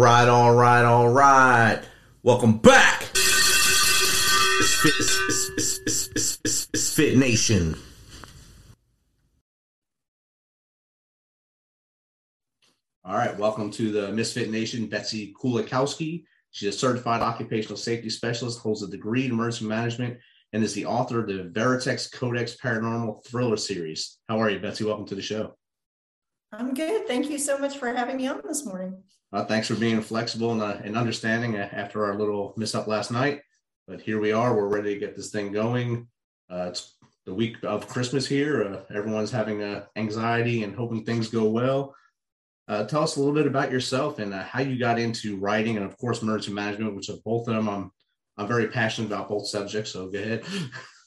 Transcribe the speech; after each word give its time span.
All 0.00 0.06
right, 0.06 0.28
all 0.28 0.54
right, 0.54 0.82
all 0.82 1.08
right. 1.10 1.82
Welcome 2.22 2.56
back. 2.56 3.02
It's 3.02 4.74
Fit, 4.82 4.94
it's, 4.98 5.20
it's, 5.28 5.50
it's, 5.84 6.08
it's, 6.16 6.38
it's, 6.42 6.68
it's 6.72 6.94
Fit 6.94 7.18
Nation. 7.18 7.76
All 13.04 13.12
right, 13.12 13.38
welcome 13.38 13.70
to 13.72 13.92
the 13.92 14.10
Misfit 14.12 14.50
Nation. 14.50 14.86
Betsey 14.86 15.34
Kulakowski. 15.38 16.24
She's 16.50 16.74
a 16.74 16.78
certified 16.78 17.20
occupational 17.20 17.76
safety 17.76 18.08
specialist, 18.08 18.60
holds 18.60 18.82
a 18.82 18.88
degree 18.88 19.26
in 19.26 19.32
emergency 19.32 19.66
management, 19.66 20.16
and 20.54 20.64
is 20.64 20.72
the 20.72 20.86
author 20.86 21.20
of 21.20 21.26
the 21.26 21.50
Veritas 21.52 22.08
Codex 22.08 22.56
Paranormal 22.56 23.22
Thriller 23.26 23.58
series. 23.58 24.16
How 24.30 24.40
are 24.40 24.48
you, 24.48 24.60
Betsey? 24.60 24.84
Welcome 24.84 25.04
to 25.08 25.14
the 25.14 25.20
show. 25.20 25.56
I'm 26.52 26.72
good. 26.72 27.06
Thank 27.06 27.28
you 27.28 27.36
so 27.36 27.58
much 27.58 27.76
for 27.76 27.92
having 27.92 28.16
me 28.16 28.28
on 28.28 28.40
this 28.48 28.64
morning. 28.64 29.02
Uh, 29.32 29.44
thanks 29.44 29.68
for 29.68 29.76
being 29.76 30.00
flexible 30.00 30.52
and, 30.52 30.62
uh, 30.62 30.78
and 30.82 30.96
understanding 30.96 31.56
after 31.56 32.04
our 32.04 32.16
little 32.16 32.52
miss 32.56 32.74
up 32.74 32.86
last 32.86 33.10
night. 33.10 33.42
But 33.86 34.00
here 34.00 34.20
we 34.20 34.32
are. 34.32 34.54
We're 34.54 34.68
ready 34.68 34.94
to 34.94 35.00
get 35.00 35.16
this 35.16 35.30
thing 35.30 35.52
going. 35.52 36.08
Uh, 36.50 36.66
it's 36.68 36.96
the 37.26 37.34
week 37.34 37.56
of 37.62 37.86
Christmas 37.86 38.26
here. 38.26 38.64
Uh, 38.64 38.94
everyone's 38.94 39.30
having 39.30 39.62
uh, 39.62 39.84
anxiety 39.96 40.64
and 40.64 40.74
hoping 40.74 41.04
things 41.04 41.28
go 41.28 41.48
well. 41.48 41.94
Uh, 42.66 42.84
tell 42.84 43.02
us 43.02 43.16
a 43.16 43.18
little 43.18 43.34
bit 43.34 43.46
about 43.46 43.70
yourself 43.70 44.18
and 44.18 44.32
how 44.32 44.60
you 44.60 44.78
got 44.78 44.98
into 44.98 45.36
writing 45.36 45.76
and, 45.76 45.86
of 45.86 45.96
course, 45.98 46.22
emergency 46.22 46.52
management, 46.52 46.94
which 46.94 47.08
are 47.08 47.16
both 47.24 47.48
of 47.48 47.54
them. 47.54 47.68
I'm 47.68 47.90
I'm 48.36 48.48
very 48.48 48.68
passionate 48.68 49.08
about 49.08 49.28
both 49.28 49.46
subjects. 49.48 49.90
So 49.90 50.08
go 50.08 50.18
ahead. 50.18 50.44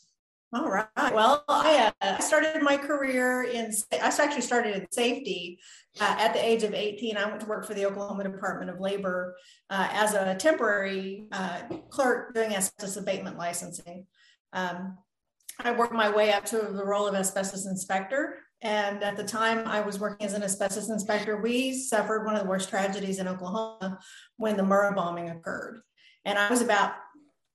All 0.54 0.70
right. 0.70 0.86
Well, 0.96 1.44
I 1.48 1.92
uh, 2.00 2.20
started 2.20 2.62
my 2.62 2.78
career 2.78 3.42
in, 3.44 3.74
I 3.92 3.96
actually 3.98 4.42
started 4.42 4.76
in 4.76 4.86
safety 4.92 5.60
uh, 6.00 6.16
at 6.20 6.34
the 6.34 6.46
age 6.46 6.62
of 6.62 6.76
18. 6.76 7.18
I 7.18 7.26
went 7.26 7.40
to 7.40 7.48
work 7.48 7.66
for 7.66 7.74
the 7.74 7.88
Oklahoma 7.88 8.24
Department 8.24 8.70
of 8.70 8.80
Labor 8.80 9.36
uh, 9.72 9.88
as 9.92 10.14
a 10.14 10.36
temporary 10.36 11.26
uh, 11.32 11.62
clerk 11.90 12.36
doing 12.36 12.56
asbestos 12.56 12.98
abatement 12.98 13.36
licensing. 13.40 14.06
Um, 14.54 15.00
I 15.60 15.72
worked 15.72 15.94
my 15.94 16.10
way 16.10 16.32
up 16.32 16.46
to 16.46 16.58
the 16.58 16.86
role 16.86 17.08
of 17.08 17.16
asbestos 17.16 17.66
inspector. 17.66 18.38
And 18.62 19.04
at 19.04 19.18
the 19.18 19.24
time 19.24 19.68
I 19.68 19.82
was 19.82 20.00
working 20.00 20.28
as 20.28 20.34
an 20.34 20.44
asbestos 20.44 20.90
inspector, 20.90 21.42
we 21.42 21.74
suffered 21.74 22.26
one 22.26 22.36
of 22.36 22.44
the 22.44 22.50
worst 22.50 22.70
tragedies 22.70 23.18
in 23.18 23.28
Oklahoma 23.28 23.98
when 24.38 24.56
the 24.56 24.64
Murrah 24.64 24.96
bombing 24.96 25.32
occurred. 25.32 25.82
And 26.26 26.38
I 26.38 26.50
was 26.50 26.62
about 26.62 26.94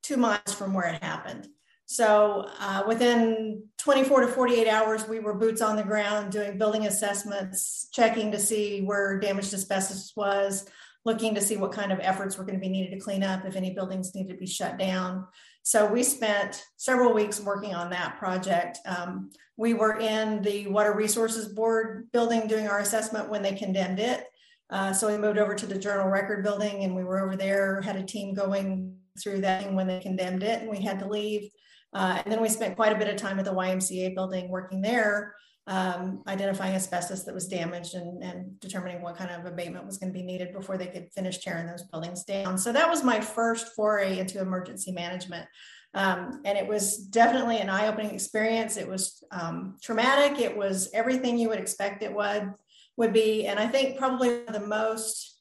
two 0.03 0.17
miles 0.17 0.53
from 0.53 0.75
where 0.75 0.89
it 0.89 1.03
happened. 1.03 1.49
So 1.91 2.47
uh, 2.61 2.83
within 2.87 3.63
24 3.79 4.21
to 4.21 4.29
48 4.29 4.69
hours, 4.69 5.09
we 5.09 5.21
were 5.21 5.33
boots 5.33 5.63
on 5.63 5.75
the 5.75 5.83
ground 5.83 6.31
doing 6.31 6.59
building 6.59 6.87
assessments, 6.87 7.89
checking 7.91 8.31
to 8.31 8.39
see 8.39 8.83
where 8.83 9.19
damaged 9.19 9.55
asbestos 9.55 10.13
was, 10.15 10.69
looking 11.07 11.35
to 11.35 11.41
see 11.41 11.57
what 11.57 11.73
kind 11.73 11.91
of 11.91 11.99
efforts 12.01 12.37
were 12.37 12.45
going 12.45 12.57
to 12.57 12.61
be 12.61 12.69
needed 12.69 12.91
to 12.91 13.01
clean 13.01 13.23
up 13.23 13.47
if 13.47 13.57
any 13.57 13.73
buildings 13.73 14.15
needed 14.15 14.35
to 14.35 14.39
be 14.39 14.47
shut 14.47 14.79
down. 14.79 15.27
So 15.63 15.91
we 15.91 16.03
spent 16.03 16.63
several 16.77 17.15
weeks 17.15 17.41
working 17.41 17.75
on 17.75 17.89
that 17.89 18.19
project. 18.19 18.81
Um, 18.85 19.31
we 19.57 19.73
were 19.73 19.99
in 19.99 20.43
the 20.43 20.67
Water 20.67 20.93
Resources 20.93 21.49
Board 21.49 22.13
building 22.13 22.47
doing 22.49 22.69
our 22.69 22.81
assessment 22.81 23.31
when 23.31 23.43
they 23.43 23.53
condemned 23.53 23.99
it. 23.99 24.27
Uh, 24.69 24.93
so 24.93 25.11
we 25.11 25.17
moved 25.17 25.39
over 25.39 25.55
to 25.55 25.67
the 25.67 25.79
Journal 25.79 26.09
Record 26.09 26.45
building 26.45 26.85
and 26.85 26.95
we 26.95 27.03
were 27.03 27.21
over 27.21 27.35
there, 27.35 27.81
had 27.81 27.97
a 27.97 28.03
team 28.03 28.35
going 28.35 28.95
through 29.19 29.41
that 29.41 29.73
when 29.73 29.87
they 29.87 30.01
condemned 30.01 30.43
it, 30.43 30.61
and 30.61 30.71
we 30.71 30.83
had 30.83 30.99
to 30.99 31.09
leave. 31.09 31.51
Uh, 31.93 32.21
and 32.25 32.33
then 32.33 32.41
we 32.41 32.49
spent 32.49 32.77
quite 32.77 32.93
a 32.93 32.99
bit 32.99 33.09
of 33.09 33.17
time 33.17 33.39
at 33.39 33.45
the 33.45 33.53
YMCA 33.53 34.15
building 34.15 34.49
working 34.49 34.81
there, 34.81 35.35
um, 35.67 36.23
identifying 36.27 36.75
asbestos 36.75 37.25
that 37.25 37.35
was 37.35 37.49
damaged 37.49 37.95
and, 37.95 38.23
and, 38.23 38.59
determining 38.61 39.03
what 39.03 39.17
kind 39.17 39.31
of 39.31 39.45
abatement 39.45 39.85
was 39.85 39.99
going 39.99 40.11
to 40.11 40.19
be 40.19 40.25
needed 40.25 40.53
before 40.53 40.79
they 40.79 40.87
could 40.87 41.13
finish 41.13 41.39
tearing 41.39 41.67
those 41.67 41.83
buildings 41.83 42.25
down. 42.25 42.57
So 42.57 42.73
that 42.73 42.89
was 42.89 43.05
my 43.05 43.21
first 43.21 43.75
foray 43.77 44.19
into 44.19 44.41
emergency 44.41 44.93
management. 44.93 45.47
Um, 45.95 46.41
and 46.45 46.57
it 46.57 46.67
was 46.67 46.99
definitely 46.99 47.59
an 47.59 47.69
eye 47.69 47.87
opening 47.87 48.13
experience. 48.13 48.77
It 48.77 48.89
was 48.89 49.23
um, 49.31 49.77
traumatic, 49.83 50.41
it 50.41 50.57
was 50.57 50.91
everything 50.95 51.39
you 51.39 51.49
would 51.49 51.61
expect 51.61 52.03
it 52.03 52.15
would, 52.15 52.53
would 52.97 53.13
be. 53.13 53.47
And 53.47 53.59
I 53.59 53.67
think 53.67 53.99
probably 53.99 54.45
the 54.45 54.67
most 54.67 55.38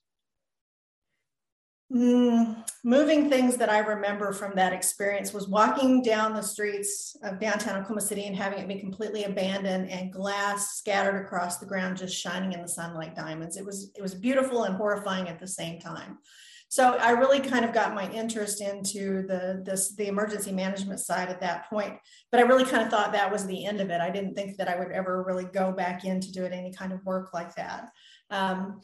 Mm, 1.94 2.66
moving 2.84 3.30
things 3.30 3.56
that 3.58 3.70
I 3.70 3.80
remember 3.80 4.34
from 4.34 4.56
that 4.56 4.74
experience 4.74 5.34
was 5.34 5.48
walking 5.48 6.02
down 6.02 6.34
the 6.34 6.42
streets 6.42 7.16
of 7.24 7.40
downtown 7.40 7.78
Oklahoma 7.78 8.02
City 8.02 8.26
and 8.26 8.36
having 8.36 8.60
it 8.60 8.68
be 8.68 8.80
completely 8.80 9.24
abandoned 9.24 9.90
and 9.90 10.12
glass 10.12 10.76
scattered 10.76 11.24
across 11.24 11.60
the 11.60 11.66
ground, 11.66 11.96
just 11.96 12.20
shining 12.20 12.52
in 12.52 12.62
the 12.62 12.68
sun 12.68 12.94
like 12.94 13.16
diamonds. 13.16 13.56
It 13.56 13.66
was 13.66 13.92
it 13.96 14.02
was 14.02 14.14
beautiful 14.14 14.66
and 14.66 14.76
horrifying 14.76 15.30
at 15.30 15.40
the 15.40 15.48
same 15.48 15.80
time. 15.80 16.18
So 16.70 16.96
I 16.96 17.12
really 17.12 17.40
kind 17.40 17.64
of 17.64 17.72
got 17.72 17.96
my 17.96 18.12
interest 18.12 18.62
into 18.62 19.26
the 19.26 19.64
this 19.66 19.96
the 19.96 20.08
emergency 20.08 20.52
management 20.52 21.00
side 21.00 21.30
at 21.30 21.40
that 21.40 21.70
point. 21.70 21.94
But 22.32 22.42
I 22.42 22.44
really 22.44 22.66
kind 22.66 22.84
of 22.84 22.90
thought 22.90 23.14
that 23.14 23.32
was 23.32 23.46
the 23.46 23.66
end 23.66 23.80
of 23.80 23.90
it. 23.90 24.02
I 24.02 24.10
didn't 24.10 24.36
think 24.36 24.58
that 24.58 24.68
I 24.68 24.78
would 24.78 24.92
ever 24.92 25.24
really 25.24 25.46
go 25.46 25.72
back 25.72 26.04
into 26.04 26.34
doing 26.34 26.52
any 26.52 26.74
kind 26.74 26.92
of 26.92 27.06
work 27.06 27.34
like 27.34 27.56
that. 27.56 27.92
Um, 28.30 28.82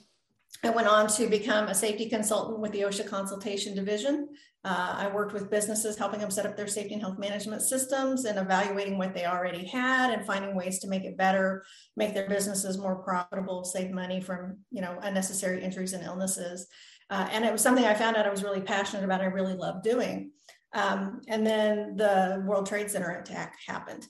I 0.65 0.69
went 0.69 0.87
on 0.87 1.07
to 1.07 1.27
become 1.27 1.67
a 1.67 1.75
safety 1.75 2.07
consultant 2.07 2.59
with 2.59 2.71
the 2.71 2.81
OSHA 2.81 3.09
Consultation 3.09 3.75
Division. 3.75 4.29
Uh, 4.63 4.95
I 4.97 5.11
worked 5.13 5.33
with 5.33 5.51
businesses, 5.51 5.97
helping 5.97 6.21
them 6.21 6.31
set 6.31 6.45
up 6.45 6.55
their 6.55 6.67
safety 6.67 6.93
and 6.93 7.01
health 7.01 7.19
management 7.19 7.61
systems 7.61 8.23
and 8.23 8.39
evaluating 8.39 8.97
what 8.97 9.13
they 9.13 9.25
already 9.25 9.65
had 9.65 10.13
and 10.13 10.25
finding 10.25 10.55
ways 10.55 10.79
to 10.79 10.87
make 10.87 11.03
it 11.03 11.17
better, 11.17 11.65
make 11.97 12.13
their 12.13 12.29
businesses 12.29 12.77
more 12.77 12.95
profitable, 13.03 13.65
save 13.65 13.91
money 13.91 14.21
from 14.21 14.57
you 14.71 14.81
know 14.81 14.97
unnecessary 15.01 15.61
injuries 15.61 15.91
and 15.91 16.05
illnesses. 16.05 16.67
Uh, 17.09 17.27
and 17.31 17.43
it 17.43 17.51
was 17.51 17.61
something 17.61 17.83
I 17.83 17.93
found 17.93 18.15
out 18.15 18.25
I 18.25 18.31
was 18.31 18.43
really 18.43 18.61
passionate 18.61 19.03
about. 19.03 19.19
I 19.19 19.25
really 19.25 19.55
loved 19.55 19.83
doing. 19.83 20.31
Um, 20.73 21.19
and 21.27 21.45
then 21.45 21.97
the 21.97 22.41
World 22.47 22.65
Trade 22.65 22.89
Center 22.89 23.11
attack 23.11 23.57
happened. 23.67 24.07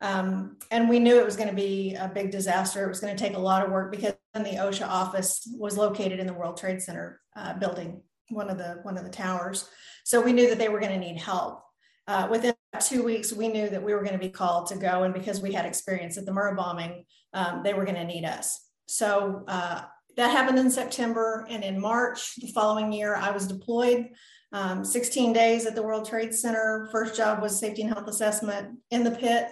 Um, 0.00 0.58
and 0.72 0.88
we 0.88 0.98
knew 0.98 1.20
it 1.20 1.24
was 1.24 1.36
going 1.36 1.48
to 1.48 1.54
be 1.54 1.94
a 1.94 2.10
big 2.12 2.32
disaster. 2.32 2.84
It 2.84 2.88
was 2.88 2.98
going 2.98 3.16
to 3.16 3.22
take 3.22 3.36
a 3.36 3.40
lot 3.40 3.64
of 3.64 3.70
work 3.70 3.92
because 3.92 4.14
the 4.34 4.50
OSHA 4.50 4.88
office 4.88 5.46
was 5.58 5.76
located 5.76 6.18
in 6.18 6.26
the 6.26 6.32
World 6.32 6.56
Trade 6.56 6.80
Center 6.80 7.20
uh, 7.36 7.54
building, 7.54 8.02
one 8.30 8.48
of 8.48 8.58
the 8.58 8.80
one 8.82 8.96
of 8.96 9.04
the 9.04 9.10
towers. 9.10 9.68
So 10.04 10.20
we 10.20 10.32
knew 10.32 10.48
that 10.48 10.58
they 10.58 10.68
were 10.68 10.80
going 10.80 10.92
to 10.92 11.06
need 11.06 11.18
help. 11.18 11.62
Uh, 12.08 12.26
within 12.30 12.54
two 12.80 13.02
weeks, 13.02 13.32
we 13.32 13.48
knew 13.48 13.68
that 13.68 13.82
we 13.82 13.94
were 13.94 14.02
going 14.02 14.18
to 14.18 14.18
be 14.18 14.30
called 14.30 14.66
to 14.68 14.76
go, 14.76 15.02
and 15.02 15.14
because 15.14 15.40
we 15.40 15.52
had 15.52 15.66
experience 15.66 16.16
at 16.16 16.24
the 16.24 16.32
Murrah 16.32 16.56
bombing, 16.56 17.04
um, 17.34 17.62
they 17.62 17.74
were 17.74 17.84
going 17.84 17.96
to 17.96 18.04
need 18.04 18.24
us. 18.24 18.58
So 18.86 19.44
uh, 19.46 19.82
that 20.16 20.30
happened 20.30 20.58
in 20.58 20.70
September, 20.70 21.46
and 21.48 21.62
in 21.62 21.80
March 21.80 22.36
the 22.36 22.48
following 22.48 22.92
year, 22.92 23.14
I 23.14 23.30
was 23.30 23.46
deployed. 23.46 24.08
Um, 24.54 24.84
16 24.84 25.32
days 25.32 25.64
at 25.64 25.74
the 25.74 25.82
World 25.82 26.06
Trade 26.06 26.34
Center. 26.34 26.86
First 26.92 27.16
job 27.16 27.40
was 27.40 27.58
safety 27.58 27.82
and 27.82 27.90
health 27.90 28.06
assessment 28.06 28.78
in 28.90 29.02
the 29.02 29.10
pit 29.10 29.46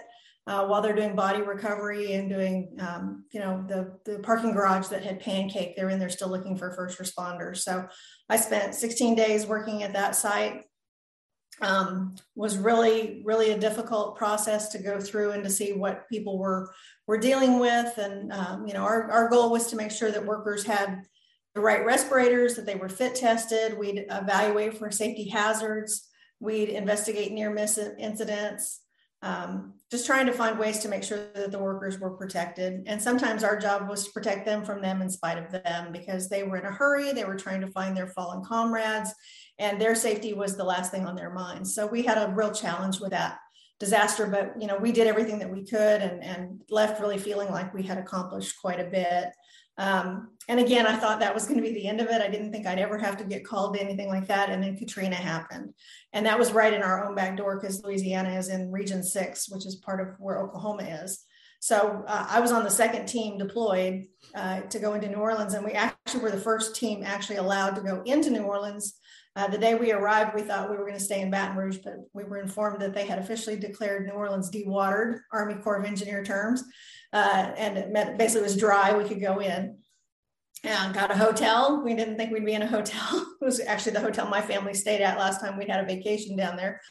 uh, 0.47 0.65
while 0.65 0.81
they're 0.81 0.95
doing 0.95 1.15
body 1.15 1.41
recovery 1.41 2.13
and 2.13 2.29
doing, 2.29 2.75
um, 2.79 3.25
you 3.31 3.39
know, 3.39 3.63
the, 3.67 3.99
the 4.05 4.19
parking 4.19 4.51
garage 4.51 4.87
that 4.87 5.03
had 5.03 5.19
pancake, 5.19 5.75
they're 5.75 5.89
in 5.89 5.99
there 5.99 6.09
still 6.09 6.29
looking 6.29 6.57
for 6.57 6.71
first 6.71 6.99
responders. 6.99 7.57
So 7.57 7.87
I 8.27 8.37
spent 8.37 8.73
16 8.73 9.15
days 9.15 9.45
working 9.45 9.83
at 9.83 9.93
that 9.93 10.15
site. 10.15 10.63
Um, 11.61 12.15
was 12.35 12.57
really, 12.57 13.21
really 13.23 13.51
a 13.51 13.59
difficult 13.59 14.17
process 14.17 14.69
to 14.69 14.79
go 14.79 14.99
through 14.99 15.31
and 15.31 15.43
to 15.43 15.49
see 15.49 15.73
what 15.73 16.09
people 16.09 16.39
were 16.39 16.73
were 17.05 17.19
dealing 17.19 17.59
with. 17.59 17.99
And 17.99 18.33
um, 18.33 18.65
you 18.65 18.73
know, 18.73 18.81
our, 18.81 19.11
our 19.11 19.29
goal 19.29 19.51
was 19.51 19.67
to 19.67 19.75
make 19.75 19.91
sure 19.91 20.09
that 20.09 20.25
workers 20.25 20.63
had 20.63 21.03
the 21.53 21.61
right 21.61 21.85
respirators, 21.85 22.55
that 22.55 22.65
they 22.65 22.73
were 22.73 22.89
fit 22.89 23.13
tested. 23.13 23.77
We'd 23.77 24.05
evaluate 24.09 24.79
for 24.79 24.89
safety 24.89 25.29
hazards. 25.29 26.09
We'd 26.39 26.69
investigate 26.69 27.31
near 27.31 27.51
miss 27.51 27.77
incidents 27.77 28.80
um, 29.21 29.73
just 29.91 30.05
trying 30.05 30.25
to 30.25 30.33
find 30.33 30.57
ways 30.57 30.79
to 30.79 30.89
make 30.89 31.03
sure 31.03 31.27
that 31.35 31.51
the 31.51 31.59
workers 31.59 31.99
were 31.99 32.11
protected. 32.11 32.83
And 32.87 33.01
sometimes 33.01 33.43
our 33.43 33.59
job 33.59 33.87
was 33.87 34.05
to 34.05 34.11
protect 34.11 34.45
them 34.45 34.63
from 34.63 34.81
them 34.81 35.01
in 35.01 35.09
spite 35.09 35.37
of 35.37 35.51
them 35.51 35.91
because 35.91 36.27
they 36.27 36.43
were 36.43 36.57
in 36.57 36.65
a 36.65 36.71
hurry. 36.71 37.11
They 37.11 37.25
were 37.25 37.35
trying 37.35 37.61
to 37.61 37.71
find 37.71 37.95
their 37.95 38.07
fallen 38.07 38.43
comrades, 38.43 39.13
and 39.59 39.79
their 39.79 39.95
safety 39.95 40.33
was 40.33 40.57
the 40.57 40.63
last 40.63 40.91
thing 40.91 41.05
on 41.05 41.15
their 41.15 41.31
minds. 41.31 41.75
So 41.75 41.85
we 41.85 42.01
had 42.03 42.17
a 42.17 42.33
real 42.33 42.51
challenge 42.51 42.99
with 42.99 43.11
that 43.11 43.37
disaster, 43.79 44.27
but 44.27 44.53
you 44.61 44.67
know 44.67 44.77
we 44.77 44.91
did 44.91 45.07
everything 45.07 45.39
that 45.39 45.51
we 45.51 45.65
could 45.65 46.01
and, 46.01 46.23
and 46.23 46.61
left 46.69 47.01
really 47.01 47.17
feeling 47.17 47.49
like 47.49 47.73
we 47.73 47.83
had 47.83 47.97
accomplished 47.97 48.55
quite 48.61 48.79
a 48.79 48.89
bit. 48.89 49.29
Um, 49.77 50.29
and 50.47 50.59
again, 50.59 50.85
I 50.85 50.97
thought 50.97 51.19
that 51.21 51.33
was 51.33 51.45
going 51.45 51.57
to 51.57 51.63
be 51.63 51.73
the 51.73 51.87
end 51.87 52.01
of 52.01 52.07
it. 52.07 52.21
I 52.21 52.29
didn't 52.29 52.51
think 52.51 52.67
I'd 52.67 52.79
ever 52.79 52.97
have 52.97 53.17
to 53.17 53.23
get 53.23 53.45
called 53.45 53.75
to 53.75 53.81
anything 53.81 54.09
like 54.09 54.27
that. 54.27 54.49
And 54.49 54.61
then 54.61 54.77
Katrina 54.77 55.15
happened. 55.15 55.73
And 56.13 56.25
that 56.25 56.37
was 56.37 56.51
right 56.51 56.73
in 56.73 56.81
our 56.81 57.05
own 57.05 57.15
back 57.15 57.37
door 57.37 57.59
because 57.59 57.83
Louisiana 57.83 58.37
is 58.37 58.49
in 58.49 58.71
Region 58.71 59.01
6, 59.03 59.49
which 59.49 59.65
is 59.65 59.75
part 59.75 60.01
of 60.01 60.15
where 60.19 60.39
Oklahoma 60.39 60.83
is. 60.83 61.25
So 61.61 62.03
uh, 62.07 62.25
I 62.27 62.39
was 62.39 62.51
on 62.51 62.63
the 62.63 62.71
second 62.71 63.05
team 63.05 63.37
deployed 63.37 64.07
uh, 64.33 64.61
to 64.61 64.79
go 64.79 64.95
into 64.95 65.07
New 65.07 65.17
Orleans. 65.17 65.53
And 65.53 65.63
we 65.63 65.73
actually 65.73 66.21
were 66.21 66.31
the 66.31 66.37
first 66.37 66.75
team 66.75 67.03
actually 67.03 67.35
allowed 67.35 67.75
to 67.75 67.81
go 67.81 68.01
into 68.05 68.31
New 68.31 68.43
Orleans. 68.43 68.95
Uh, 69.35 69.47
the 69.47 69.57
day 69.57 69.75
we 69.75 69.93
arrived, 69.93 70.35
we 70.35 70.41
thought 70.41 70.69
we 70.69 70.75
were 70.75 70.85
going 70.85 70.97
to 70.97 71.03
stay 71.03 71.21
in 71.21 71.31
Baton 71.31 71.55
Rouge, 71.55 71.77
but 71.83 71.95
we 72.13 72.25
were 72.25 72.39
informed 72.39 72.81
that 72.81 72.93
they 72.93 73.05
had 73.05 73.19
officially 73.19 73.55
declared 73.55 74.05
New 74.05 74.11
Orleans 74.11 74.51
dewatered, 74.51 75.19
Army 75.31 75.55
Corps 75.55 75.77
of 75.77 75.85
Engineer 75.85 76.23
terms 76.23 76.63
uh, 77.13 77.51
and 77.57 77.77
it 77.77 77.91
meant 77.91 78.17
basically 78.17 78.41
it 78.41 78.45
was 78.45 78.57
dry. 78.57 78.95
We 78.95 79.03
could 79.03 79.21
go 79.21 79.39
in. 79.39 79.77
and 80.63 80.93
got 80.93 81.11
a 81.11 81.17
hotel. 81.17 81.81
We 81.83 81.95
didn't 81.95 82.17
think 82.17 82.31
we'd 82.31 82.45
be 82.45 82.53
in 82.53 82.61
a 82.61 82.67
hotel. 82.67 83.25
it 83.41 83.45
was 83.45 83.59
actually 83.59 83.93
the 83.93 84.01
hotel 84.01 84.27
my 84.27 84.41
family 84.41 84.73
stayed 84.73 85.01
at 85.01 85.17
last 85.17 85.41
time 85.41 85.57
we 85.57 85.65
had 85.65 85.83
a 85.83 85.87
vacation 85.87 86.35
down 86.35 86.55
there. 86.55 86.81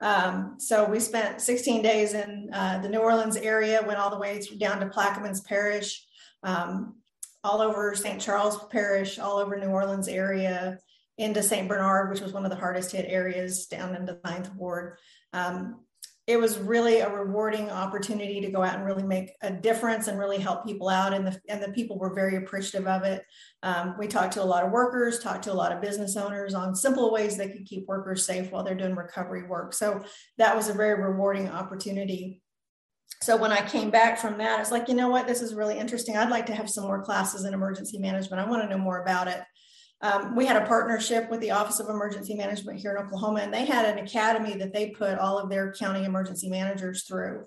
Um, 0.00 0.56
so 0.58 0.88
we 0.88 0.98
spent 0.98 1.40
16 1.40 1.82
days 1.82 2.14
in 2.14 2.50
uh, 2.52 2.80
the 2.80 2.88
New 2.88 2.98
Orleans 2.98 3.36
area, 3.36 3.84
went 3.86 4.00
all 4.00 4.10
the 4.10 4.18
way 4.18 4.40
through, 4.40 4.58
down 4.58 4.80
to 4.80 4.86
Plaquemines 4.86 5.44
Parish, 5.44 6.04
um, 6.42 6.96
all 7.44 7.60
over 7.60 7.94
St. 7.94 8.20
Charles 8.20 8.64
Parish, 8.70 9.18
all 9.18 9.38
over 9.38 9.56
New 9.56 9.68
Orleans 9.68 10.08
area, 10.08 10.78
into 11.22 11.42
St. 11.42 11.68
Bernard, 11.68 12.10
which 12.10 12.20
was 12.20 12.32
one 12.32 12.44
of 12.44 12.50
the 12.50 12.56
hardest 12.56 12.92
hit 12.92 13.06
areas 13.08 13.66
down 13.66 13.94
in 13.94 14.04
the 14.04 14.20
Ninth 14.24 14.54
Ward. 14.54 14.98
Um, 15.32 15.80
it 16.28 16.38
was 16.38 16.58
really 16.58 17.00
a 17.00 17.10
rewarding 17.10 17.68
opportunity 17.68 18.40
to 18.40 18.50
go 18.50 18.62
out 18.62 18.76
and 18.76 18.86
really 18.86 19.02
make 19.02 19.32
a 19.42 19.50
difference 19.50 20.06
and 20.06 20.18
really 20.18 20.38
help 20.38 20.64
people 20.64 20.88
out 20.88 21.12
and 21.12 21.26
the, 21.26 21.40
and 21.48 21.60
the 21.60 21.72
people 21.72 21.98
were 21.98 22.14
very 22.14 22.36
appreciative 22.36 22.86
of 22.86 23.02
it. 23.02 23.24
Um, 23.64 23.96
we 23.98 24.06
talked 24.06 24.34
to 24.34 24.42
a 24.42 24.44
lot 24.44 24.64
of 24.64 24.70
workers 24.70 25.18
talked 25.18 25.44
to 25.44 25.52
a 25.52 25.54
lot 25.54 25.72
of 25.72 25.80
business 25.80 26.16
owners 26.16 26.54
on 26.54 26.76
simple 26.76 27.12
ways 27.12 27.36
they 27.36 27.48
could 27.48 27.66
keep 27.66 27.88
workers 27.88 28.24
safe 28.24 28.52
while 28.52 28.62
they're 28.62 28.76
doing 28.76 28.94
recovery 28.94 29.42
work. 29.48 29.72
So 29.74 30.00
that 30.38 30.54
was 30.54 30.68
a 30.68 30.74
very 30.74 31.02
rewarding 31.02 31.48
opportunity. 31.48 32.40
So 33.20 33.36
when 33.36 33.52
i 33.52 33.60
came 33.60 33.90
back 33.90 34.18
from 34.18 34.38
that 34.38 34.60
it's 34.60 34.70
like 34.70 34.88
you 34.88 34.94
know 34.94 35.08
what? 35.08 35.26
This 35.26 35.42
is 35.42 35.54
really 35.54 35.78
interesting. 35.78 36.16
I'd 36.16 36.30
like 36.30 36.46
to 36.46 36.54
have 36.54 36.70
some 36.70 36.84
more 36.84 37.02
classes 37.02 37.44
in 37.44 37.52
emergency 37.52 37.98
management. 37.98 38.40
I 38.40 38.48
want 38.48 38.62
to 38.62 38.68
know 38.68 38.82
more 38.82 39.02
about 39.02 39.26
it 39.26 39.42
um, 40.02 40.34
we 40.34 40.46
had 40.46 40.60
a 40.60 40.66
partnership 40.66 41.30
with 41.30 41.40
the 41.40 41.52
Office 41.52 41.78
of 41.78 41.88
Emergency 41.88 42.34
Management 42.34 42.80
here 42.80 42.90
in 42.96 43.04
Oklahoma, 43.04 43.40
and 43.40 43.54
they 43.54 43.64
had 43.64 43.84
an 43.84 44.04
academy 44.04 44.54
that 44.54 44.72
they 44.72 44.90
put 44.90 45.16
all 45.18 45.38
of 45.38 45.48
their 45.48 45.72
county 45.72 46.04
emergency 46.04 46.48
managers 46.48 47.04
through. 47.04 47.44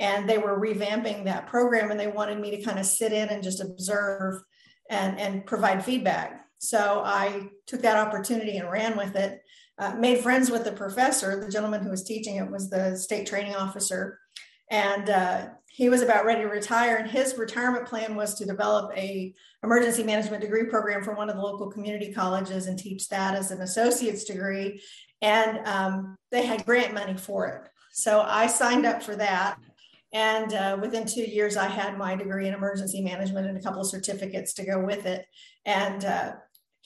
And 0.00 0.28
they 0.28 0.38
were 0.38 0.58
revamping 0.58 1.24
that 1.24 1.48
program, 1.48 1.90
and 1.90 2.00
they 2.00 2.06
wanted 2.06 2.40
me 2.40 2.50
to 2.52 2.62
kind 2.62 2.78
of 2.78 2.86
sit 2.86 3.12
in 3.12 3.28
and 3.28 3.42
just 3.42 3.60
observe 3.60 4.42
and, 4.88 5.20
and 5.20 5.44
provide 5.44 5.84
feedback. 5.84 6.46
So 6.58 7.02
I 7.04 7.48
took 7.66 7.82
that 7.82 8.06
opportunity 8.06 8.56
and 8.56 8.70
ran 8.70 8.96
with 8.96 9.14
it. 9.14 9.40
Uh, 9.78 9.94
made 9.94 10.20
friends 10.20 10.50
with 10.50 10.64
the 10.64 10.72
professor, 10.72 11.38
the 11.38 11.50
gentleman 11.50 11.82
who 11.82 11.90
was 11.90 12.02
teaching 12.02 12.36
it 12.36 12.50
was 12.50 12.68
the 12.70 12.96
state 12.96 13.26
training 13.26 13.54
officer, 13.54 14.18
and 14.70 15.08
uh, 15.08 15.48
he 15.70 15.88
was 15.88 16.02
about 16.02 16.24
ready 16.24 16.42
to 16.42 16.48
retire 16.48 16.96
and 16.96 17.10
his 17.10 17.36
retirement 17.38 17.86
plan 17.86 18.16
was 18.16 18.34
to 18.34 18.44
develop 18.44 18.90
a 18.96 19.32
emergency 19.62 20.02
management 20.02 20.42
degree 20.42 20.64
program 20.64 21.02
for 21.02 21.14
one 21.14 21.30
of 21.30 21.36
the 21.36 21.42
local 21.42 21.70
community 21.70 22.12
colleges 22.12 22.66
and 22.66 22.78
teach 22.78 23.08
that 23.08 23.34
as 23.34 23.50
an 23.50 23.60
associate's 23.60 24.24
degree. 24.24 24.82
And 25.22 25.66
um, 25.66 26.16
they 26.30 26.44
had 26.46 26.66
grant 26.66 26.94
money 26.94 27.16
for 27.16 27.46
it. 27.46 27.68
So 27.92 28.20
i 28.20 28.46
signed 28.46 28.86
up 28.86 29.02
for 29.02 29.16
that. 29.16 29.58
And 30.12 30.54
uh, 30.54 30.78
within 30.80 31.06
two 31.06 31.22
years 31.22 31.56
i 31.56 31.66
had 31.66 31.98
my 31.98 32.16
degree 32.16 32.48
in 32.48 32.54
emergency 32.54 33.00
management 33.00 33.46
and 33.46 33.56
a 33.56 33.62
couple 33.62 33.80
of 33.80 33.88
certificates 33.88 34.54
to 34.54 34.64
go 34.64 34.84
with 34.84 35.06
it. 35.06 35.26
And 35.64 36.04
uh, 36.04 36.32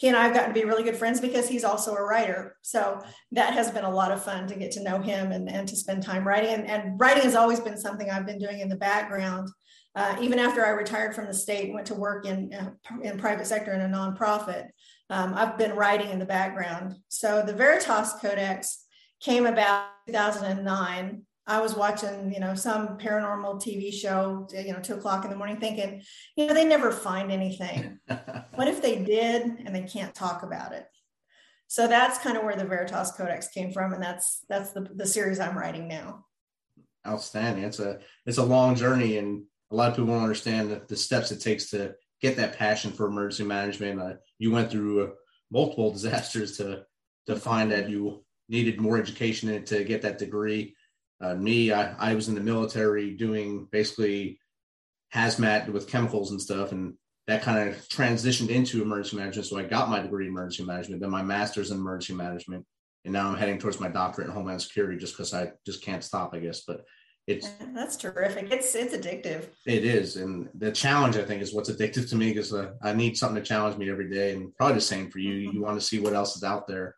he 0.02 0.08
and 0.08 0.16
I 0.16 0.24
have 0.24 0.34
gotten 0.34 0.52
to 0.52 0.60
be 0.60 0.66
really 0.66 0.82
good 0.82 0.96
friends 0.96 1.20
because 1.20 1.48
he's 1.48 1.62
also 1.62 1.94
a 1.94 2.02
writer. 2.02 2.56
So 2.62 3.00
that 3.30 3.54
has 3.54 3.70
been 3.70 3.84
a 3.84 3.94
lot 3.94 4.10
of 4.10 4.20
fun 4.20 4.48
to 4.48 4.56
get 4.56 4.72
to 4.72 4.82
know 4.82 4.98
him 4.98 5.30
and, 5.30 5.48
and 5.48 5.68
to 5.68 5.76
spend 5.76 6.02
time 6.02 6.26
writing. 6.26 6.50
And, 6.50 6.66
and 6.66 6.98
writing 6.98 7.22
has 7.22 7.36
always 7.36 7.60
been 7.60 7.78
something 7.78 8.10
I've 8.10 8.26
been 8.26 8.40
doing 8.40 8.58
in 8.58 8.68
the 8.68 8.74
background. 8.74 9.48
Uh, 9.94 10.16
even 10.20 10.40
after 10.40 10.66
I 10.66 10.70
retired 10.70 11.14
from 11.14 11.26
the 11.26 11.32
state 11.32 11.66
and 11.66 11.74
went 11.74 11.86
to 11.86 11.94
work 11.94 12.26
in, 12.26 12.52
uh, 12.52 12.70
in 13.00 13.16
private 13.16 13.46
sector 13.46 13.72
in 13.74 13.80
a 13.80 13.88
nonprofit, 13.96 14.70
um, 15.08 15.34
I've 15.34 15.56
been 15.56 15.76
writing 15.76 16.10
in 16.10 16.18
the 16.18 16.26
background. 16.26 16.96
So 17.06 17.44
the 17.46 17.52
Veritas 17.52 18.14
Codex 18.20 18.84
came 19.20 19.46
about 19.46 19.86
2009 20.08 21.22
I 21.46 21.60
was 21.60 21.74
watching, 21.74 22.32
you 22.32 22.38
know, 22.38 22.54
some 22.54 22.98
paranormal 22.98 23.60
TV 23.60 23.92
show, 23.92 24.46
you 24.52 24.72
know, 24.72 24.80
two 24.80 24.94
o'clock 24.94 25.24
in 25.24 25.30
the 25.30 25.36
morning, 25.36 25.56
thinking, 25.56 26.02
you 26.36 26.46
know, 26.46 26.54
they 26.54 26.64
never 26.64 26.92
find 26.92 27.32
anything. 27.32 27.98
what 28.54 28.68
if 28.68 28.80
they 28.80 29.02
did 29.02 29.42
and 29.64 29.74
they 29.74 29.82
can't 29.82 30.14
talk 30.14 30.44
about 30.44 30.72
it? 30.72 30.86
So 31.66 31.88
that's 31.88 32.18
kind 32.18 32.36
of 32.36 32.44
where 32.44 32.54
the 32.54 32.66
Veritas 32.66 33.12
Codex 33.12 33.48
came 33.48 33.72
from, 33.72 33.94
and 33.94 34.02
that's 34.02 34.44
that's 34.48 34.72
the 34.72 34.82
the 34.94 35.06
series 35.06 35.40
I'm 35.40 35.56
writing 35.56 35.88
now. 35.88 36.26
Outstanding. 37.06 37.64
It's 37.64 37.80
a 37.80 38.00
it's 38.26 38.38
a 38.38 38.44
long 38.44 38.74
journey, 38.76 39.16
and 39.16 39.44
a 39.70 39.74
lot 39.74 39.88
of 39.88 39.96
people 39.96 40.12
don't 40.12 40.22
understand 40.22 40.70
the, 40.70 40.82
the 40.86 40.96
steps 40.96 41.32
it 41.32 41.40
takes 41.40 41.70
to 41.70 41.94
get 42.20 42.36
that 42.36 42.58
passion 42.58 42.92
for 42.92 43.06
emergency 43.06 43.44
management. 43.44 44.00
Uh, 44.00 44.12
you 44.38 44.50
went 44.50 44.70
through 44.70 45.02
uh, 45.02 45.10
multiple 45.50 45.90
disasters 45.94 46.58
to 46.58 46.84
to 47.26 47.36
find 47.36 47.72
that 47.72 47.88
you 47.88 48.22
needed 48.48 48.80
more 48.80 48.98
education 48.98 49.64
to 49.64 49.84
get 49.84 50.02
that 50.02 50.18
degree 50.18 50.74
uh, 51.22 51.34
me, 51.34 51.72
I, 51.72 51.94
I 51.98 52.14
was 52.14 52.28
in 52.28 52.34
the 52.34 52.40
military 52.40 53.14
doing 53.14 53.68
basically 53.70 54.40
hazmat 55.14 55.68
with 55.68 55.88
chemicals 55.88 56.32
and 56.32 56.40
stuff, 56.40 56.72
and 56.72 56.94
that 57.28 57.42
kind 57.42 57.68
of 57.68 57.76
transitioned 57.88 58.48
into 58.48 58.82
emergency 58.82 59.16
management. 59.16 59.46
So 59.46 59.58
I 59.58 59.62
got 59.62 59.88
my 59.88 60.00
degree 60.00 60.26
in 60.26 60.32
emergency 60.32 60.64
management, 60.64 61.00
then 61.00 61.10
my 61.10 61.22
master's 61.22 61.70
in 61.70 61.78
emergency 61.78 62.14
management, 62.14 62.66
and 63.04 63.12
now 63.12 63.28
I'm 63.28 63.38
heading 63.38 63.58
towards 63.58 63.78
my 63.78 63.88
doctorate 63.88 64.28
in 64.28 64.34
homeland 64.34 64.62
security 64.62 64.98
just 64.98 65.16
because 65.16 65.32
I 65.32 65.52
just 65.64 65.84
can't 65.84 66.02
stop, 66.02 66.34
I 66.34 66.40
guess. 66.40 66.62
But 66.66 66.84
it's 67.28 67.48
that's 67.72 67.96
terrific. 67.96 68.50
It's 68.50 68.74
it's 68.74 68.94
addictive. 68.94 69.46
It 69.64 69.84
is, 69.84 70.16
and 70.16 70.48
the 70.54 70.72
challenge 70.72 71.16
I 71.16 71.24
think 71.24 71.40
is 71.40 71.54
what's 71.54 71.70
addictive 71.70 72.08
to 72.10 72.16
me 72.16 72.30
because 72.30 72.52
uh, 72.52 72.72
I 72.82 72.94
need 72.94 73.16
something 73.16 73.40
to 73.40 73.48
challenge 73.48 73.76
me 73.78 73.90
every 73.90 74.10
day, 74.10 74.34
and 74.34 74.52
probably 74.56 74.74
the 74.74 74.80
same 74.80 75.08
for 75.08 75.20
you. 75.20 75.46
Mm-hmm. 75.46 75.56
You 75.56 75.62
want 75.62 75.80
to 75.80 75.86
see 75.86 76.00
what 76.00 76.14
else 76.14 76.36
is 76.36 76.42
out 76.42 76.66
there. 76.66 76.96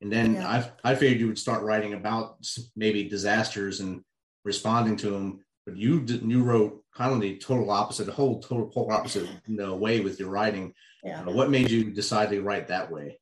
And 0.00 0.12
then 0.12 0.34
yeah. 0.34 0.48
I 0.84 0.90
I 0.92 0.94
figured 0.94 1.20
you 1.20 1.26
would 1.28 1.38
start 1.38 1.62
writing 1.62 1.94
about 1.94 2.46
maybe 2.74 3.08
disasters 3.08 3.80
and 3.80 4.02
responding 4.44 4.96
to 4.98 5.10
them, 5.10 5.40
but 5.64 5.76
you 5.76 6.04
you 6.06 6.42
wrote 6.42 6.82
kind 6.94 7.12
of 7.12 7.20
the 7.20 7.38
total 7.38 7.70
opposite, 7.70 8.06
the 8.06 8.12
whole 8.12 8.40
total 8.40 8.66
polar 8.66 8.92
opposite 8.92 9.28
you 9.46 9.56
know, 9.56 9.74
way 9.74 10.00
with 10.00 10.18
your 10.20 10.30
writing. 10.30 10.72
Yeah. 11.02 11.22
Uh, 11.22 11.32
what 11.32 11.50
made 11.50 11.70
you 11.70 11.90
decide 11.90 12.30
to 12.30 12.42
write 12.42 12.68
that 12.68 12.90
way? 12.90 13.18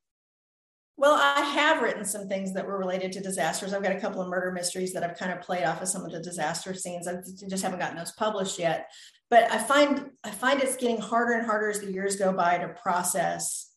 Well, 0.96 1.14
I 1.14 1.40
have 1.40 1.82
written 1.82 2.04
some 2.04 2.28
things 2.28 2.54
that 2.54 2.66
were 2.66 2.78
related 2.78 3.10
to 3.12 3.20
disasters. 3.20 3.72
I've 3.72 3.82
got 3.82 3.96
a 3.96 4.00
couple 4.00 4.20
of 4.20 4.28
murder 4.28 4.52
mysteries 4.52 4.92
that 4.92 5.02
I've 5.02 5.18
kind 5.18 5.32
of 5.32 5.40
played 5.40 5.64
off 5.64 5.82
of 5.82 5.88
some 5.88 6.04
of 6.04 6.12
the 6.12 6.20
disaster 6.20 6.72
scenes. 6.72 7.08
I 7.08 7.16
just 7.48 7.64
haven't 7.64 7.80
gotten 7.80 7.98
those 7.98 8.12
published 8.12 8.60
yet. 8.60 8.90
But 9.28 9.50
I 9.50 9.58
find 9.58 10.10
I 10.22 10.30
find 10.30 10.62
it's 10.62 10.76
getting 10.76 10.98
harder 10.98 11.32
and 11.32 11.46
harder 11.46 11.70
as 11.70 11.80
the 11.80 11.92
years 11.92 12.16
go 12.16 12.32
by 12.32 12.58
to 12.58 12.68
process 12.68 13.73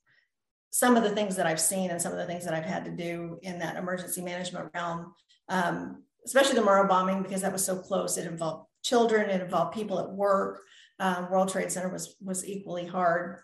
some 0.69 0.95
of 0.95 1.03
the 1.03 1.09
things 1.09 1.35
that 1.35 1.47
I've 1.47 1.59
seen 1.59 1.89
and 1.89 2.01
some 2.01 2.11
of 2.11 2.17
the 2.17 2.25
things 2.25 2.45
that 2.45 2.53
I've 2.53 2.65
had 2.65 2.85
to 2.85 2.91
do 2.91 3.39
in 3.41 3.59
that 3.59 3.77
emergency 3.77 4.21
management 4.21 4.69
realm, 4.73 5.13
um, 5.49 6.03
especially 6.25 6.55
the 6.55 6.61
Murrah 6.61 6.87
bombing, 6.87 7.23
because 7.23 7.41
that 7.41 7.53
was 7.53 7.65
so 7.65 7.77
close. 7.77 8.17
It 8.17 8.27
involved 8.27 8.67
children, 8.83 9.29
it 9.29 9.41
involved 9.41 9.73
people 9.73 9.99
at 9.99 10.09
work. 10.09 10.61
Um, 10.99 11.29
World 11.29 11.49
Trade 11.49 11.71
Center 11.71 11.89
was 11.89 12.15
was 12.21 12.47
equally 12.47 12.85
hard. 12.85 13.39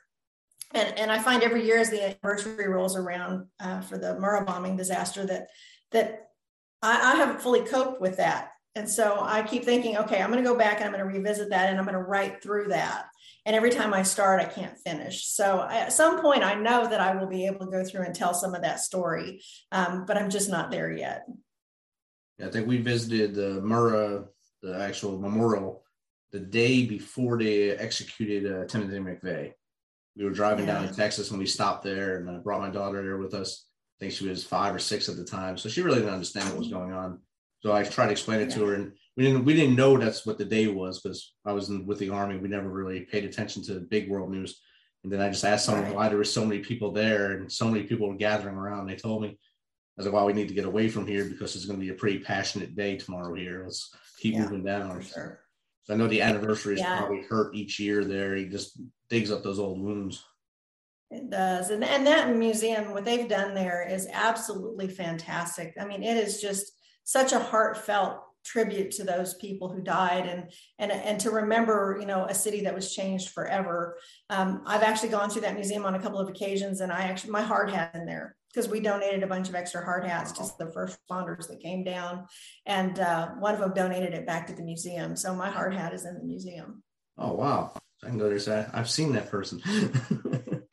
And, 0.74 0.98
and 0.98 1.12
I 1.12 1.20
find 1.20 1.44
every 1.44 1.66
year 1.66 1.78
as 1.78 1.92
the 1.92 2.04
anniversary 2.04 2.68
rolls 2.68 2.96
around 2.96 3.46
uh, 3.60 3.82
for 3.82 3.98
the 3.98 4.16
Murrah 4.16 4.46
bombing 4.46 4.76
disaster 4.76 5.26
that 5.26 5.48
that 5.92 6.28
I, 6.82 7.14
I 7.14 7.16
haven't 7.16 7.42
fully 7.42 7.62
coped 7.62 8.02
with 8.02 8.18
that. 8.18 8.50
And 8.76 8.90
so 8.90 9.20
I 9.22 9.44
keep 9.44 9.66
thinking, 9.66 9.98
okay, 9.98 10.20
I'm 10.20 10.32
going 10.32 10.44
to 10.44 10.50
go 10.50 10.58
back 10.58 10.78
and 10.78 10.86
I'm 10.86 10.92
going 10.92 11.08
to 11.08 11.18
revisit 11.18 11.50
that 11.52 11.70
and 11.70 11.78
I'm 11.78 11.86
going 11.86 11.94
to 11.94 12.02
write 12.02 12.42
through 12.42 12.70
that 12.70 13.06
and 13.46 13.56
every 13.56 13.70
time 13.70 13.94
I 13.94 14.04
start, 14.04 14.40
I 14.40 14.46
can't 14.46 14.78
finish. 14.80 15.26
So 15.26 15.68
at 15.70 15.92
some 15.92 16.22
point, 16.22 16.44
I 16.44 16.54
know 16.56 16.88
that 16.88 17.02
I 17.02 17.16
will 17.16 17.28
be 17.28 17.46
able 17.46 17.66
to 17.66 17.72
go 17.72 17.84
through 17.84 18.04
and 18.04 18.16
tell 18.16 18.34
some 18.34 18.56
of 18.56 18.62
that 18.62 18.80
story, 18.80 19.42
um, 19.72 20.06
but 20.06 20.18
I'm 20.18 20.30
just 20.30 20.50
not 20.50 20.72
there 20.72 20.92
yet. 20.92 21.26
I 22.42 22.50
think 22.50 22.68
we 22.68 22.78
visited 22.78 23.36
the 23.36 23.62
Murrah, 23.62 24.26
the 24.62 24.80
actual 24.80 25.20
memorial, 25.20 25.84
the 26.32 26.40
day 26.40 26.86
before 26.86 27.38
they 27.38 27.72
executed 27.72 28.52
uh, 28.52 28.66
Timothy 28.66 28.98
McVeigh. 28.98 29.54
We 30.16 30.24
were 30.24 30.32
driving 30.32 30.68
yeah. 30.68 30.80
down 30.80 30.88
to 30.88 30.94
Texas 30.94 31.30
and 31.30 31.40
we 31.40 31.46
stopped 31.46 31.84
there, 31.84 32.18
and 32.18 32.30
I 32.30 32.38
brought 32.38 32.62
my 32.62 32.70
daughter 32.70 33.04
there 33.04 33.18
with 33.18 33.34
us. 33.34 33.66
I 33.98 34.06
think 34.06 34.14
she 34.14 34.28
was 34.28 34.44
five 34.44 34.74
or 34.74 34.80
six 34.80 35.10
at 35.10 35.16
the 35.16 35.26
time, 35.26 35.58
so 35.58 35.70
she 35.70 35.82
really 35.82 36.00
didn't 36.00 36.14
understand 36.14 36.50
what 36.50 36.60
was 36.60 36.70
going 36.70 36.94
on. 36.94 37.20
So 37.62 37.72
I 37.72 37.84
tried 37.84 38.08
to 38.08 38.12
explain 38.12 38.40
it 38.40 38.50
yeah. 38.50 38.56
to 38.56 38.66
her, 38.66 38.74
and 38.76 38.94
we 39.16 39.24
didn't 39.24 39.46
we 39.46 39.54
didn't 39.54 39.76
know 39.76 39.98
that's 39.98 40.26
what 40.26 40.38
the 40.38 40.46
day 40.46 40.68
was 40.68 41.02
because 41.02 41.34
I 41.46 41.54
was 41.54 41.70
in, 41.70 41.86
with 41.86 42.00
the 42.00 42.10
army. 42.10 42.38
We 42.38 42.48
never 42.48 42.70
really 42.70 43.02
paid 43.02 43.26
attention 43.26 43.64
to 43.64 43.80
big 43.80 44.10
world 44.10 44.32
news. 44.32 44.60
And 45.04 45.12
then 45.12 45.22
I 45.22 45.30
just 45.30 45.46
asked 45.46 45.66
someone 45.66 45.84
right. 45.84 45.96
why 45.96 46.10
there 46.10 46.18
were 46.18 46.24
so 46.24 46.46
many 46.46 46.62
people 46.62 46.92
there 46.92 47.34
and 47.34 47.52
so 47.52 47.68
many 47.68 47.84
people 47.84 48.08
were 48.08 48.16
gathering 48.16 48.56
around. 48.56 48.88
They 48.88 48.96
told 48.96 49.22
me, 49.22 49.30
I 49.30 49.34
was 49.98 50.06
like, 50.06 50.16
"Well, 50.16 50.26
we 50.26 50.34
need 50.34 50.48
to 50.48 50.54
get 50.54 50.66
away 50.66 50.90
from 50.90 51.06
here 51.06 51.26
because 51.26 51.56
it's 51.56 51.66
going 51.66 51.80
to 51.80 51.86
be 51.86 51.92
a 51.92 51.96
pretty 51.96 52.20
passionate 52.20 52.76
day 52.76 52.98
tomorrow 52.98 53.36
here. 53.36 53.64
Let's 53.64 53.94
keep 54.20 54.34
yeah, 54.34 54.42
moving 54.42 54.64
down." 54.64 55.02
Sure. 55.02 55.42
So 55.84 55.94
I 55.94 55.98
know 55.98 56.08
the 56.08 56.22
anniversary 56.22 56.76
is 56.76 56.80
yeah. 56.80 56.98
probably 56.98 57.24
hurt 57.24 57.56
each 57.56 57.80
year. 57.80 58.06
There, 58.06 58.36
he 58.36 58.46
just 58.46 58.80
digs 59.10 59.30
up 59.30 59.44
those 59.44 59.60
old 59.60 59.80
wounds. 59.80 60.24
It 61.12 61.30
does, 61.30 61.70
and 61.70 61.84
and 61.84 62.08
that 62.08 62.36
museum, 62.36 62.92
what 62.92 63.06
they've 63.06 63.30
done 63.30 63.54
there 63.54 63.88
is 63.88 64.08
absolutely 64.12 64.88
fantastic. 64.88 65.76
I 65.80 65.86
mean, 65.86 66.02
it 66.02 66.18
is 66.18 66.42
just 66.42 66.72
such 67.04 67.34
a 67.34 67.40
heartfelt 67.40 68.24
tribute 68.44 68.92
to 68.92 69.04
those 69.04 69.34
people 69.36 69.70
who 69.70 69.82
died 69.82 70.28
and 70.28 70.52
and 70.80 70.92
and 70.92 71.20
to 71.20 71.32
remember 71.32 71.98
you 72.00 72.06
know 72.06 72.26
a 72.26 72.34
city 72.34 72.62
that 72.62 72.76
was 72.76 72.94
changed 72.94 73.30
forever. 73.30 73.98
Um, 74.30 74.64
i've 74.66 74.84
actually 74.84 75.10
gone 75.10 75.30
through 75.30 75.42
that 75.42 75.56
museum 75.56 75.86
on 75.86 75.96
a 75.96 76.00
couple 76.00 76.20
of 76.20 76.30
occasions 76.30 76.82
and 76.82 76.92
i 76.92 77.02
actually 77.02 77.32
my 77.32 77.42
hard 77.42 77.70
hat 77.70 77.92
in 77.96 78.06
there 78.06 78.36
because 78.54 78.70
we 78.70 78.80
donated 78.80 79.24
a 79.24 79.28
bunch 79.28 79.50
of 79.50 79.56
extra 79.56 79.84
hard 79.84 80.06
hats 80.06 80.32
to 80.34 80.44
the 80.60 80.72
first 80.72 80.98
responders 81.10 81.48
that 81.48 81.60
came 81.60 81.84
down. 81.84 82.28
And 82.66 83.00
uh, 83.00 83.30
one 83.40 83.56
of 83.56 83.60
them 83.60 83.74
donated 83.74 84.14
it 84.14 84.28
back 84.28 84.46
to 84.48 84.54
the 84.54 84.62
museum. 84.62 85.16
So 85.16 85.34
my 85.34 85.50
hard 85.50 85.74
hat 85.74 85.94
is 85.94 86.06
in 86.06 86.14
the 86.14 86.24
museum. 86.24 86.84
Oh 87.18 87.34
wow. 87.34 87.74
I 88.04 88.08
can 88.08 88.18
go 88.18 88.30
there 88.30 88.70
I've 88.74 88.90
seen 88.90 89.14
that 89.14 89.32
person. 89.32 89.62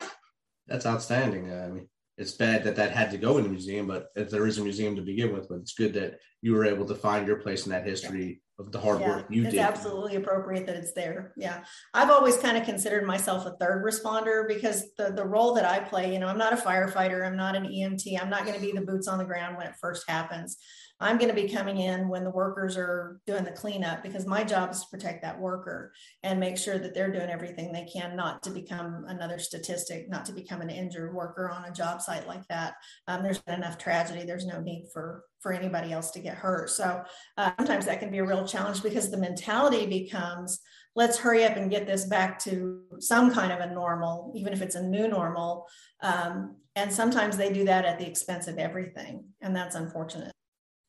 That's 0.67 0.85
outstanding. 0.85 1.51
I 1.51 1.67
mean, 1.69 1.87
it's 2.17 2.33
bad 2.33 2.63
that 2.63 2.75
that 2.75 2.91
had 2.91 3.11
to 3.11 3.17
go 3.17 3.37
in 3.37 3.43
the 3.43 3.49
museum, 3.49 3.87
but 3.87 4.07
if 4.15 4.29
there 4.29 4.45
is 4.45 4.57
a 4.57 4.63
museum 4.63 4.95
to 4.95 5.01
begin 5.01 5.33
with, 5.33 5.49
but 5.49 5.59
it's 5.59 5.73
good 5.73 5.93
that 5.93 6.19
you 6.41 6.53
were 6.53 6.65
able 6.65 6.85
to 6.85 6.95
find 6.95 7.27
your 7.27 7.37
place 7.37 7.65
in 7.65 7.71
that 7.71 7.85
history 7.85 8.41
of 8.59 8.71
the 8.71 8.79
hard 8.79 9.01
yeah, 9.01 9.07
work 9.07 9.25
you 9.29 9.43
it's 9.43 9.51
did. 9.51 9.59
It's 9.59 9.67
absolutely 9.67 10.15
appropriate 10.15 10.65
that 10.67 10.75
it's 10.75 10.93
there. 10.93 11.33
Yeah. 11.35 11.63
I've 11.93 12.11
always 12.11 12.37
kind 12.37 12.57
of 12.57 12.63
considered 12.63 13.05
myself 13.05 13.45
a 13.45 13.55
third 13.59 13.83
responder 13.83 14.47
because 14.47 14.93
the, 14.97 15.11
the 15.11 15.25
role 15.25 15.53
that 15.55 15.65
I 15.65 15.79
play, 15.79 16.13
you 16.13 16.19
know, 16.19 16.27
I'm 16.27 16.37
not 16.37 16.53
a 16.53 16.57
firefighter, 16.57 17.25
I'm 17.25 17.37
not 17.37 17.55
an 17.55 17.63
EMT, 17.63 18.21
I'm 18.21 18.29
not 18.29 18.45
going 18.45 18.55
to 18.55 18.61
be 18.61 18.71
the 18.71 18.85
boots 18.85 19.07
on 19.07 19.17
the 19.17 19.25
ground 19.25 19.57
when 19.57 19.67
it 19.67 19.75
first 19.79 20.09
happens. 20.09 20.57
I'm 21.01 21.17
going 21.17 21.33
to 21.33 21.41
be 21.41 21.49
coming 21.49 21.77
in 21.77 22.07
when 22.07 22.23
the 22.23 22.29
workers 22.29 22.77
are 22.77 23.19
doing 23.25 23.43
the 23.43 23.51
cleanup 23.51 24.03
because 24.03 24.27
my 24.27 24.43
job 24.43 24.71
is 24.71 24.81
to 24.81 24.87
protect 24.91 25.23
that 25.23 25.39
worker 25.39 25.91
and 26.21 26.39
make 26.39 26.57
sure 26.57 26.77
that 26.77 26.93
they're 26.93 27.11
doing 27.11 27.29
everything 27.29 27.71
they 27.71 27.85
can 27.91 28.15
not 28.15 28.43
to 28.43 28.51
become 28.51 29.05
another 29.07 29.39
statistic, 29.39 30.09
not 30.09 30.25
to 30.25 30.31
become 30.31 30.61
an 30.61 30.69
injured 30.69 31.13
worker 31.13 31.49
on 31.49 31.65
a 31.65 31.73
job 31.73 32.01
site 32.01 32.27
like 32.27 32.47
that. 32.49 32.75
Um, 33.07 33.23
there's 33.23 33.41
been 33.41 33.55
enough 33.55 33.77
tragedy. 33.77 34.23
There's 34.23 34.45
no 34.45 34.61
need 34.61 34.87
for 34.93 35.23
for 35.41 35.51
anybody 35.51 35.91
else 35.91 36.11
to 36.11 36.19
get 36.19 36.35
hurt. 36.37 36.69
So 36.69 37.01
uh, 37.35 37.51
sometimes 37.57 37.85
that 37.87 37.99
can 37.99 38.11
be 38.11 38.19
a 38.19 38.25
real 38.25 38.47
challenge 38.47 38.83
because 38.83 39.09
the 39.09 39.17
mentality 39.17 39.87
becomes 39.87 40.61
let's 40.95 41.17
hurry 41.17 41.45
up 41.45 41.55
and 41.55 41.71
get 41.71 41.87
this 41.87 42.05
back 42.05 42.37
to 42.39 42.81
some 42.99 43.33
kind 43.33 43.51
of 43.51 43.59
a 43.59 43.73
normal, 43.73 44.31
even 44.35 44.53
if 44.53 44.61
it's 44.61 44.75
a 44.75 44.83
new 44.83 45.07
normal. 45.07 45.65
Um, 46.01 46.57
and 46.75 46.91
sometimes 46.91 47.37
they 47.37 47.51
do 47.51 47.65
that 47.65 47.85
at 47.85 47.97
the 47.97 48.07
expense 48.07 48.47
of 48.47 48.57
everything, 48.57 49.25
and 49.41 49.55
that's 49.55 49.75
unfortunate. 49.75 50.31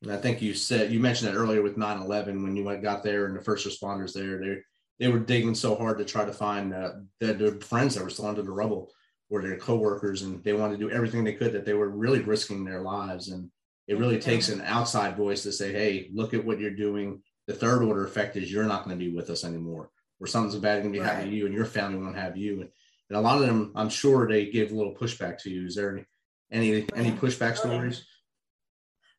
And 0.02 0.10
I 0.10 0.16
think 0.16 0.42
you 0.42 0.52
said 0.52 0.92
you 0.92 1.00
mentioned 1.00 1.30
that 1.30 1.38
earlier 1.38 1.62
with 1.62 1.76
9/11 1.76 2.42
when 2.42 2.56
you 2.56 2.64
went 2.64 2.82
got 2.82 3.02
there 3.02 3.26
and 3.26 3.36
the 3.36 3.40
first 3.40 3.66
responders 3.66 4.12
there, 4.12 4.38
they 4.38 4.58
they 4.98 5.08
were 5.08 5.20
digging 5.20 5.54
so 5.54 5.74
hard 5.74 5.98
to 5.98 6.04
try 6.04 6.24
to 6.24 6.32
find 6.32 6.74
uh, 6.74 6.92
their, 7.20 7.32
their 7.34 7.54
friends 7.60 7.94
that 7.94 8.04
were 8.04 8.10
still 8.10 8.26
under 8.26 8.42
the 8.42 8.50
rubble 8.50 8.92
or 9.30 9.40
their 9.40 9.56
coworkers, 9.56 10.22
and 10.22 10.42
they 10.44 10.52
wanted 10.52 10.78
to 10.78 10.84
do 10.86 10.90
everything 10.90 11.24
they 11.24 11.32
could. 11.32 11.52
That 11.52 11.64
they 11.64 11.74
were 11.74 11.88
really 11.88 12.20
risking 12.20 12.64
their 12.64 12.82
lives, 12.82 13.28
and 13.28 13.50
it 13.86 13.98
really 13.98 14.18
takes 14.18 14.48
an 14.48 14.60
outside 14.62 15.16
voice 15.16 15.44
to 15.44 15.52
say, 15.52 15.72
"Hey, 15.72 16.10
look 16.12 16.34
at 16.34 16.44
what 16.44 16.58
you're 16.58 16.70
doing." 16.70 17.22
The 17.46 17.54
third 17.54 17.82
order 17.82 18.04
effect 18.04 18.36
is 18.36 18.52
you're 18.52 18.64
not 18.64 18.84
going 18.84 18.96
to 18.96 19.04
be 19.04 19.14
with 19.14 19.30
us 19.30 19.44
anymore, 19.44 19.90
or 20.20 20.26
something's 20.26 20.56
bad 20.56 20.82
going 20.82 20.92
to 20.92 20.98
be 20.98 21.00
right. 21.00 21.10
happening 21.10 21.30
to 21.30 21.36
you, 21.36 21.46
and 21.46 21.54
your 21.54 21.64
family 21.64 21.98
won't 21.98 22.16
have 22.16 22.36
you. 22.36 22.60
And, 22.60 22.70
and, 23.10 23.18
a 23.18 23.20
lot 23.20 23.40
of 23.40 23.46
them, 23.46 23.72
I'm 23.74 23.88
sure, 23.88 24.28
they 24.28 24.46
give 24.46 24.70
a 24.70 24.74
little 24.74 24.94
pushback 24.94 25.38
to 25.42 25.50
you. 25.50 25.66
Is 25.66 25.74
there 25.74 25.92
any 25.92 26.04
any, 26.50 26.86
any 26.94 27.12
pushback 27.12 27.56
stories? 27.56 28.04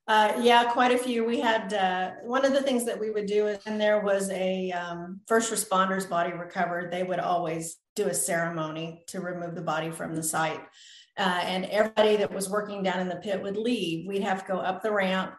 Uh, 0.05 0.33
yeah, 0.41 0.65
quite 0.65 0.91
a 0.91 0.98
few. 0.98 1.24
We 1.24 1.39
had 1.39 1.74
uh, 1.74 2.12
one 2.24 2.43
of 2.43 2.51
the 2.51 2.62
things 2.62 2.83
that 2.86 3.00
we 3.00 3.10
would 3.10 3.25
do, 3.25 3.55
and 3.65 3.79
there 3.79 4.01
was 4.01 4.29
a 4.31 4.72
um, 4.72 5.22
first 5.27 5.51
responders 5.51 6.10
body 6.10 6.33
recovered. 6.33 6.91
They 6.91 7.03
would 7.03 7.19
always 7.19 7.77
do 7.95 8.07
a 8.07 8.13
ceremony 8.13 9.03
to 9.07 9.22
remove 9.22 9.55
the 9.55 9.62
body 9.62 9.91
from 9.91 10.13
the 10.13 10.24
site. 10.24 10.60
Uh, 11.17 11.41
and 11.43 11.65
everybody 11.65 12.17
that 12.17 12.33
was 12.33 12.50
working 12.50 12.83
down 12.83 13.00
in 13.00 13.07
the 13.07 13.15
pit 13.17 13.41
would 13.41 13.55
leave. 13.55 14.05
We'd 14.05 14.24
have 14.24 14.41
to 14.41 14.51
go 14.51 14.57
up 14.57 14.83
the 14.83 14.91
ramp, 14.91 15.36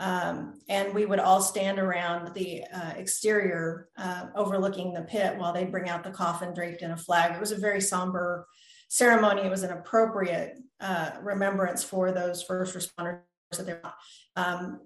um, 0.00 0.58
and 0.68 0.92
we 0.92 1.06
would 1.06 1.20
all 1.20 1.40
stand 1.40 1.78
around 1.78 2.34
the 2.34 2.64
uh, 2.74 2.94
exterior 2.96 3.90
uh, 3.96 4.26
overlooking 4.34 4.92
the 4.92 5.02
pit 5.02 5.36
while 5.36 5.52
they 5.52 5.66
bring 5.66 5.88
out 5.88 6.02
the 6.02 6.10
coffin 6.10 6.52
draped 6.52 6.82
in 6.82 6.90
a 6.90 6.96
flag. 6.96 7.36
It 7.36 7.40
was 7.40 7.52
a 7.52 7.58
very 7.58 7.80
somber 7.80 8.48
ceremony. 8.88 9.42
It 9.42 9.50
was 9.50 9.62
an 9.62 9.70
appropriate 9.70 10.58
uh, 10.80 11.12
remembrance 11.22 11.84
for 11.84 12.10
those 12.10 12.42
first 12.42 12.74
responders 12.74 13.20
that 13.58 13.66
they're 13.66 13.80
not. 13.82 13.94
Um, 14.36 14.80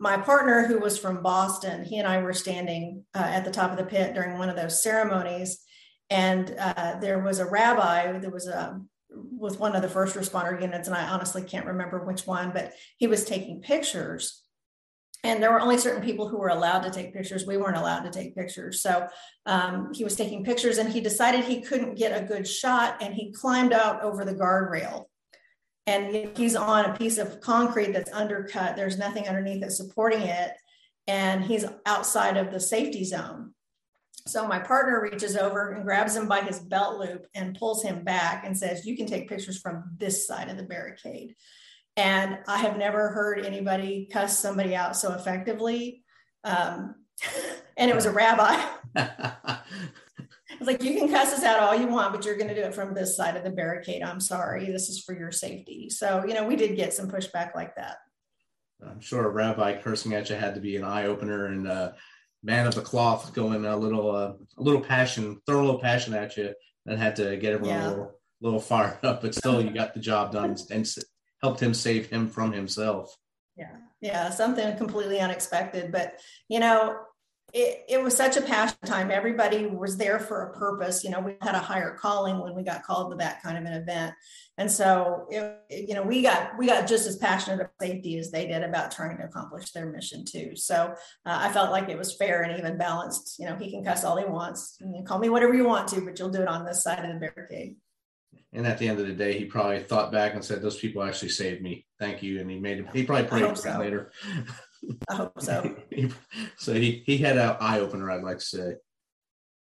my 0.00 0.16
partner, 0.16 0.66
who 0.66 0.80
was 0.80 0.98
from 0.98 1.22
Boston, 1.22 1.84
he 1.84 1.98
and 1.98 2.08
I 2.08 2.20
were 2.22 2.32
standing 2.32 3.04
uh, 3.14 3.18
at 3.18 3.44
the 3.44 3.52
top 3.52 3.70
of 3.70 3.76
the 3.76 3.84
pit 3.84 4.14
during 4.14 4.36
one 4.36 4.48
of 4.48 4.56
those 4.56 4.82
ceremonies, 4.82 5.60
and 6.10 6.54
uh, 6.58 6.98
there 7.00 7.20
was 7.20 7.38
a 7.38 7.46
rabbi. 7.46 8.18
There 8.18 8.30
was 8.30 8.48
a 8.48 8.80
with 9.14 9.60
one 9.60 9.76
of 9.76 9.82
the 9.82 9.88
first 9.88 10.16
responder 10.16 10.60
units, 10.60 10.88
and 10.88 10.96
I 10.96 11.08
honestly 11.08 11.42
can't 11.42 11.66
remember 11.66 12.04
which 12.04 12.26
one, 12.26 12.50
but 12.52 12.72
he 12.96 13.06
was 13.06 13.24
taking 13.24 13.60
pictures. 13.60 14.42
And 15.24 15.40
there 15.40 15.52
were 15.52 15.60
only 15.60 15.78
certain 15.78 16.02
people 16.02 16.28
who 16.28 16.38
were 16.38 16.48
allowed 16.48 16.80
to 16.80 16.90
take 16.90 17.14
pictures. 17.14 17.46
We 17.46 17.56
weren't 17.56 17.76
allowed 17.76 18.02
to 18.02 18.10
take 18.10 18.34
pictures. 18.34 18.82
So 18.82 19.06
um, 19.46 19.92
he 19.94 20.02
was 20.02 20.16
taking 20.16 20.42
pictures 20.42 20.78
and 20.78 20.92
he 20.92 21.00
decided 21.00 21.44
he 21.44 21.60
couldn't 21.60 21.94
get 21.94 22.20
a 22.20 22.24
good 22.24 22.48
shot 22.48 23.00
and 23.00 23.14
he 23.14 23.30
climbed 23.32 23.72
out 23.72 24.02
over 24.02 24.24
the 24.24 24.34
guardrail 24.34 25.04
and 25.86 26.36
he's 26.36 26.54
on 26.54 26.84
a 26.84 26.96
piece 26.96 27.18
of 27.18 27.40
concrete 27.40 27.92
that's 27.92 28.12
undercut. 28.12 28.76
There's 28.76 28.98
nothing 28.98 29.26
underneath 29.26 29.62
it 29.62 29.72
supporting 29.72 30.22
it. 30.22 30.52
And 31.08 31.44
he's 31.44 31.64
outside 31.86 32.36
of 32.36 32.52
the 32.52 32.60
safety 32.60 33.04
zone. 33.04 33.54
So 34.26 34.46
my 34.46 34.60
partner 34.60 35.00
reaches 35.02 35.36
over 35.36 35.72
and 35.72 35.82
grabs 35.82 36.14
him 36.14 36.28
by 36.28 36.42
his 36.42 36.60
belt 36.60 37.00
loop 37.00 37.26
and 37.34 37.58
pulls 37.58 37.82
him 37.82 38.04
back 38.04 38.46
and 38.46 38.56
says, 38.56 38.86
You 38.86 38.96
can 38.96 39.06
take 39.06 39.28
pictures 39.28 39.58
from 39.58 39.82
this 39.98 40.28
side 40.28 40.48
of 40.48 40.56
the 40.56 40.62
barricade. 40.62 41.34
And 41.96 42.38
I 42.46 42.58
have 42.58 42.78
never 42.78 43.08
heard 43.08 43.44
anybody 43.44 44.08
cuss 44.12 44.38
somebody 44.38 44.76
out 44.76 44.96
so 44.96 45.12
effectively. 45.12 46.04
Um, 46.44 46.94
and 47.76 47.90
it 47.90 47.94
was 47.96 48.06
a 48.06 48.12
rabbi. 48.12 48.64
Like 50.66 50.82
you 50.82 50.94
can 50.94 51.08
cuss 51.08 51.32
us 51.32 51.44
out 51.44 51.60
all 51.60 51.74
you 51.74 51.86
want, 51.86 52.12
but 52.12 52.24
you're 52.24 52.36
going 52.36 52.48
to 52.48 52.54
do 52.54 52.62
it 52.62 52.74
from 52.74 52.94
this 52.94 53.16
side 53.16 53.36
of 53.36 53.44
the 53.44 53.50
barricade. 53.50 54.02
I'm 54.02 54.20
sorry. 54.20 54.66
This 54.66 54.88
is 54.88 55.00
for 55.00 55.14
your 55.16 55.32
safety. 55.32 55.90
So, 55.90 56.24
you 56.26 56.34
know, 56.34 56.46
we 56.46 56.56
did 56.56 56.76
get 56.76 56.94
some 56.94 57.10
pushback 57.10 57.54
like 57.54 57.76
that. 57.76 57.96
I'm 58.84 59.00
sure 59.00 59.24
a 59.24 59.30
rabbi 59.30 59.80
cursing 59.80 60.14
at 60.14 60.28
you 60.28 60.36
had 60.36 60.54
to 60.54 60.60
be 60.60 60.76
an 60.76 60.84
eye 60.84 61.06
opener 61.06 61.46
and 61.46 61.68
uh, 61.68 61.92
man 62.42 62.66
of 62.66 62.74
the 62.74 62.80
cloth 62.80 63.32
going 63.32 63.64
a 63.64 63.76
little, 63.76 64.10
uh, 64.10 64.32
a 64.58 64.62
little 64.62 64.80
passion, 64.80 65.40
throw 65.46 65.60
a 65.60 65.64
little 65.64 65.80
passion 65.80 66.14
at 66.14 66.36
you 66.36 66.52
and 66.86 66.98
had 66.98 67.16
to 67.16 67.36
get 67.36 67.52
everyone 67.52 67.76
yeah. 67.76 67.86
a 67.86 67.90
little, 67.90 68.12
little 68.40 68.60
fired 68.60 68.98
up, 69.04 69.22
but 69.22 69.34
still 69.34 69.62
you 69.62 69.70
got 69.70 69.94
the 69.94 70.00
job 70.00 70.32
done 70.32 70.56
and 70.70 70.94
helped 71.42 71.60
him 71.60 71.74
save 71.74 72.08
him 72.08 72.28
from 72.28 72.52
himself. 72.52 73.16
Yeah. 73.56 73.76
Yeah. 74.00 74.30
Something 74.30 74.76
completely 74.76 75.20
unexpected, 75.20 75.92
but 75.92 76.18
you 76.48 76.58
know, 76.58 76.98
it, 77.52 77.84
it 77.86 78.02
was 78.02 78.16
such 78.16 78.38
a 78.38 78.42
passion 78.42 78.78
time. 78.86 79.10
Everybody 79.10 79.66
was 79.66 79.98
there 79.98 80.18
for 80.18 80.44
a 80.44 80.58
purpose. 80.58 81.04
You 81.04 81.10
know, 81.10 81.20
we 81.20 81.36
had 81.42 81.54
a 81.54 81.58
higher 81.58 81.94
calling 81.94 82.38
when 82.38 82.54
we 82.54 82.62
got 82.62 82.82
called 82.82 83.10
to 83.10 83.16
that 83.18 83.42
kind 83.42 83.58
of 83.58 83.64
an 83.64 83.74
event. 83.74 84.14
And 84.56 84.70
so, 84.70 85.26
it, 85.28 85.60
you 85.68 85.94
know, 85.94 86.02
we 86.02 86.22
got 86.22 86.56
we 86.58 86.66
got 86.66 86.86
just 86.86 87.06
as 87.06 87.16
passionate 87.16 87.56
about 87.56 87.72
safety 87.80 88.18
as 88.18 88.30
they 88.30 88.46
did 88.46 88.62
about 88.62 88.90
trying 88.90 89.18
to 89.18 89.24
accomplish 89.24 89.70
their 89.72 89.86
mission 89.86 90.24
too. 90.24 90.56
So 90.56 90.76
uh, 90.76 90.94
I 91.26 91.52
felt 91.52 91.70
like 91.70 91.90
it 91.90 91.98
was 91.98 92.16
fair 92.16 92.42
and 92.42 92.58
even 92.58 92.78
balanced. 92.78 93.38
You 93.38 93.46
know, 93.46 93.56
he 93.56 93.70
can 93.70 93.84
cuss 93.84 94.04
all 94.04 94.16
he 94.16 94.24
wants. 94.24 94.78
You 94.80 95.04
call 95.04 95.18
me 95.18 95.28
whatever 95.28 95.52
you 95.52 95.64
want 95.64 95.88
to, 95.88 96.00
but 96.00 96.18
you'll 96.18 96.30
do 96.30 96.42
it 96.42 96.48
on 96.48 96.64
this 96.64 96.82
side 96.82 97.04
of 97.04 97.12
the 97.12 97.20
barricade. 97.20 97.76
And 98.54 98.66
at 98.66 98.78
the 98.78 98.88
end 98.88 98.98
of 98.98 99.06
the 99.06 99.14
day, 99.14 99.38
he 99.38 99.44
probably 99.44 99.82
thought 99.82 100.10
back 100.10 100.34
and 100.34 100.44
said, 100.44 100.62
"Those 100.62 100.78
people 100.78 101.02
actually 101.02 101.30
saved 101.30 101.60
me. 101.60 101.86
Thank 101.98 102.22
you." 102.22 102.40
And 102.40 102.50
he 102.50 102.58
made. 102.58 102.86
He 102.94 103.04
probably 103.04 103.26
prayed 103.26 103.58
so. 103.58 103.78
later. 103.78 104.10
I 105.08 105.14
hope 105.14 105.40
so. 105.40 105.76
so 106.56 106.74
he 106.74 107.02
he 107.06 107.18
had 107.18 107.36
an 107.36 107.56
eye 107.60 107.80
opener, 107.80 108.10
I'd 108.10 108.22
like 108.22 108.38
to 108.38 108.44
say. 108.44 108.74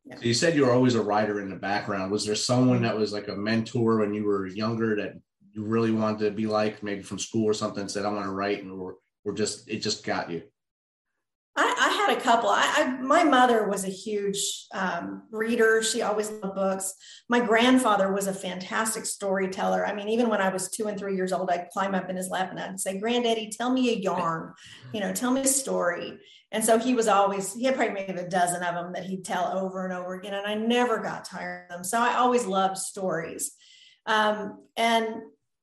Yeah. 0.05 0.17
So 0.17 0.23
you 0.23 0.35
said 0.35 0.55
you 0.55 0.65
were 0.65 0.73
always 0.73 0.95
a 0.95 1.03
writer 1.03 1.41
in 1.41 1.51
the 1.51 1.57
background. 1.57 2.11
Was 2.11 2.25
there 2.25 2.35
someone 2.35 2.79
mm-hmm. 2.79 2.87
that 2.87 2.97
was 2.97 3.13
like 3.13 3.29
a 3.29 3.37
mentor 3.37 3.99
when 3.99 4.15
you 4.15 4.25
were 4.25 4.47
younger 4.47 4.97
that 4.97 5.15
you 5.53 5.65
really 5.65 5.91
wanted 5.91 6.25
to 6.25 6.31
be 6.31 6.47
like, 6.47 6.83
maybe 6.83 7.03
from 7.03 7.19
school 7.19 7.45
or 7.45 7.55
something, 7.55 7.89
said, 7.89 8.05
I 8.05 8.13
want 8.13 8.25
to 8.25 8.31
write, 8.31 8.63
and 8.63 8.73
or 8.73 8.97
or 9.25 9.33
just 9.33 9.69
it 9.69 9.81
just 9.81 10.05
got 10.05 10.31
you? 10.31 10.43
A 12.11 12.21
couple. 12.21 12.51
I, 12.51 12.73
I, 12.77 13.01
my 13.01 13.23
mother 13.23 13.69
was 13.69 13.85
a 13.85 13.89
huge 13.89 14.67
um, 14.75 15.23
reader. 15.31 15.83
She 15.83 16.03
always 16.03 16.29
loved 16.31 16.57
books. 16.57 16.93
My 17.29 17.41
grandfather 17.41 18.13
was 18.13 18.27
a 18.27 18.35
fantastic 18.35 19.07
storyteller. 19.07 19.87
I 19.87 19.95
mean, 19.95 20.09
even 20.09 20.29
when 20.29 20.41
I 20.41 20.49
was 20.49 20.71
two 20.71 20.89
and 20.89 20.99
three 20.99 21.15
years 21.15 21.33
old, 21.33 21.51
I'd 21.51 21.71
climb 21.71 21.95
up 21.95 22.11
in 22.11 22.17
his 22.17 22.29
lap 22.29 22.51
and 22.51 22.59
I'd 22.59 22.81
say, 22.81 22.99
"Granddaddy, 22.99 23.51
tell 23.51 23.71
me 23.71 23.91
a 23.91 23.99
yarn. 23.99 24.53
You 24.93 25.01
know, 25.01 25.13
tell 25.13 25.31
me 25.31 25.43
a 25.43 25.47
story." 25.47 26.19
And 26.53 26.65
so 26.65 26.79
he 26.79 26.95
was 26.95 27.07
always 27.07 27.55
he 27.55 27.65
had 27.65 27.77
probably 27.77 27.95
maybe 27.95 28.19
a 28.19 28.29
dozen 28.29 28.63
of 28.63 28.75
them 28.75 28.93
that 28.95 29.05
he'd 29.05 29.25
tell 29.25 29.57
over 29.57 29.85
and 29.85 29.95
over 29.95 30.15
again, 30.15 30.35
and 30.35 30.47
I 30.47 30.55
never 30.55 30.99
got 30.99 31.25
tired 31.25 31.67
of 31.71 31.77
them. 31.77 31.85
So 31.85 32.01
I 32.01 32.17
always 32.17 32.45
loved 32.45 32.77
stories. 32.77 33.53
Um, 34.07 34.65
and 34.77 35.07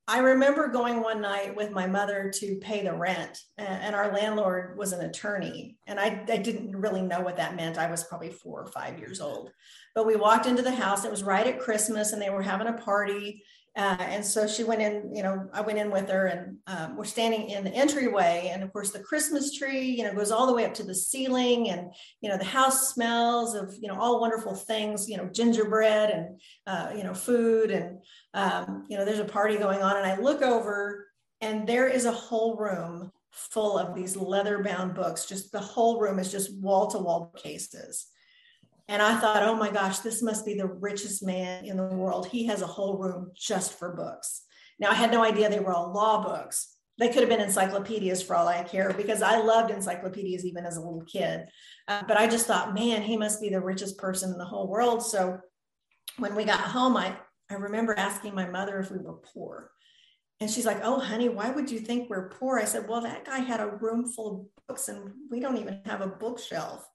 I 0.09 0.19
remember 0.19 0.69
going 0.69 1.01
one 1.01 1.19
night 1.19 1.53
with 1.53 1.71
my 1.71 1.85
mother 1.85 2.31
to 2.35 2.55
pay 2.61 2.81
the 2.81 2.93
rent, 2.93 3.41
and 3.57 3.93
our 3.93 4.13
landlord 4.13 4.77
was 4.77 4.93
an 4.93 5.01
attorney. 5.01 5.75
And 5.85 5.99
I, 5.99 6.23
I, 6.29 6.37
didn't 6.37 6.77
really 6.77 7.01
know 7.01 7.19
what 7.19 7.35
that 7.35 7.57
meant. 7.57 7.77
I 7.77 7.91
was 7.91 8.05
probably 8.05 8.29
four 8.29 8.61
or 8.61 8.67
five 8.67 8.97
years 8.99 9.19
old. 9.19 9.51
But 9.93 10.07
we 10.07 10.15
walked 10.15 10.45
into 10.45 10.61
the 10.61 10.71
house, 10.71 11.03
it 11.03 11.11
was 11.11 11.23
right 11.23 11.45
at 11.45 11.59
Christmas, 11.59 12.13
and 12.13 12.21
they 12.21 12.29
were 12.29 12.41
having 12.41 12.67
a 12.67 12.73
party. 12.73 13.43
Uh, 13.77 13.95
and 13.99 14.25
so 14.25 14.47
she 14.47 14.63
went 14.63 14.81
in, 14.81 15.13
you 15.13 15.21
know, 15.21 15.47
I 15.53 15.61
went 15.61 15.77
in 15.77 15.91
with 15.91 16.09
her 16.09 16.25
and 16.25 16.57
um, 16.65 16.97
we're 16.97 17.05
standing 17.05 17.51
in 17.51 17.63
the 17.63 17.69
entryway. 17.69 18.49
And 18.51 18.63
of 18.63 18.73
course, 18.73 18.89
the 18.89 18.99
Christmas 18.99 19.55
tree, 19.55 19.85
you 19.85 20.03
know, 20.03 20.15
goes 20.15 20.31
all 20.31 20.47
the 20.47 20.53
way 20.53 20.65
up 20.65 20.73
to 20.75 20.83
the 20.83 20.95
ceiling. 20.95 21.69
And, 21.69 21.91
you 22.19 22.27
know, 22.27 22.39
the 22.39 22.43
house 22.43 22.91
smells 22.91 23.53
of, 23.53 23.75
you 23.79 23.87
know, 23.87 23.99
all 23.99 24.19
wonderful 24.19 24.55
things, 24.55 25.07
you 25.07 25.15
know, 25.15 25.27
gingerbread 25.27 26.09
and, 26.09 26.41
uh, 26.65 26.91
you 26.97 27.03
know, 27.03 27.13
food. 27.13 27.69
And, 27.69 27.99
um, 28.33 28.85
you 28.89 28.97
know, 28.97 29.05
there's 29.05 29.19
a 29.19 29.25
party 29.25 29.57
going 29.57 29.83
on. 29.83 29.95
And 29.95 30.07
I 30.07 30.17
look 30.17 30.41
over 30.41 31.05
and 31.39 31.67
there 31.67 31.87
is 31.87 32.05
a 32.05 32.11
whole 32.11 32.57
room 32.57 33.11
full 33.29 33.77
of 33.77 33.93
these 33.93 34.17
leather 34.17 34.63
bound 34.63 34.95
books. 34.95 35.27
Just 35.27 35.51
the 35.51 35.59
whole 35.59 35.99
room 35.99 36.17
is 36.17 36.31
just 36.31 36.59
wall 36.59 36.87
to 36.87 36.97
wall 36.97 37.31
cases. 37.37 38.07
And 38.87 39.01
I 39.01 39.19
thought, 39.19 39.43
oh 39.43 39.55
my 39.55 39.69
gosh, 39.69 39.99
this 39.99 40.21
must 40.21 40.45
be 40.45 40.53
the 40.53 40.67
richest 40.67 41.23
man 41.23 41.65
in 41.65 41.77
the 41.77 41.83
world. 41.83 42.27
He 42.27 42.45
has 42.47 42.61
a 42.61 42.67
whole 42.67 42.97
room 42.97 43.31
just 43.35 43.77
for 43.77 43.95
books. 43.95 44.43
Now, 44.79 44.91
I 44.91 44.93
had 44.93 45.11
no 45.11 45.23
idea 45.23 45.49
they 45.49 45.59
were 45.59 45.73
all 45.73 45.91
law 45.91 46.23
books. 46.23 46.73
They 46.97 47.09
could 47.09 47.19
have 47.19 47.29
been 47.29 47.41
encyclopedias 47.41 48.23
for 48.23 48.35
all 48.35 48.47
I 48.47 48.63
care 48.63 48.91
because 48.93 49.21
I 49.21 49.37
loved 49.37 49.71
encyclopedias 49.71 50.45
even 50.45 50.65
as 50.65 50.77
a 50.77 50.81
little 50.81 51.03
kid. 51.03 51.47
Uh, 51.87 52.01
but 52.07 52.17
I 52.17 52.27
just 52.27 52.47
thought, 52.47 52.73
man, 52.73 53.01
he 53.01 53.17
must 53.17 53.41
be 53.41 53.49
the 53.49 53.61
richest 53.61 53.97
person 53.97 54.31
in 54.31 54.37
the 54.37 54.45
whole 54.45 54.67
world. 54.67 55.03
So 55.03 55.39
when 56.17 56.33
we 56.33 56.43
got 56.43 56.59
home, 56.59 56.97
I, 56.97 57.15
I 57.51 57.55
remember 57.55 57.93
asking 57.97 58.33
my 58.33 58.47
mother 58.47 58.79
if 58.79 58.89
we 58.89 58.97
were 58.97 59.19
poor. 59.33 59.69
And 60.39 60.49
she's 60.49 60.65
like, 60.65 60.81
Oh, 60.83 60.99
honey, 60.99 61.29
why 61.29 61.51
would 61.51 61.69
you 61.69 61.79
think 61.79 62.09
we're 62.09 62.29
poor? 62.29 62.59
I 62.59 62.65
said, 62.65 62.87
Well, 62.87 63.01
that 63.01 63.25
guy 63.25 63.39
had 63.39 63.59
a 63.59 63.67
room 63.67 64.05
full 64.05 64.31
of 64.31 64.67
books 64.67 64.87
and 64.87 65.11
we 65.29 65.39
don't 65.39 65.57
even 65.57 65.81
have 65.85 66.01
a 66.01 66.07
bookshelf. 66.07 66.87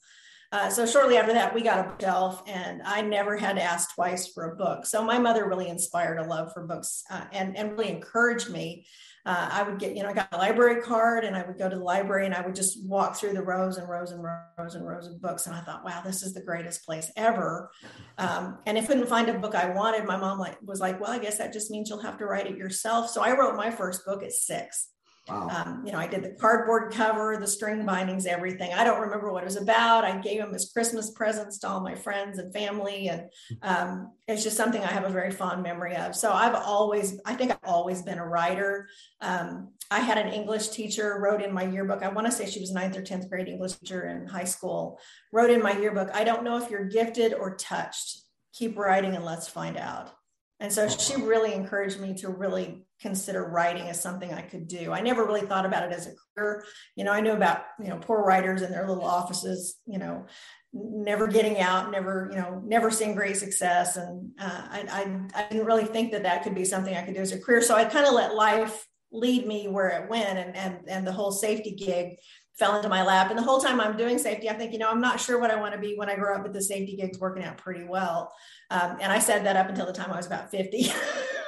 Uh, 0.52 0.68
so 0.68 0.84
shortly 0.84 1.16
after 1.16 1.32
that, 1.32 1.54
we 1.54 1.62
got 1.62 1.78
a 1.78 2.04
shelf, 2.04 2.42
and 2.46 2.82
I 2.82 3.00
never 3.00 3.38
had 3.38 3.56
to 3.56 3.62
ask 3.62 3.94
twice 3.94 4.28
for 4.28 4.52
a 4.52 4.56
book. 4.56 4.84
So 4.84 5.02
my 5.02 5.18
mother 5.18 5.48
really 5.48 5.68
inspired 5.68 6.18
a 6.18 6.26
love 6.26 6.52
for 6.52 6.66
books 6.66 7.04
uh, 7.10 7.24
and, 7.32 7.56
and 7.56 7.72
really 7.72 7.88
encouraged 7.88 8.50
me. 8.50 8.84
Uh, 9.24 9.48
I 9.52 9.62
would 9.62 9.78
get, 9.78 9.96
you 9.96 10.02
know, 10.02 10.08
I 10.08 10.12
got 10.12 10.28
a 10.32 10.36
library 10.36 10.82
card 10.82 11.24
and 11.24 11.36
I 11.36 11.46
would 11.46 11.56
go 11.56 11.68
to 11.68 11.76
the 11.76 11.82
library 11.82 12.26
and 12.26 12.34
I 12.34 12.44
would 12.44 12.56
just 12.56 12.84
walk 12.84 13.14
through 13.14 13.34
the 13.34 13.42
rows 13.42 13.78
and 13.78 13.88
rows 13.88 14.10
and 14.10 14.20
rows 14.20 14.74
and 14.74 14.84
rows 14.84 15.06
of 15.06 15.22
books. 15.22 15.46
And 15.46 15.54
I 15.54 15.60
thought, 15.60 15.84
wow, 15.84 16.02
this 16.04 16.24
is 16.24 16.34
the 16.34 16.42
greatest 16.42 16.84
place 16.84 17.08
ever. 17.16 17.70
Um, 18.18 18.58
and 18.66 18.76
if 18.76 18.84
I 18.84 18.86
couldn't 18.88 19.06
find 19.06 19.28
a 19.28 19.38
book 19.38 19.54
I 19.54 19.70
wanted, 19.70 20.06
my 20.06 20.16
mom 20.16 20.40
like 20.40 20.58
was 20.62 20.80
like, 20.80 21.00
well, 21.00 21.12
I 21.12 21.20
guess 21.20 21.38
that 21.38 21.52
just 21.52 21.70
means 21.70 21.88
you'll 21.88 22.02
have 22.02 22.18
to 22.18 22.26
write 22.26 22.48
it 22.48 22.56
yourself. 22.56 23.10
So 23.10 23.22
I 23.22 23.38
wrote 23.38 23.54
my 23.54 23.70
first 23.70 24.04
book 24.04 24.24
at 24.24 24.32
six. 24.32 24.88
Wow. 25.28 25.48
Um, 25.48 25.82
you 25.86 25.92
know, 25.92 25.98
I 25.98 26.08
did 26.08 26.24
the 26.24 26.30
cardboard 26.30 26.92
cover, 26.92 27.36
the 27.36 27.46
string 27.46 27.86
bindings, 27.86 28.26
everything. 28.26 28.72
I 28.74 28.82
don't 28.82 29.00
remember 29.00 29.32
what 29.32 29.44
it 29.44 29.46
was 29.46 29.56
about. 29.56 30.04
I 30.04 30.18
gave 30.18 30.40
them 30.40 30.52
as 30.52 30.72
Christmas 30.72 31.12
presents 31.12 31.58
to 31.60 31.68
all 31.68 31.80
my 31.80 31.94
friends 31.94 32.40
and 32.40 32.52
family. 32.52 33.08
And 33.08 33.30
um, 33.62 34.12
it's 34.26 34.42
just 34.42 34.56
something 34.56 34.82
I 34.82 34.90
have 34.90 35.04
a 35.04 35.08
very 35.10 35.30
fond 35.30 35.62
memory 35.62 35.94
of. 35.94 36.16
So 36.16 36.32
I've 36.32 36.56
always, 36.56 37.20
I 37.24 37.34
think 37.34 37.52
I've 37.52 37.58
always 37.62 38.02
been 38.02 38.18
a 38.18 38.26
writer. 38.26 38.88
Um, 39.20 39.72
I 39.92 40.00
had 40.00 40.18
an 40.18 40.32
English 40.32 40.70
teacher 40.70 41.20
wrote 41.20 41.40
in 41.40 41.52
my 41.52 41.64
yearbook. 41.64 42.02
I 42.02 42.08
want 42.08 42.26
to 42.26 42.32
say 42.32 42.50
she 42.50 42.60
was 42.60 42.72
ninth 42.72 42.96
or 42.96 43.02
10th 43.02 43.28
grade 43.28 43.46
English 43.46 43.74
teacher 43.74 44.08
in 44.08 44.26
high 44.26 44.44
school, 44.44 44.98
wrote 45.32 45.50
in 45.50 45.62
my 45.62 45.78
yearbook, 45.78 46.10
I 46.12 46.24
don't 46.24 46.42
know 46.42 46.56
if 46.56 46.68
you're 46.68 46.88
gifted 46.88 47.32
or 47.32 47.54
touched. 47.54 48.22
Keep 48.54 48.76
writing 48.76 49.14
and 49.14 49.24
let's 49.24 49.46
find 49.46 49.76
out. 49.76 50.10
And 50.58 50.72
so 50.72 50.88
she 50.88 51.16
really 51.16 51.54
encouraged 51.54 52.00
me 52.00 52.14
to 52.18 52.28
really 52.28 52.86
consider 53.02 53.44
writing 53.44 53.88
as 53.88 54.00
something 54.00 54.32
I 54.32 54.40
could 54.40 54.68
do. 54.68 54.92
I 54.92 55.00
never 55.00 55.26
really 55.26 55.42
thought 55.42 55.66
about 55.66 55.82
it 55.82 55.92
as 55.92 56.06
a 56.06 56.12
career. 56.34 56.64
You 56.96 57.04
know, 57.04 57.12
I 57.12 57.20
knew 57.20 57.32
about, 57.32 57.64
you 57.80 57.88
know, 57.88 57.98
poor 57.98 58.24
writers 58.24 58.62
in 58.62 58.70
their 58.70 58.88
little 58.88 59.04
offices, 59.04 59.76
you 59.86 59.98
know, 59.98 60.26
never 60.72 61.26
getting 61.26 61.58
out, 61.58 61.90
never, 61.90 62.28
you 62.30 62.38
know, 62.38 62.62
never 62.64 62.90
seeing 62.90 63.14
great 63.14 63.36
success. 63.36 63.96
And 63.96 64.30
uh, 64.40 64.62
I, 64.70 64.86
I, 64.90 65.40
I 65.42 65.48
didn't 65.48 65.66
really 65.66 65.84
think 65.84 66.12
that 66.12 66.22
that 66.22 66.44
could 66.44 66.54
be 66.54 66.64
something 66.64 66.94
I 66.94 67.02
could 67.02 67.14
do 67.14 67.20
as 67.20 67.32
a 67.32 67.40
career. 67.40 67.60
So 67.60 67.74
I 67.74 67.84
kind 67.84 68.06
of 68.06 68.14
let 68.14 68.34
life 68.34 68.86
lead 69.10 69.46
me 69.46 69.68
where 69.68 69.88
it 69.88 70.08
went 70.08 70.38
and, 70.38 70.56
and, 70.56 70.78
and 70.88 71.06
the 71.06 71.12
whole 71.12 71.32
safety 71.32 71.72
gig 71.72 72.16
fell 72.58 72.76
into 72.76 72.88
my 72.88 73.02
lap. 73.02 73.30
And 73.30 73.38
the 73.38 73.42
whole 73.42 73.60
time 73.60 73.80
I'm 73.80 73.96
doing 73.96 74.18
safety, 74.18 74.48
I 74.48 74.54
think, 74.54 74.72
you 74.72 74.78
know, 74.78 74.88
I'm 74.88 75.00
not 75.00 75.20
sure 75.20 75.38
what 75.40 75.50
I 75.50 75.56
want 75.56 75.74
to 75.74 75.80
be 75.80 75.94
when 75.96 76.08
I 76.08 76.14
grow 76.14 76.36
up, 76.36 76.42
but 76.42 76.52
the 76.52 76.62
safety 76.62 76.96
gig's 76.96 77.18
working 77.18 77.44
out 77.44 77.58
pretty 77.58 77.84
well. 77.84 78.32
Um, 78.70 78.98
and 79.00 79.12
I 79.12 79.18
said 79.18 79.44
that 79.44 79.56
up 79.56 79.68
until 79.68 79.86
the 79.86 79.92
time 79.92 80.10
I 80.10 80.16
was 80.16 80.26
about 80.26 80.50
50. 80.50 80.86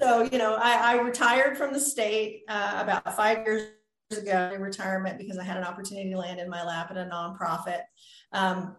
so, 0.00 0.22
you 0.22 0.38
know, 0.38 0.54
I, 0.54 0.94
I, 0.94 1.00
retired 1.00 1.56
from 1.56 1.72
the 1.72 1.80
state 1.80 2.42
uh, 2.48 2.78
about 2.80 3.16
five 3.16 3.38
years 3.46 3.68
ago 4.10 4.52
in 4.54 4.60
retirement 4.60 5.18
because 5.18 5.38
I 5.38 5.44
had 5.44 5.56
an 5.56 5.64
opportunity 5.64 6.10
to 6.10 6.18
land 6.18 6.38
in 6.38 6.50
my 6.50 6.62
lap 6.62 6.90
at 6.90 6.96
a 6.96 7.08
nonprofit. 7.10 7.80
Um, 8.32 8.76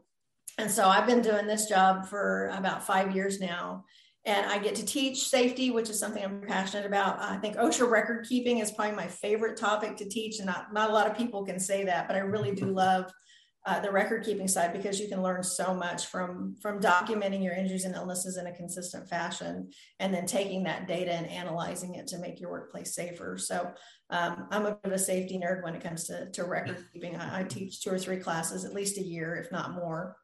and 0.58 0.70
so 0.70 0.88
I've 0.88 1.08
been 1.08 1.22
doing 1.22 1.48
this 1.48 1.68
job 1.68 2.08
for 2.08 2.50
about 2.54 2.86
five 2.86 3.16
years 3.16 3.40
now 3.40 3.86
and 4.26 4.46
I 4.46 4.58
get 4.58 4.76
to 4.76 4.86
teach 4.86 5.28
safety, 5.28 5.70
which 5.70 5.90
is 5.90 6.00
something 6.00 6.24
I'm 6.24 6.42
passionate 6.42 6.86
about. 6.86 7.20
I 7.20 7.38
think 7.38 7.58
OSHA 7.58 7.90
record 7.90 8.26
keeping 8.28 8.60
is 8.60 8.72
probably 8.72 8.96
my 8.96 9.08
favorite 9.08 9.58
topic 9.58 9.98
to 9.98 10.08
teach, 10.08 10.38
and 10.38 10.46
not, 10.46 10.74
not 10.74 10.90
a 10.90 10.94
lot 10.94 11.08
of 11.08 11.18
people 11.18 11.44
can 11.44 11.60
say 11.60 11.84
that, 11.86 12.08
but 12.08 12.16
I 12.16 12.20
really 12.20 12.56
do 12.56 12.66
love 12.74 13.12
uh, 13.66 13.80
the 13.80 13.92
record 13.92 14.26
keeping 14.26 14.48
side 14.48 14.74
because 14.74 15.00
you 15.00 15.08
can 15.08 15.22
learn 15.22 15.42
so 15.42 15.74
much 15.74 16.08
from 16.08 16.56
from 16.62 16.80
documenting 16.82 17.44
your 17.44 17.54
injuries 17.54 17.86
and 17.86 17.96
illnesses 17.96 18.38
in 18.38 18.48
a 18.48 18.56
consistent 18.56 19.08
fashion, 19.10 19.70
and 20.00 20.14
then 20.14 20.26
taking 20.26 20.64
that 20.64 20.88
data 20.88 21.14
and 21.14 21.28
analyzing 21.28 21.96
it 21.96 22.08
to 22.08 22.20
make 22.20 22.40
your 22.40 22.52
workplace 22.52 22.94
safer. 22.94 23.38
So 23.38 23.72
um, 24.10 24.48
I'm 24.52 24.66
a 24.66 24.76
bit 24.76 24.92
of 24.92 24.92
a 24.92 25.00
safety 25.00 25.40
nerd 25.40 25.64
when 25.64 25.76
it 25.76 25.84
comes 25.84 26.06
to, 26.06 26.30
to 26.32 26.44
record 26.44 26.86
keeping. 26.94 27.16
I, 27.16 27.42
I 27.42 27.44
teach 27.44 27.82
two 27.82 27.92
or 27.92 28.00
three 28.00 28.18
classes 28.18 28.66
at 28.66 28.74
least 28.74 28.98
a 28.98 29.04
year, 29.04 29.36
if 29.36 29.52
not 29.52 29.74
more, 29.74 30.18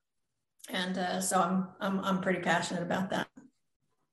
and 0.69 0.97
uh, 0.97 1.21
so 1.21 1.39
I'm, 1.39 1.67
I'm 1.79 2.03
I'm 2.03 2.21
pretty 2.21 2.41
passionate 2.41 2.83
about 2.83 3.09
that 3.11 3.27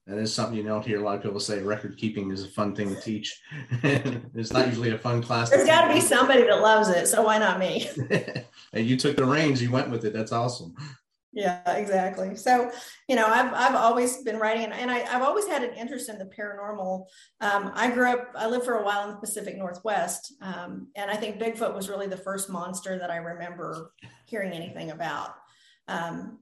that 0.07 0.19
is 0.19 0.33
something 0.33 0.57
you 0.57 0.62
don't 0.62 0.87
hear 0.87 1.01
a 1.01 1.03
lot 1.03 1.16
of 1.16 1.23
people 1.23 1.40
say. 1.40 1.61
Record 1.61 1.97
keeping 1.97 2.31
is 2.31 2.45
a 2.45 2.49
fun 2.49 2.77
thing 2.77 2.95
to 2.95 3.01
teach. 3.01 3.40
it's 3.83 4.53
not 4.53 4.69
usually 4.69 4.90
a 4.90 4.99
fun 4.99 5.21
class. 5.21 5.51
There's 5.51 5.66
got 5.66 5.88
to 5.88 5.95
be 5.95 6.01
somebody 6.01 6.45
that 6.45 6.61
loves 6.61 6.88
it, 6.88 7.09
so 7.09 7.23
why 7.23 7.38
not 7.38 7.59
me? 7.59 7.88
and 8.73 8.87
you 8.87 8.97
took 8.97 9.16
the 9.16 9.25
reins, 9.25 9.61
you 9.61 9.71
went 9.71 9.90
with 9.90 10.05
it. 10.05 10.12
That's 10.12 10.31
awesome. 10.31 10.75
Yeah, 11.33 11.61
exactly. 11.73 12.35
So, 12.37 12.71
you 13.09 13.16
know, 13.16 13.27
I've, 13.27 13.53
I've 13.53 13.75
always 13.75 14.23
been 14.23 14.38
writing 14.38 14.73
and 14.73 14.90
I, 14.90 15.01
have 15.01 15.23
always 15.23 15.47
had 15.47 15.62
an 15.62 15.75
interest 15.75 16.09
in 16.09 16.19
the 16.19 16.25
paranormal. 16.25 17.05
Um, 17.42 17.73
I 17.75 17.90
grew 17.90 18.09
up, 18.09 18.31
I 18.35 18.47
lived 18.47 18.64
for 18.64 18.79
a 18.79 18.83
while 18.83 19.07
in 19.07 19.11
the 19.11 19.21
Pacific 19.21 19.59
Northwest. 19.59 20.33
Um, 20.40 20.88
and 20.97 21.11
I 21.11 21.16
think 21.16 21.38
Bigfoot 21.38 21.75
was 21.75 21.90
really 21.90 22.07
the 22.07 22.16
first 22.16 22.49
monster 22.49 22.99
that 22.99 23.11
I 23.11 23.16
remember 23.16 23.92
hearing 24.25 24.53
anything 24.53 24.92
about. 24.92 25.35
Um, 25.88 26.38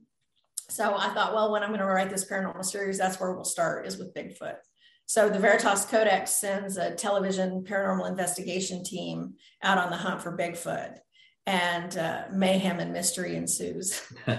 so 0.69 0.95
I 0.95 1.09
thought, 1.09 1.33
well, 1.33 1.51
when 1.51 1.63
I'm 1.63 1.69
going 1.69 1.79
to 1.79 1.85
write 1.85 2.09
this 2.09 2.25
paranormal 2.25 2.65
series, 2.65 2.97
that's 2.97 3.19
where 3.19 3.33
we'll 3.33 3.43
start 3.43 3.85
is 3.85 3.97
with 3.97 4.13
Bigfoot. 4.13 4.57
So 5.05 5.29
the 5.29 5.39
Veritas 5.39 5.85
Codex 5.85 6.31
sends 6.31 6.77
a 6.77 6.95
television 6.95 7.63
paranormal 7.63 8.09
investigation 8.09 8.83
team 8.83 9.35
out 9.61 9.77
on 9.77 9.91
the 9.91 9.97
hunt 9.97 10.21
for 10.21 10.35
Bigfoot, 10.35 10.97
and 11.45 11.95
uh, 11.95 12.23
mayhem 12.33 12.79
and 12.79 12.91
mystery 12.91 13.35
ensues. 13.35 14.01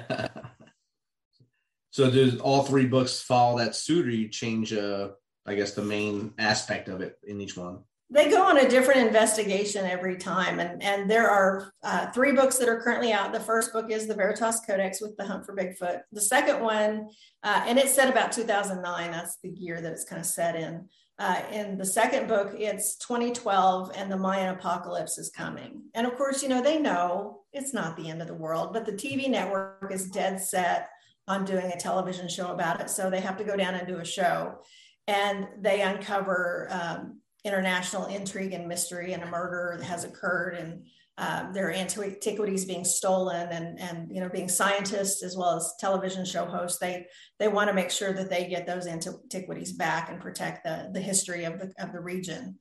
so 1.90 2.10
does 2.10 2.40
all 2.40 2.64
three 2.64 2.86
books 2.86 3.20
follow 3.20 3.58
that 3.58 3.76
suit, 3.76 4.06
or 4.06 4.10
you 4.10 4.28
change, 4.28 4.72
uh, 4.72 5.10
I 5.46 5.54
guess, 5.54 5.72
the 5.72 5.84
main 5.84 6.34
aspect 6.38 6.88
of 6.88 7.00
it 7.00 7.16
in 7.22 7.40
each 7.40 7.56
one? 7.56 7.84
They 8.08 8.30
go 8.30 8.44
on 8.44 8.58
a 8.58 8.68
different 8.68 9.04
investigation 9.04 9.84
every 9.84 10.16
time. 10.16 10.60
And 10.60 10.82
and 10.82 11.10
there 11.10 11.28
are 11.28 11.72
uh, 11.82 12.10
three 12.12 12.32
books 12.32 12.56
that 12.58 12.68
are 12.68 12.80
currently 12.80 13.12
out. 13.12 13.32
The 13.32 13.40
first 13.40 13.72
book 13.72 13.90
is 13.90 14.06
the 14.06 14.14
veritas 14.14 14.60
codex 14.66 15.00
with 15.00 15.16
the 15.16 15.24
hunt 15.24 15.44
for 15.44 15.56
bigfoot. 15.56 16.02
The 16.12 16.20
second 16.20 16.60
one 16.60 17.08
uh, 17.42 17.64
and 17.66 17.78
it's 17.78 17.94
set 17.94 18.08
about 18.08 18.32
2009 18.32 19.10
that's 19.10 19.38
the 19.42 19.50
year 19.50 19.80
that 19.80 19.92
it's 19.92 20.04
kind 20.04 20.20
of 20.20 20.26
set 20.26 20.54
in. 20.54 20.88
Uh, 21.18 21.40
in 21.50 21.78
the 21.78 21.84
second 21.84 22.28
book 22.28 22.54
it's 22.56 22.96
2012 22.98 23.90
and 23.96 24.12
the 24.12 24.16
mayan 24.16 24.54
apocalypse 24.54 25.18
is 25.18 25.30
coming. 25.30 25.82
And 25.94 26.06
of 26.06 26.16
course 26.16 26.42
you 26.42 26.48
know 26.48 26.62
they 26.62 26.78
know 26.78 27.40
it's 27.52 27.74
not 27.74 27.96
the 27.96 28.08
end 28.08 28.22
of 28.22 28.28
the 28.28 28.34
world 28.34 28.72
but 28.72 28.86
the 28.86 28.92
tv 28.92 29.28
network 29.28 29.90
is 29.90 30.10
dead 30.10 30.40
set 30.40 30.90
on 31.26 31.44
doing 31.44 31.72
a 31.72 31.76
television 31.76 32.28
show 32.28 32.52
about 32.52 32.80
it. 32.80 32.88
So 32.88 33.10
they 33.10 33.20
have 33.20 33.36
to 33.38 33.44
go 33.44 33.56
down 33.56 33.74
and 33.74 33.86
do 33.86 33.98
a 33.98 34.04
show. 34.04 34.60
And 35.08 35.48
they 35.60 35.82
uncover 35.82 36.68
um, 36.70 37.20
international 37.46 38.06
intrigue 38.06 38.52
and 38.52 38.68
mystery 38.68 39.12
and 39.12 39.22
a 39.22 39.26
murder 39.26 39.76
that 39.78 39.86
has 39.86 40.04
occurred 40.04 40.54
and 40.54 40.82
um, 41.18 41.54
there 41.54 41.68
are 41.68 41.72
antiquities 41.72 42.66
being 42.66 42.84
stolen 42.84 43.48
and 43.48 43.80
and 43.80 44.14
you 44.14 44.20
know 44.20 44.28
being 44.28 44.48
scientists 44.48 45.22
as 45.22 45.36
well 45.36 45.56
as 45.56 45.72
television 45.80 46.26
show 46.26 46.44
hosts 46.44 46.78
they 46.78 47.06
they 47.38 47.48
want 47.48 47.68
to 47.68 47.74
make 47.74 47.90
sure 47.90 48.12
that 48.12 48.28
they 48.28 48.46
get 48.46 48.66
those 48.66 48.86
antiquities 48.86 49.72
back 49.72 50.10
and 50.10 50.20
protect 50.20 50.64
the 50.64 50.90
the 50.92 51.00
history 51.00 51.44
of 51.44 51.58
the 51.58 51.72
of 51.78 51.92
the 51.92 52.00
region 52.00 52.58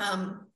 um, 0.00 0.46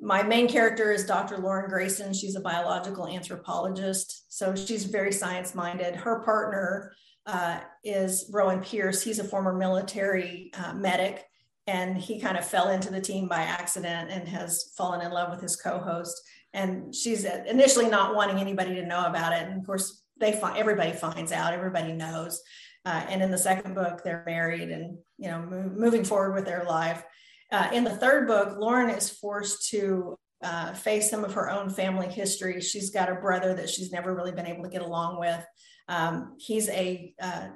my 0.00 0.22
main 0.22 0.48
character 0.48 0.92
is 0.92 1.04
Dr. 1.04 1.38
Lauren 1.38 1.68
Grayson. 1.68 2.14
She's 2.14 2.36
a 2.36 2.40
biological 2.40 3.08
anthropologist. 3.08 4.32
So 4.32 4.54
she's 4.54 4.84
very 4.84 5.10
science 5.10 5.56
minded. 5.56 5.96
Her 5.96 6.22
partner 6.22 6.92
uh, 7.26 7.60
is 7.82 8.30
Rowan 8.32 8.60
Pierce. 8.60 9.02
He's 9.02 9.18
a 9.18 9.24
former 9.24 9.52
military 9.52 10.52
uh, 10.56 10.72
medic 10.74 11.24
and 11.68 11.98
he 11.98 12.18
kind 12.18 12.38
of 12.38 12.46
fell 12.46 12.70
into 12.70 12.90
the 12.90 13.00
team 13.00 13.28
by 13.28 13.42
accident 13.42 14.10
and 14.10 14.26
has 14.26 14.72
fallen 14.74 15.02
in 15.02 15.12
love 15.12 15.30
with 15.30 15.42
his 15.42 15.54
co-host. 15.54 16.18
And 16.54 16.94
she's 16.94 17.24
initially 17.24 17.90
not 17.90 18.14
wanting 18.14 18.38
anybody 18.38 18.74
to 18.76 18.86
know 18.86 19.04
about 19.04 19.34
it. 19.34 19.46
And 19.46 19.60
of 19.60 19.66
course 19.66 20.02
they 20.18 20.32
find 20.32 20.56
everybody 20.56 20.92
finds 20.92 21.30
out 21.30 21.52
everybody 21.52 21.92
knows. 21.92 22.40
Uh, 22.86 23.04
and 23.10 23.22
in 23.22 23.30
the 23.30 23.36
second 23.36 23.74
book 23.74 24.02
they're 24.02 24.22
married 24.24 24.70
and 24.70 24.96
you 25.18 25.28
know 25.28 25.42
moving 25.42 26.04
forward 26.04 26.34
with 26.34 26.46
their 26.46 26.64
life. 26.64 27.04
Uh, 27.52 27.68
in 27.74 27.84
the 27.84 27.96
third 27.96 28.26
book 28.26 28.56
lauren 28.58 28.88
is 28.88 29.10
forced 29.10 29.68
to 29.68 30.16
uh, 30.42 30.72
face 30.72 31.10
some 31.10 31.22
of 31.22 31.34
her 31.34 31.50
own 31.50 31.68
family 31.68 32.08
history. 32.08 32.62
She's 32.62 32.90
got 32.90 33.12
a 33.12 33.16
brother 33.16 33.52
that 33.54 33.68
she's 33.68 33.92
never 33.92 34.14
really 34.14 34.32
been 34.32 34.46
able 34.46 34.62
to 34.62 34.70
get 34.70 34.82
along 34.82 35.20
with. 35.20 35.44
Um, 35.86 36.36
he's 36.38 36.70
a 36.70 37.14
uh, 37.20 37.48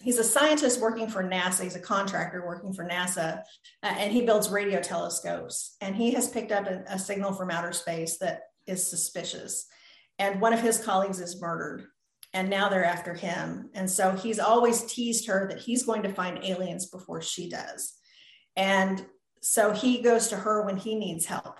he's 0.00 0.18
a 0.18 0.24
scientist 0.24 0.80
working 0.80 1.08
for 1.08 1.22
NASA. 1.24 1.62
He's 1.62 1.76
a 1.76 1.80
contractor 1.80 2.44
working 2.46 2.72
for 2.72 2.84
NASA, 2.84 3.38
uh, 3.82 3.94
and 3.98 4.12
he 4.12 4.24
builds 4.24 4.50
radio 4.50 4.80
telescopes. 4.80 5.76
And 5.80 5.96
he 5.96 6.12
has 6.12 6.28
picked 6.28 6.52
up 6.52 6.66
a, 6.66 6.84
a, 6.88 6.98
signal 6.98 7.32
from 7.32 7.50
outer 7.50 7.72
space 7.72 8.18
that 8.18 8.42
is 8.66 8.86
suspicious. 8.86 9.66
and 10.18 10.40
one 10.40 10.52
of 10.52 10.60
his 10.60 10.78
colleagues 10.78 11.20
is 11.20 11.40
murdered 11.40 11.86
and 12.32 12.50
now 12.50 12.68
they're 12.68 12.84
after 12.84 13.14
him 13.14 13.70
and 13.74 13.90
so 13.90 14.12
he's 14.12 14.38
always 14.38 14.84
teased 14.84 15.26
her 15.26 15.46
that 15.48 15.60
he's 15.60 15.84
going 15.84 16.02
to 16.02 16.12
find 16.12 16.44
aliens 16.44 16.86
before 16.86 17.22
she 17.22 17.48
does 17.48 17.94
and 18.56 19.06
so 19.40 19.72
he 19.72 20.02
goes 20.02 20.28
to 20.28 20.36
her 20.36 20.64
when 20.64 20.76
he 20.76 20.94
needs 20.94 21.26
help 21.26 21.58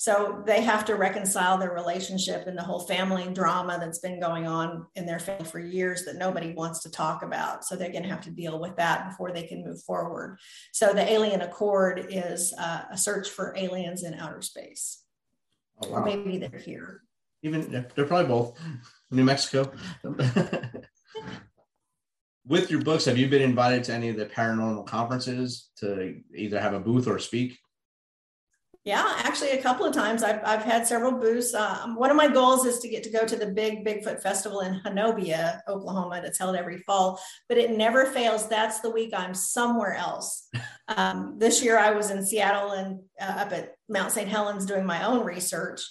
so 0.00 0.42
they 0.46 0.62
have 0.62 0.84
to 0.84 0.94
reconcile 0.94 1.58
their 1.58 1.72
relationship 1.72 2.46
and 2.46 2.56
the 2.56 2.62
whole 2.62 2.78
family 2.78 3.26
drama 3.34 3.78
that's 3.80 3.98
been 3.98 4.20
going 4.20 4.46
on 4.46 4.86
in 4.94 5.06
their 5.06 5.18
family 5.18 5.44
for 5.44 5.58
years 5.58 6.04
that 6.04 6.14
nobody 6.14 6.52
wants 6.52 6.84
to 6.84 6.90
talk 6.90 7.24
about. 7.24 7.64
So 7.64 7.74
they're 7.74 7.90
going 7.90 8.04
to 8.04 8.08
have 8.08 8.20
to 8.22 8.30
deal 8.30 8.60
with 8.60 8.76
that 8.76 9.08
before 9.08 9.32
they 9.32 9.42
can 9.42 9.64
move 9.64 9.82
forward. 9.82 10.38
So 10.70 10.92
the 10.92 11.02
Alien 11.02 11.40
Accord 11.40 12.06
is 12.10 12.54
uh, 12.56 12.82
a 12.92 12.96
search 12.96 13.28
for 13.28 13.56
aliens 13.56 14.04
in 14.04 14.14
outer 14.14 14.40
space. 14.40 15.02
Oh, 15.82 15.88
wow. 15.88 15.96
Or 15.98 16.04
maybe 16.04 16.38
they're 16.38 16.60
here. 16.60 17.02
Even 17.42 17.68
they're 17.68 18.06
probably 18.06 18.28
both 18.28 18.56
New 19.10 19.24
Mexico. 19.24 19.72
With 22.46 22.70
your 22.70 22.82
books, 22.82 23.04
have 23.06 23.18
you 23.18 23.28
been 23.28 23.42
invited 23.42 23.82
to 23.84 23.94
any 23.94 24.10
of 24.10 24.16
the 24.16 24.26
paranormal 24.26 24.86
conferences 24.86 25.70
to 25.78 26.20
either 26.36 26.60
have 26.60 26.74
a 26.74 26.80
booth 26.80 27.08
or 27.08 27.18
speak? 27.18 27.58
Yeah, 28.88 29.16
actually, 29.18 29.50
a 29.50 29.62
couple 29.62 29.84
of 29.84 29.92
times 29.92 30.22
I've, 30.22 30.40
I've 30.44 30.62
had 30.62 30.86
several 30.86 31.12
booths. 31.12 31.52
Um, 31.52 31.94
one 31.94 32.10
of 32.10 32.16
my 32.16 32.26
goals 32.26 32.64
is 32.64 32.78
to 32.78 32.88
get 32.88 33.02
to 33.02 33.10
go 33.10 33.26
to 33.26 33.36
the 33.36 33.48
big 33.48 33.84
Bigfoot 33.84 34.22
Festival 34.22 34.60
in 34.60 34.80
Honobia, 34.80 35.60
Oklahoma, 35.68 36.20
that's 36.22 36.38
held 36.38 36.56
every 36.56 36.78
fall, 36.78 37.20
but 37.50 37.58
it 37.58 37.70
never 37.70 38.06
fails. 38.06 38.48
That's 38.48 38.80
the 38.80 38.88
week 38.88 39.12
I'm 39.14 39.34
somewhere 39.34 39.94
else. 39.94 40.48
Um, 40.96 41.34
this 41.36 41.62
year 41.62 41.78
I 41.78 41.90
was 41.90 42.10
in 42.10 42.24
Seattle 42.24 42.70
and 42.70 43.00
uh, 43.20 43.40
up 43.40 43.52
at 43.52 43.74
Mount 43.90 44.10
St. 44.10 44.26
Helens 44.26 44.64
doing 44.64 44.86
my 44.86 45.04
own 45.04 45.22
research, 45.22 45.82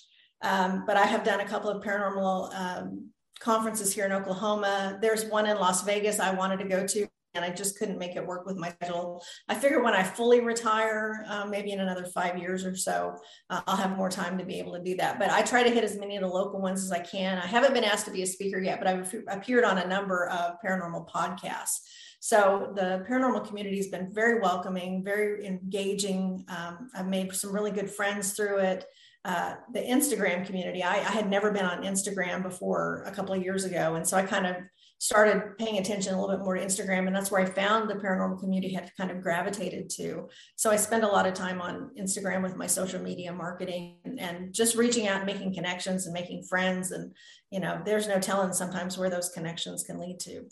um, 0.42 0.86
but 0.88 0.98
I 0.98 1.06
have 1.06 1.24
done 1.24 1.40
a 1.40 1.46
couple 1.46 1.70
of 1.70 1.84
paranormal 1.84 2.56
um, 2.56 3.12
conferences 3.40 3.94
here 3.94 4.06
in 4.06 4.12
Oklahoma. 4.12 4.98
There's 5.00 5.26
one 5.26 5.46
in 5.46 5.58
Las 5.58 5.84
Vegas 5.84 6.20
I 6.20 6.32
wanted 6.34 6.58
to 6.62 6.68
go 6.68 6.88
to 6.88 7.08
and 7.38 7.46
I 7.46 7.50
just 7.50 7.80
couldn't 7.80 7.98
make 7.98 8.16
it 8.16 8.26
work 8.26 8.46
with 8.46 8.58
my 8.58 8.70
schedule. 8.72 9.24
I 9.48 9.56
figure 9.56 9.82
when 9.82 9.94
I 9.94 10.04
fully 10.04 10.42
retire, 10.42 11.24
um, 11.28 11.50
maybe 11.50 11.72
in 11.72 11.80
another 11.80 12.06
five 12.06 12.38
years 12.38 12.66
or 12.66 12.76
so, 12.76 13.16
uh, 13.50 13.62
I'll 13.66 13.78
have 13.78 13.96
more 13.96 14.10
time 14.10 14.38
to 14.38 14.46
be 14.46 14.60
able 14.60 14.74
to 14.74 14.84
do 14.84 14.98
that. 14.98 15.20
But 15.20 15.30
I 15.30 15.44
try 15.44 15.64
to 15.64 15.70
hit 15.70 15.84
as 15.84 15.98
many 15.98 16.18
of 16.18 16.24
the 16.24 16.28
local 16.28 16.60
ones 16.60 16.84
as 16.84 16.92
I 16.92 17.00
can. 17.00 17.38
I 17.38 17.46
haven't 17.46 17.74
been 17.74 17.84
asked 17.86 18.06
to 18.06 18.12
be 18.12 18.24
a 18.24 18.28
speaker 18.28 18.60
yet, 18.60 18.80
but 18.80 18.88
I've 18.88 19.16
appeared 19.30 19.64
on 19.64 19.78
a 19.78 19.88
number 19.88 20.28
of 20.28 20.56
paranormal 20.66 21.10
podcasts. 21.10 21.80
So 22.20 22.74
the 22.76 23.06
paranormal 23.08 23.48
community 23.48 23.78
has 23.78 23.88
been 23.88 24.12
very 24.12 24.42
welcoming, 24.42 25.04
very 25.04 25.46
engaging. 25.46 26.44
Um, 26.50 26.90
I've 26.96 27.08
made 27.08 27.34
some 27.34 27.54
really 27.54 27.72
good 27.72 27.90
friends 27.90 28.34
through 28.34 28.60
it. 28.60 28.86
Uh, 29.24 29.56
the 29.74 29.82
Instagram 29.82 30.46
community, 30.46 30.84
I, 30.84 30.96
I, 30.96 31.12
had 31.12 31.30
never 31.30 31.52
been 31.52 31.66
on 31.66 31.84
Instagram 31.84 32.44
before 32.44 33.04
a 33.06 33.12
couple 33.12 33.36
of 33.36 33.44
years 33.44 33.66
ago. 33.66 33.96
And 33.96 34.08
so 34.08 34.16
I 34.16 34.24
kind 34.24 34.48
of 34.48 34.56
started 35.00 35.58
paying 35.58 35.78
attention 35.78 36.14
a 36.14 36.20
little 36.20 36.36
bit 36.36 36.44
more 36.44 36.56
to 36.56 36.66
Instagram, 36.66 37.08
and 37.08 37.16
that's 37.16 37.30
where 37.30 37.42
I 37.42 37.46
found 37.46 37.90
the 37.90 37.96
paranormal 37.96 38.40
community 38.40 38.74
had 38.74 38.92
kind 38.98 39.12
of 39.12 39.22
gravitated 39.22 39.90
to. 39.92 40.28
So 40.56 40.72
I 40.72 40.76
spend 40.76 41.04
a 41.04 41.08
lot 41.08 41.28
of 41.28 41.34
time 41.34 41.62
on 41.62 41.92
Instagram 42.00 42.42
with 42.42 42.56
my 42.56 42.68
social 42.68 43.02
media 43.02 43.32
marketing 43.32 43.98
and, 44.06 44.20
and 44.20 44.54
just 44.54 44.76
reaching 44.76 45.08
out 45.08 45.18
and 45.18 45.26
making 45.26 45.54
connections 45.54 46.06
and 46.06 46.14
making 46.14 46.44
friends. 46.44 46.92
And 46.92 47.14
you 47.52 47.60
know, 47.60 47.82
there's 47.86 48.08
no 48.08 48.20
telling 48.20 48.54
sometimes 48.54 48.98
where 48.98 49.10
those 49.10 49.30
connections 49.30 49.84
can 49.84 50.00
lead 50.00 50.20
to. 50.22 50.46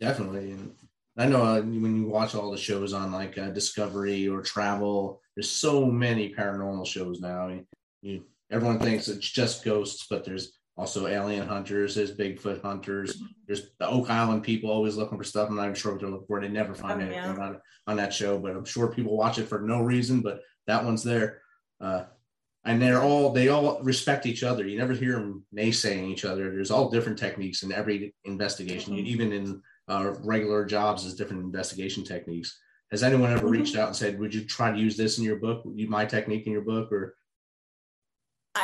Definitely, 0.00 0.52
and 0.52 0.74
I 1.18 1.26
know 1.26 1.42
uh, 1.42 1.60
when 1.60 1.96
you 1.96 2.06
watch 2.06 2.34
all 2.34 2.50
the 2.50 2.56
shows 2.56 2.92
on 2.92 3.12
like 3.12 3.36
uh, 3.36 3.50
Discovery 3.50 4.28
or 4.28 4.40
Travel, 4.40 5.20
there's 5.34 5.50
so 5.50 5.84
many 5.84 6.32
paranormal 6.32 6.86
shows 6.86 7.20
now. 7.20 7.50
you, 8.02 8.24
everyone 8.50 8.78
thinks 8.78 9.08
it's 9.08 9.28
just 9.28 9.64
ghosts, 9.64 10.06
but 10.08 10.24
there's 10.24 10.57
also 10.78 11.06
alien 11.06 11.46
hunters, 11.46 11.94
there's 11.94 12.16
Bigfoot 12.16 12.62
hunters, 12.62 13.20
there's 13.46 13.70
the 13.78 13.88
Oak 13.88 14.08
Island 14.08 14.44
people 14.44 14.70
always 14.70 14.96
looking 14.96 15.18
for 15.18 15.24
stuff. 15.24 15.48
I'm 15.48 15.56
not 15.56 15.64
even 15.64 15.74
sure 15.74 15.92
what 15.92 16.00
they're 16.00 16.10
looking 16.10 16.26
for. 16.26 16.40
They 16.40 16.48
never 16.48 16.74
find 16.74 17.02
oh, 17.02 17.04
anything 17.04 17.36
yeah. 17.36 17.46
on, 17.46 17.60
on 17.86 17.96
that 17.96 18.14
show, 18.14 18.38
but 18.38 18.52
I'm 18.52 18.64
sure 18.64 18.88
people 18.88 19.16
watch 19.16 19.38
it 19.38 19.48
for 19.48 19.60
no 19.60 19.80
reason, 19.80 20.20
but 20.20 20.40
that 20.66 20.84
one's 20.84 21.02
there. 21.02 21.42
Uh, 21.80 22.04
and 22.64 22.80
they're 22.80 23.02
all 23.02 23.32
they 23.32 23.48
all 23.48 23.80
respect 23.82 24.26
each 24.26 24.42
other. 24.42 24.66
You 24.66 24.78
never 24.78 24.92
hear 24.92 25.12
them 25.12 25.44
naysaying 25.54 26.08
each 26.08 26.24
other. 26.24 26.50
There's 26.50 26.70
all 26.70 26.90
different 26.90 27.18
techniques 27.18 27.62
in 27.62 27.72
every 27.72 28.14
investigation, 28.24 28.94
mm-hmm. 28.94 29.06
even 29.06 29.32
in 29.32 29.62
uh, 29.88 30.14
regular 30.22 30.64
jobs, 30.64 31.02
there's 31.02 31.14
different 31.14 31.42
investigation 31.42 32.04
techniques. 32.04 32.58
Has 32.90 33.02
anyone 33.02 33.30
ever 33.30 33.42
mm-hmm. 33.42 33.50
reached 33.50 33.76
out 33.76 33.88
and 33.88 33.96
said, 33.96 34.18
"Would 34.18 34.34
you 34.34 34.44
try 34.44 34.70
to 34.70 34.78
use 34.78 34.96
this 34.96 35.18
in 35.18 35.24
your 35.24 35.36
book? 35.36 35.64
My 35.66 36.04
technique 36.04 36.46
in 36.46 36.52
your 36.52 36.62
book?" 36.62 36.92
Or 36.92 37.14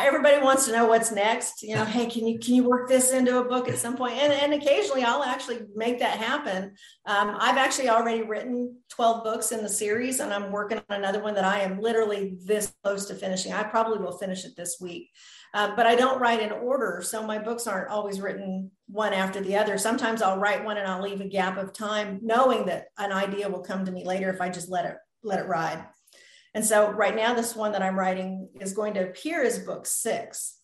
everybody 0.01 0.43
wants 0.43 0.67
to 0.67 0.73
know 0.73 0.87
what's 0.87 1.13
next 1.13 1.63
you 1.63 1.75
know 1.75 1.85
hey 1.85 2.07
can 2.07 2.27
you 2.27 2.39
can 2.39 2.55
you 2.55 2.65
work 2.65 2.89
this 2.89 3.13
into 3.13 3.39
a 3.39 3.45
book 3.45 3.69
at 3.69 3.79
some 3.79 3.97
point? 3.97 4.15
And, 4.15 4.33
and 4.33 4.55
occasionally 4.55 5.03
i'll 5.03 5.23
actually 5.23 5.61
make 5.75 5.99
that 5.99 6.19
happen. 6.19 6.75
Um, 7.07 7.37
i've 7.39 7.57
actually 7.57 7.89
already 7.89 8.23
written 8.23 8.77
12 8.91 9.25
books 9.25 9.53
in 9.53 9.63
the 9.63 9.69
series 9.69 10.21
and 10.21 10.33
i'm 10.33 10.51
working 10.51 10.79
on 10.91 10.99
another 10.99 11.23
one 11.23 11.35
that 11.35 11.45
i 11.45 11.61
am 11.61 11.81
literally 11.81 12.37
this 12.45 12.73
close 12.83 13.07
to 13.07 13.15
finishing. 13.15 13.53
I 13.53 13.63
probably 13.65 13.99
will 13.99 14.19
finish 14.19 14.45
it 14.45 14.57
this 14.57 14.79
week. 14.81 15.11
Uh, 15.53 15.75
but 15.77 15.87
i 15.87 15.95
don't 15.95 16.21
write 16.21 16.41
in 16.41 16.53
order 16.53 17.01
so 17.05 17.27
my 17.27 17.39
books 17.39 17.67
aren't 17.67 17.91
always 17.91 18.21
written 18.21 18.71
one 18.87 19.13
after 19.13 19.41
the 19.41 19.57
other. 19.57 19.79
Sometimes 19.79 20.23
i'll 20.23 20.39
write 20.39 20.65
one 20.65 20.77
and 20.77 20.89
i'll 20.89 21.03
leave 21.03 21.21
a 21.21 21.29
gap 21.29 21.57
of 21.59 21.73
time 21.73 22.21
knowing 22.23 22.67
that 22.67 22.87
an 22.99 23.13
idea 23.13 23.49
will 23.49 23.63
come 23.63 23.85
to 23.85 23.93
me 23.93 24.05
later 24.05 24.31
if 24.31 24.41
i 24.41 24.49
just 24.49 24.69
let 24.69 24.85
it 24.85 24.97
let 25.23 25.41
it 25.41 25.49
ride 25.49 25.85
and 26.55 26.65
so 26.65 26.93
right 26.93 27.17
now, 27.17 27.35
this 27.35 27.57
one 27.57 27.73
that 27.73 27.83
I'm 27.83 27.99
writing 27.99 28.49
is 28.61 28.73
going 28.73 28.95
to 28.95 29.03
appear 29.03 29.43
as 29.43 29.59
book 29.59 29.87
six. 29.87 30.59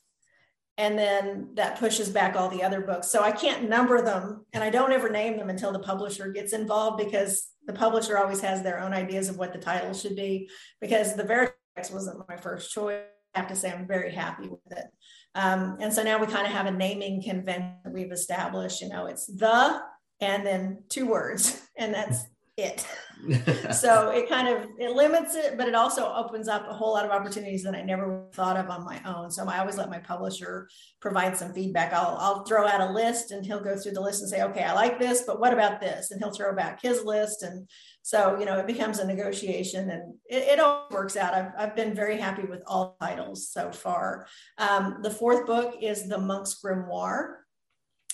And 0.79 0.97
then 0.97 1.51
that 1.57 1.79
pushes 1.79 2.09
back 2.09 2.37
all 2.37 2.49
the 2.49 2.63
other 2.63 2.81
books. 2.81 3.09
So 3.09 3.23
I 3.23 3.33
can't 3.33 3.69
number 3.69 4.01
them 4.01 4.47
and 4.55 4.65
I 4.65 4.71
don't 4.71 4.93
ever 4.93 5.11
name 5.11 5.37
them 5.37 5.51
until 5.51 5.73
the 5.73 5.81
publisher 5.81 6.33
gets 6.33 6.55
involved 6.55 6.97
because 7.05 7.51
the 7.67 7.75
publisher 7.75 8.17
always 8.17 8.41
has 8.41 8.63
their 8.63 8.81
own 8.81 8.95
ideas 8.95 9.29
of 9.29 9.37
what 9.37 9.53
the 9.53 9.59
title 9.59 9.93
should 9.93 10.17
be. 10.17 10.49
Because 10.81 11.17
the 11.17 11.25
Veritas 11.25 11.91
wasn't 11.93 12.27
my 12.29 12.37
first 12.37 12.73
choice. 12.73 13.03
I 13.35 13.41
have 13.41 13.49
to 13.49 13.57
say 13.57 13.71
I'm 13.71 13.87
very 13.87 14.13
happy 14.13 14.49
with 14.49 14.79
it. 14.79 14.87
Um, 15.35 15.77
and 15.81 15.93
so 15.93 16.03
now 16.03 16.19
we 16.19 16.27
kind 16.27 16.47
of 16.47 16.53
have 16.53 16.67
a 16.67 16.73
naming 16.73 17.23
convention 17.23 17.77
we've 17.93 18.11
established. 18.11 18.81
You 18.81 18.89
know, 18.89 19.07
it's 19.07 19.27
the 19.27 19.81
and 20.21 20.45
then 20.45 20.85
two 20.89 21.07
words, 21.07 21.61
and 21.79 21.95
that's 21.95 22.25
it. 22.63 22.87
so 23.75 24.11
it 24.11 24.29
kind 24.29 24.49
of 24.49 24.69
it 24.79 24.93
limits 24.93 25.35
it, 25.35 25.59
but 25.59 25.69
it 25.69 25.75
also 25.75 26.11
opens 26.13 26.49
up 26.49 26.67
a 26.69 26.73
whole 26.73 26.95
lot 26.95 27.05
of 27.05 27.11
opportunities 27.11 27.63
that 27.63 27.75
I 27.75 27.83
never 27.83 28.27
thought 28.33 28.57
of 28.57 28.71
on 28.71 28.85
my 28.85 29.01
own. 29.05 29.31
So 29.31 29.47
I 29.47 29.59
always 29.59 29.77
let 29.77 29.91
my 29.91 29.99
publisher 29.99 30.69
provide 31.01 31.37
some 31.37 31.53
feedback. 31.53 31.93
I'll 31.93 32.17
I'll 32.19 32.45
throw 32.45 32.67
out 32.67 32.81
a 32.81 32.93
list 32.93 33.31
and 33.31 33.45
he'll 33.45 33.63
go 33.63 33.77
through 33.77 33.93
the 33.93 34.01
list 34.01 34.23
and 34.23 34.31
say, 34.31 34.43
okay, 34.45 34.65
I 34.65 34.73
like 34.73 34.99
this, 34.99 35.23
but 35.27 35.39
what 35.39 35.53
about 35.53 35.81
this? 35.81 36.11
And 36.11 36.21
he'll 36.21 36.33
throw 36.33 36.55
back 36.55 36.81
his 36.81 37.05
list. 37.05 37.43
And 37.43 37.69
so, 38.03 38.39
you 38.39 38.47
know, 38.47 38.59
it 38.59 38.67
becomes 38.67 38.99
a 38.99 39.07
negotiation 39.07 39.91
and 39.91 40.15
it, 40.27 40.43
it 40.45 40.61
all 40.61 40.87
works 40.91 41.17
out. 41.17 41.35
I've, 41.35 41.53
I've 41.59 41.77
been 41.77 41.95
very 41.95 42.17
happy 42.17 42.45
with 42.45 42.63
all 42.67 42.97
titles 43.01 43.51
so 43.51 43.71
far. 43.71 44.27
Um, 44.57 44.99
the 45.03 45.11
fourth 45.11 45.47
book 45.47 45.77
is 45.83 46.09
The 46.09 46.19
Monk's 46.19 46.59
Grimoire, 46.65 47.35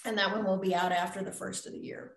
and 0.04 0.18
that 0.18 0.32
one 0.32 0.44
will 0.44 0.58
be 0.58 0.74
out 0.74 0.92
after 0.92 1.22
the 1.22 1.32
first 1.32 1.66
of 1.66 1.72
the 1.72 1.78
year. 1.78 2.16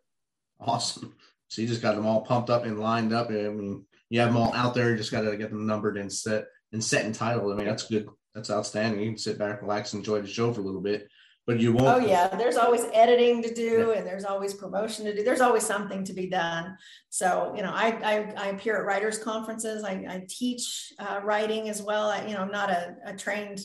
Awesome. 0.60 1.16
So 1.50 1.62
you 1.62 1.68
just 1.68 1.82
got 1.82 1.96
them 1.96 2.06
all 2.06 2.22
pumped 2.22 2.50
up 2.50 2.66
and 2.66 2.80
lined 2.80 3.12
up. 3.12 3.30
I 3.30 3.50
mean, 3.50 3.86
you 4.10 4.20
have 4.20 4.30
them 4.30 4.38
all 4.38 4.54
out 4.54 4.74
there. 4.74 4.92
You 4.92 4.98
just 4.98 5.12
got 5.12 5.22
to 5.22 5.36
get 5.36 5.50
them 5.50 5.68
numbered 5.68 5.98
and 5.98 6.12
set 6.12 6.46
and 6.72 6.84
set 6.84 7.06
and 7.06 7.14
titled. 7.14 7.52
I 7.52 7.56
mean, 7.56 7.66
that's 7.66 7.88
good. 7.88 8.08
That's 8.34 8.52
outstanding. 8.52 9.02
You 9.02 9.10
can 9.10 9.18
sit 9.18 9.38
back, 9.38 9.62
relax, 9.62 9.94
enjoy 9.94 10.22
the 10.22 10.28
show 10.28 10.54
for 10.54 10.62
a 10.62 10.64
little 10.64 10.82
bit. 10.82 11.10
But 11.48 11.60
you 11.60 11.74
won't. 11.74 11.88
Oh 11.88 12.06
yeah, 12.06 12.28
there's 12.28 12.58
always 12.58 12.84
editing 12.94 13.42
to 13.42 13.52
do, 13.52 13.88
yeah. 13.90 13.98
and 13.98 14.08
there's 14.08 14.24
always 14.24 14.54
promotion 14.54 15.06
to 15.06 15.16
do. 15.16 15.24
There's 15.24 15.42
always 15.42 15.66
something 15.66 16.04
to 16.04 16.14
be 16.14 16.28
done. 16.28 16.78
So 17.10 17.54
you 17.56 17.64
know, 17.64 17.72
I 17.74 17.88
I, 18.04 18.34
I 18.38 18.48
appear 18.50 18.78
at 18.78 18.86
writers 18.86 19.18
conferences. 19.18 19.84
I, 19.84 19.94
I 20.08 20.26
teach 20.30 20.94
uh, 21.00 21.22
writing 21.24 21.68
as 21.68 21.82
well. 21.82 22.10
I, 22.10 22.28
you 22.28 22.36
know, 22.36 22.42
I'm 22.42 22.52
not 22.52 22.70
a, 22.70 22.96
a 23.04 23.16
trained 23.16 23.62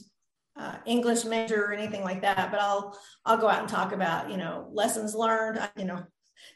uh, 0.57 0.77
English 0.87 1.27
major 1.27 1.63
or 1.63 1.75
anything 1.75 2.03
like 2.03 2.23
that, 2.23 2.51
but 2.51 2.59
I'll 2.59 2.99
I'll 3.27 3.37
go 3.37 3.49
out 3.49 3.61
and 3.61 3.69
talk 3.69 3.93
about 3.93 4.31
you 4.31 4.39
know 4.39 4.67
lessons 4.73 5.15
learned. 5.15 5.61
You 5.77 5.85
know, 5.85 6.05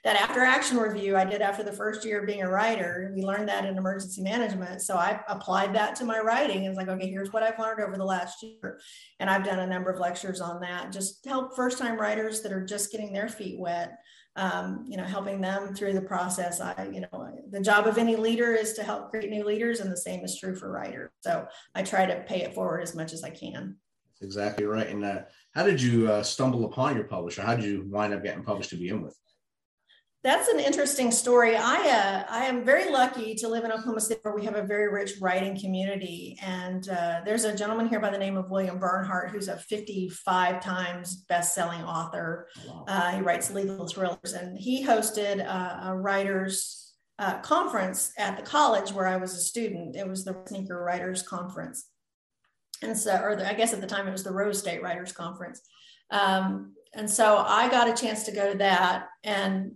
that 0.04 0.16
after 0.16 0.40
action 0.40 0.76
review 0.78 1.16
I 1.16 1.24
did 1.24 1.42
after 1.42 1.62
the 1.62 1.72
first 1.72 2.04
year 2.04 2.20
of 2.20 2.26
being 2.26 2.42
a 2.42 2.50
writer, 2.50 3.12
we 3.14 3.22
learned 3.22 3.48
that 3.48 3.64
in 3.64 3.76
emergency 3.76 4.22
management. 4.22 4.82
So 4.82 4.96
I 4.96 5.20
applied 5.28 5.74
that 5.74 5.96
to 5.96 6.04
my 6.04 6.20
writing 6.20 6.64
It's 6.64 6.76
like, 6.76 6.88
okay, 6.88 7.08
here's 7.08 7.32
what 7.32 7.42
I've 7.42 7.58
learned 7.58 7.80
over 7.80 7.96
the 7.96 8.04
last 8.04 8.42
year. 8.42 8.80
And 9.20 9.28
I've 9.28 9.44
done 9.44 9.60
a 9.60 9.66
number 9.66 9.90
of 9.90 9.98
lectures 9.98 10.40
on 10.40 10.60
that, 10.60 10.92
just 10.92 11.24
help 11.26 11.56
first 11.56 11.78
time 11.78 11.98
writers 11.98 12.42
that 12.42 12.52
are 12.52 12.64
just 12.64 12.92
getting 12.92 13.12
their 13.12 13.28
feet 13.28 13.58
wet. 13.58 13.98
Um, 14.36 14.84
you 14.86 14.96
know, 14.96 15.02
helping 15.02 15.40
them 15.40 15.74
through 15.74 15.94
the 15.94 16.00
process. 16.00 16.60
I, 16.60 16.88
you 16.92 17.00
know, 17.00 17.28
the 17.50 17.60
job 17.60 17.88
of 17.88 17.98
any 17.98 18.14
leader 18.14 18.54
is 18.54 18.74
to 18.74 18.84
help 18.84 19.10
create 19.10 19.30
new 19.30 19.42
leaders, 19.42 19.80
and 19.80 19.90
the 19.90 19.96
same 19.96 20.24
is 20.24 20.38
true 20.38 20.54
for 20.54 20.70
writers. 20.70 21.10
So 21.22 21.48
I 21.74 21.82
try 21.82 22.06
to 22.06 22.20
pay 22.20 22.42
it 22.42 22.54
forward 22.54 22.82
as 22.82 22.94
much 22.94 23.12
as 23.12 23.24
I 23.24 23.30
can. 23.30 23.74
That's 24.20 24.22
exactly 24.22 24.64
right. 24.64 24.86
And 24.86 25.04
uh, 25.04 25.22
how 25.56 25.64
did 25.64 25.82
you 25.82 26.08
uh, 26.08 26.22
stumble 26.22 26.66
upon 26.66 26.94
your 26.94 27.06
publisher? 27.06 27.42
How 27.42 27.56
did 27.56 27.64
you 27.64 27.88
wind 27.88 28.14
up 28.14 28.22
getting 28.22 28.44
published 28.44 28.70
to 28.70 28.76
begin 28.76 29.02
with? 29.02 29.18
That's 30.24 30.48
an 30.48 30.58
interesting 30.58 31.12
story. 31.12 31.54
I 31.54 31.76
uh, 31.76 32.24
I 32.28 32.46
am 32.46 32.64
very 32.64 32.90
lucky 32.90 33.36
to 33.36 33.48
live 33.48 33.62
in 33.62 33.70
Oklahoma 33.70 34.00
City, 34.00 34.18
where 34.22 34.34
we 34.34 34.44
have 34.46 34.56
a 34.56 34.62
very 34.62 34.92
rich 34.92 35.12
writing 35.20 35.58
community. 35.58 36.36
And 36.42 36.88
uh, 36.88 37.20
there's 37.24 37.44
a 37.44 37.56
gentleman 37.56 37.88
here 37.88 38.00
by 38.00 38.10
the 38.10 38.18
name 38.18 38.36
of 38.36 38.50
William 38.50 38.80
Bernhardt, 38.80 39.30
who's 39.30 39.46
a 39.46 39.56
55 39.56 40.60
times 40.60 41.24
best-selling 41.28 41.82
author. 41.84 42.48
Uh, 42.88 43.12
he 43.12 43.20
writes 43.20 43.52
legal 43.52 43.86
thrillers, 43.86 44.32
and 44.32 44.58
he 44.58 44.84
hosted 44.84 45.38
a, 45.38 45.90
a 45.90 45.96
writers 45.96 46.94
uh, 47.20 47.38
conference 47.38 48.12
at 48.18 48.36
the 48.36 48.42
college 48.42 48.90
where 48.90 49.06
I 49.06 49.18
was 49.18 49.34
a 49.34 49.40
student. 49.40 49.94
It 49.94 50.08
was 50.08 50.24
the 50.24 50.36
Sneaker 50.46 50.82
Writers 50.82 51.22
Conference, 51.22 51.86
and 52.82 52.98
so, 52.98 53.20
or 53.22 53.36
the, 53.36 53.48
I 53.48 53.54
guess 53.54 53.72
at 53.72 53.80
the 53.80 53.86
time 53.86 54.08
it 54.08 54.12
was 54.12 54.24
the 54.24 54.34
Rose 54.34 54.58
State 54.58 54.82
Writers 54.82 55.12
Conference. 55.12 55.62
Um, 56.10 56.74
and 56.92 57.08
so 57.08 57.36
I 57.46 57.68
got 57.68 57.88
a 57.88 57.94
chance 57.94 58.24
to 58.24 58.32
go 58.32 58.50
to 58.50 58.58
that 58.58 59.06
and 59.22 59.72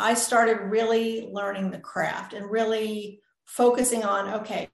I 0.00 0.14
started 0.14 0.58
really 0.60 1.28
learning 1.30 1.70
the 1.70 1.78
craft 1.78 2.32
and 2.32 2.50
really 2.50 3.20
focusing 3.46 4.04
on 4.04 4.40
okay, 4.40 4.68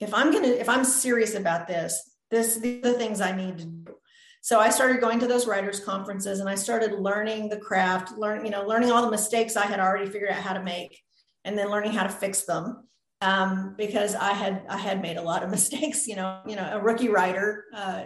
if 0.00 0.14
I'm 0.14 0.30
going 0.30 0.44
to, 0.44 0.60
if 0.60 0.68
I'm 0.68 0.84
serious 0.84 1.34
about 1.34 1.66
this, 1.66 2.10
this, 2.30 2.56
these 2.56 2.84
are 2.84 2.92
the 2.92 2.98
things 2.98 3.20
I 3.20 3.36
need 3.36 3.58
to 3.58 3.64
do. 3.64 3.94
So 4.42 4.58
I 4.58 4.70
started 4.70 5.00
going 5.00 5.18
to 5.20 5.26
those 5.26 5.46
writers 5.46 5.80
conferences 5.80 6.40
and 6.40 6.48
I 6.48 6.54
started 6.54 6.92
learning 6.92 7.50
the 7.50 7.58
craft, 7.58 8.16
learning, 8.16 8.46
you 8.46 8.50
know, 8.50 8.64
learning 8.64 8.90
all 8.90 9.04
the 9.04 9.10
mistakes 9.10 9.56
I 9.56 9.66
had 9.66 9.80
already 9.80 10.08
figured 10.08 10.30
out 10.30 10.40
how 10.40 10.54
to 10.54 10.62
make 10.62 10.98
and 11.44 11.58
then 11.58 11.68
learning 11.70 11.92
how 11.92 12.04
to 12.04 12.08
fix 12.08 12.44
them. 12.44 12.88
Um, 13.22 13.74
because 13.76 14.14
I 14.14 14.32
had 14.32 14.62
I 14.70 14.78
had 14.78 15.02
made 15.02 15.18
a 15.18 15.22
lot 15.22 15.42
of 15.42 15.50
mistakes. 15.58 16.06
You 16.06 16.16
know, 16.16 16.40
you 16.46 16.56
know, 16.56 16.70
a 16.72 16.80
rookie 16.80 17.10
writer 17.10 17.66
uh, 17.74 18.04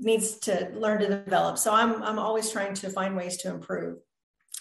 needs 0.00 0.38
to 0.40 0.70
learn 0.74 1.00
to 1.00 1.08
develop. 1.08 1.58
So 1.58 1.72
I'm 1.72 2.02
I'm 2.02 2.18
always 2.18 2.50
trying 2.50 2.74
to 2.74 2.90
find 2.90 3.16
ways 3.16 3.36
to 3.38 3.50
improve. 3.50 3.98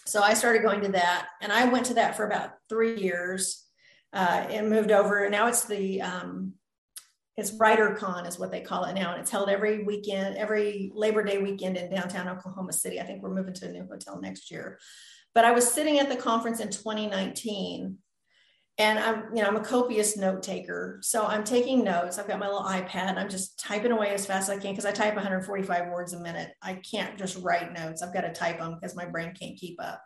So 0.07 0.21
I 0.21 0.33
started 0.33 0.63
going 0.63 0.81
to 0.81 0.91
that, 0.93 1.27
and 1.41 1.51
I 1.51 1.65
went 1.65 1.87
to 1.87 1.95
that 1.95 2.15
for 2.15 2.25
about 2.25 2.51
three 2.69 2.97
years, 2.99 3.65
uh, 4.13 4.45
and 4.49 4.69
moved 4.69 4.91
over. 4.91 5.23
And 5.23 5.31
now 5.31 5.47
it's 5.47 5.65
the 5.65 6.01
um, 6.01 6.53
it's 7.35 7.51
WriterCon 7.51 8.27
is 8.27 8.39
what 8.39 8.49
they 8.49 8.61
call 8.61 8.85
it 8.85 8.95
now, 8.95 9.11
and 9.11 9.21
it's 9.21 9.29
held 9.29 9.49
every 9.49 9.83
weekend, 9.83 10.37
every 10.37 10.91
Labor 10.95 11.23
Day 11.23 11.37
weekend 11.37 11.77
in 11.77 11.91
downtown 11.91 12.29
Oklahoma 12.29 12.73
City. 12.73 12.99
I 12.99 13.03
think 13.03 13.21
we're 13.21 13.33
moving 13.33 13.53
to 13.55 13.67
a 13.67 13.71
new 13.71 13.85
hotel 13.85 14.19
next 14.19 14.49
year. 14.49 14.79
But 15.35 15.45
I 15.45 15.51
was 15.51 15.71
sitting 15.71 15.99
at 15.99 16.09
the 16.09 16.15
conference 16.15 16.61
in 16.61 16.69
2019 16.69 17.97
and 18.79 18.99
I'm, 18.99 19.35
you 19.35 19.41
know, 19.41 19.47
I'm 19.47 19.55
a 19.55 19.63
copious 19.63 20.17
note 20.17 20.43
taker. 20.43 20.99
So 21.01 21.25
I'm 21.25 21.43
taking 21.43 21.83
notes. 21.83 22.19
I've 22.19 22.27
got 22.27 22.39
my 22.39 22.45
little 22.45 22.63
iPad. 22.63 23.09
and 23.09 23.19
I'm 23.19 23.29
just 23.29 23.59
typing 23.59 23.91
away 23.91 24.09
as 24.09 24.25
fast 24.25 24.49
as 24.49 24.57
I 24.57 24.61
can 24.61 24.71
because 24.71 24.85
I 24.85 24.91
type 24.91 25.15
145 25.15 25.87
words 25.87 26.13
a 26.13 26.19
minute. 26.19 26.51
I 26.61 26.75
can't 26.75 27.17
just 27.17 27.41
write 27.41 27.73
notes. 27.73 28.03
I've 28.03 28.13
got 28.13 28.21
to 28.21 28.31
type 28.31 28.59
them 28.59 28.75
because 28.75 28.95
my 28.95 29.05
brain 29.05 29.33
can't 29.39 29.57
keep 29.57 29.81
up. 29.81 30.01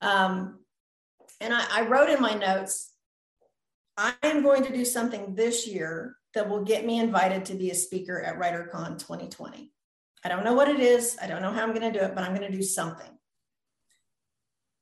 Um, 0.00 0.60
and 1.40 1.52
I, 1.52 1.64
I 1.70 1.86
wrote 1.88 2.08
in 2.08 2.20
my 2.20 2.34
notes, 2.34 2.92
I 3.96 4.14
am 4.22 4.44
going 4.44 4.64
to 4.64 4.72
do 4.72 4.84
something 4.84 5.34
this 5.34 5.66
year 5.66 6.16
that 6.34 6.48
will 6.48 6.62
get 6.62 6.86
me 6.86 7.00
invited 7.00 7.46
to 7.46 7.54
be 7.54 7.70
a 7.70 7.74
speaker 7.74 8.22
at 8.22 8.38
WriterCon 8.38 8.98
2020. 8.98 9.72
I 10.24 10.28
don't 10.28 10.44
know 10.44 10.54
what 10.54 10.68
it 10.68 10.78
is. 10.78 11.16
I 11.20 11.26
don't 11.26 11.42
know 11.42 11.50
how 11.50 11.62
I'm 11.62 11.74
going 11.74 11.92
to 11.92 11.98
do 11.98 12.04
it, 12.04 12.14
but 12.14 12.22
I'm 12.22 12.34
going 12.36 12.48
to 12.48 12.56
do 12.56 12.62
something. 12.62 13.10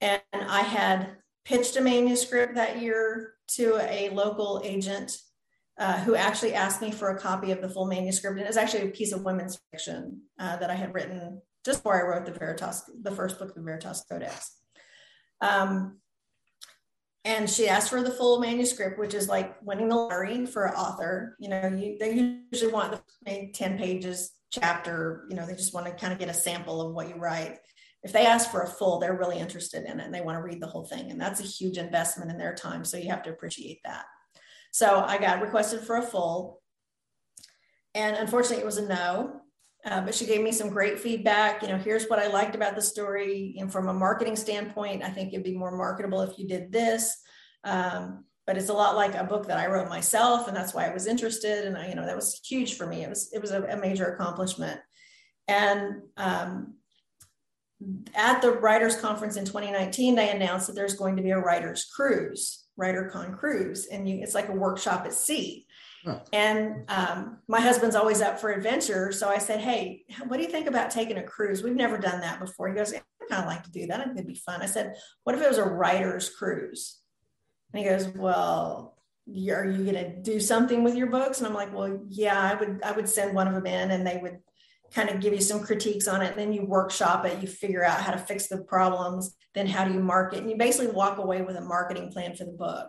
And 0.03 0.21
I 0.35 0.61
had 0.61 1.17
pitched 1.47 1.77
a 1.77 1.81
manuscript 1.81 2.57
that 2.57 2.83
year 2.83 3.35
to 3.47 3.77
a 3.77 4.11
local 4.11 4.61
agent 4.65 5.17
uh, 5.79 5.99
who 6.01 6.17
actually 6.17 6.55
asked 6.55 6.83
me 6.83 6.91
for 6.91 7.11
a 7.11 7.19
copy 7.19 7.53
of 7.53 7.61
the 7.61 7.69
full 7.69 7.87
manuscript. 7.87 8.37
And 8.37 8.45
it 8.45 8.49
was 8.49 8.57
actually 8.57 8.89
a 8.89 8.93
piece 8.93 9.13
of 9.13 9.25
women's 9.25 9.59
fiction 9.71 10.23
uh, 10.41 10.57
that 10.57 10.71
I 10.71 10.75
had 10.75 10.93
written 10.93 11.41
just 11.65 11.81
before 11.81 12.03
I 12.03 12.09
wrote 12.09 12.27
the 12.27 12.33
Veritas, 12.33 12.91
the 13.01 13.13
first 13.13 13.39
book, 13.39 13.51
of 13.51 13.55
the 13.55 13.63
Veritas 13.63 14.05
Codex. 14.11 14.57
Um, 15.41 15.99
and 17.25 17.49
she 17.49 17.69
asked 17.69 17.91
for 17.91 18.03
the 18.03 18.11
full 18.11 18.41
manuscript, 18.41 18.99
which 18.99 19.15
is 19.15 19.29
like 19.29 19.57
winning 19.63 19.89
the 19.89 19.97
lottery 19.97 20.47
for 20.47 20.67
an 20.67 20.75
author. 20.75 21.37
You 21.39 21.51
know, 21.51 21.69
you, 21.69 21.97
they 22.01 22.41
usually 22.53 22.73
want 22.73 23.01
the 23.25 23.51
10 23.53 23.79
pages 23.79 24.33
chapter, 24.51 25.27
you 25.29 25.37
know, 25.37 25.47
they 25.47 25.55
just 25.55 25.75
want 25.75 25.87
to 25.87 25.93
kind 25.93 26.13
of 26.13 26.19
get 26.19 26.29
a 26.29 26.35
sample 26.35 26.81
of 26.81 26.95
what 26.95 27.09
you 27.09 27.17
write 27.17 27.59
if 28.07 28.13
they 28.13 28.25
ask 28.25 28.53
for 28.53 28.63
a 28.63 28.69
full, 28.69 29.01
they're 29.01 29.19
really 29.19 29.41
interested 29.41 29.83
in 29.83 29.99
it 29.99 30.05
and 30.05 30.15
they 30.15 30.21
want 30.21 30.39
to 30.39 30.43
read 30.43 30.63
the 30.63 30.69
whole 30.69 30.85
thing. 30.85 31.11
And 31.11 31.21
that's 31.21 31.41
a 31.41 31.43
huge 31.43 31.77
investment 31.77 32.31
in 32.31 32.39
their 32.39 32.55
time. 32.55 32.85
So 32.85 32.97
you 32.97 33.11
have 33.11 33.25
to 33.25 33.31
appreciate 33.31 33.81
that. 33.85 34.05
So 34.71 35.03
I 35.05 35.19
got 35.19 35.43
requested 35.43 35.81
for 35.81 35.97
a 35.97 36.03
full. 36.03 36.63
And 37.97 38.15
unfortunately, 38.15 38.63
it 38.63 38.65
was 38.67 38.79
a 38.79 38.87
no. 38.87 39.41
Uh, 39.85 40.03
but 40.03 40.15
she 40.15 40.25
gave 40.25 40.41
me 40.41 40.53
some 40.53 40.69
great 40.69 41.01
feedback. 41.01 41.63
You 41.63 41.69
know, 41.69 41.79
here's 41.79 42.07
what 42.07 42.21
I 42.21 42.29
liked 42.29 42.55
about 42.55 42.77
the 42.77 42.83
story. 42.83 43.57
And 43.59 43.73
from 43.73 43.89
a 43.89 43.95
marketing 43.95 44.37
standpoint, 44.37 45.03
I 45.03 45.11
think 45.11 45.33
it'd 45.33 45.43
be 45.43 45.59
more 45.59 45.77
marketable 45.77 46.23
if 46.23 46.39
you 46.39 46.47
did 46.47 46.71
this. 46.71 47.17
Um, 47.65 48.25
but 48.47 48.57
it's 48.57 48.69
a 48.69 48.73
lot 48.73 48.95
like 48.95 49.17
a 49.17 49.25
book 49.25 49.49
that 49.49 49.59
I 49.59 49.67
wrote 49.67 49.89
myself, 49.89 50.47
and 50.47 50.57
that's 50.57 50.73
why 50.73 50.87
I 50.87 50.95
was 50.95 51.09
interested. 51.09 51.67
And 51.67 51.77
I, 51.77 51.89
you 51.89 51.97
know, 51.97 52.07
that 52.07 52.15
was 52.15 52.41
huge 52.49 52.75
for 52.75 52.87
me. 52.87 53.03
It 53.03 53.09
was 53.09 53.33
it 53.33 53.43
was 53.43 53.51
a, 53.51 53.65
a 53.65 53.77
major 53.77 54.07
accomplishment. 54.07 54.81
And 55.49 56.03
um, 56.17 56.75
at 58.15 58.41
the 58.41 58.51
writers 58.51 58.97
conference 58.97 59.37
in 59.37 59.45
2019 59.45 60.15
they 60.15 60.31
announced 60.31 60.67
that 60.67 60.75
there's 60.75 60.95
going 60.95 61.15
to 61.17 61.23
be 61.23 61.31
a 61.31 61.39
writers 61.39 61.91
cruise 61.95 62.67
writercon 62.81 63.37
cruise 63.37 63.87
and 63.87 64.09
you, 64.09 64.21
it's 64.23 64.35
like 64.35 64.49
a 64.49 64.53
workshop 64.53 65.05
at 65.07 65.13
sea. 65.13 65.67
And 66.33 66.89
um, 66.89 67.39
my 67.49 67.61
husband's 67.61 67.97
always 67.97 68.23
up 68.23 68.39
for 68.39 68.53
adventure 68.53 69.11
so 69.11 69.29
i 69.29 69.39
said 69.39 69.61
hey 69.61 70.05
what 70.29 70.37
do 70.37 70.45
you 70.45 70.49
think 70.49 70.69
about 70.69 70.91
taking 70.91 71.19
a 71.19 71.23
cruise? 71.23 71.63
We've 71.63 71.75
never 71.75 71.99
done 71.99 72.21
that 72.21 72.39
before. 72.39 72.69
He 72.69 72.75
goes 72.75 72.95
i 72.95 73.03
kind 73.29 73.43
of 73.43 73.49
like 73.49 73.65
to 73.65 73.73
do 73.73 73.89
that. 73.89 74.01
I 74.01 74.05
think 74.05 74.19
it'd 74.19 74.29
be 74.29 74.35
fun. 74.35 74.63
I 74.63 74.67
said 74.67 74.95
what 75.25 75.35
if 75.35 75.43
it 75.43 75.49
was 75.49 75.59
a 75.59 75.65
writers 75.65 76.31
cruise? 76.31 77.01
And 77.73 77.83
he 77.83 77.89
goes 77.89 78.07
well 78.09 78.95
are 79.29 79.65
you 79.67 79.85
going 79.91 79.95
to 79.95 80.23
do 80.23 80.39
something 80.39 80.85
with 80.85 80.95
your 80.95 81.09
books? 81.09 81.39
And 81.39 81.49
i'm 81.49 81.55
like 81.55 81.75
well 81.75 82.01
yeah 82.09 82.41
i 82.41 82.55
would 82.55 82.81
i 82.85 82.93
would 82.93 83.09
send 83.09 83.35
one 83.35 83.49
of 83.49 83.55
them 83.55 83.67
in 83.67 83.91
and 83.91 84.07
they 84.07 84.19
would 84.23 84.39
kind 84.95 85.09
of 85.09 85.21
give 85.21 85.33
you 85.33 85.41
some 85.41 85.61
critiques 85.61 86.09
on 86.09 86.23
it. 86.23 86.37
Then 86.37 86.53
you 86.53 86.65
workshop 86.65 87.25
it, 87.27 87.41
you 87.43 87.49
figure 87.49 87.85
out 87.85 88.01
how 88.01 88.13
to 88.13 88.19
fix 88.19 88.49
the 88.49 88.59
problems. 88.59 89.37
Then 89.55 89.67
how 89.67 89.85
do 89.85 89.93
you 89.93 90.01
market? 90.01 90.41
And 90.41 90.51
you 90.51 90.57
basically 90.57 90.93
walk 90.93 91.19
away 91.19 91.43
with 91.43 91.57
a 91.57 91.61
marketing 91.61 92.11
plan 92.13 92.37
for 92.37 92.45
the 92.45 92.53
book. 92.53 92.89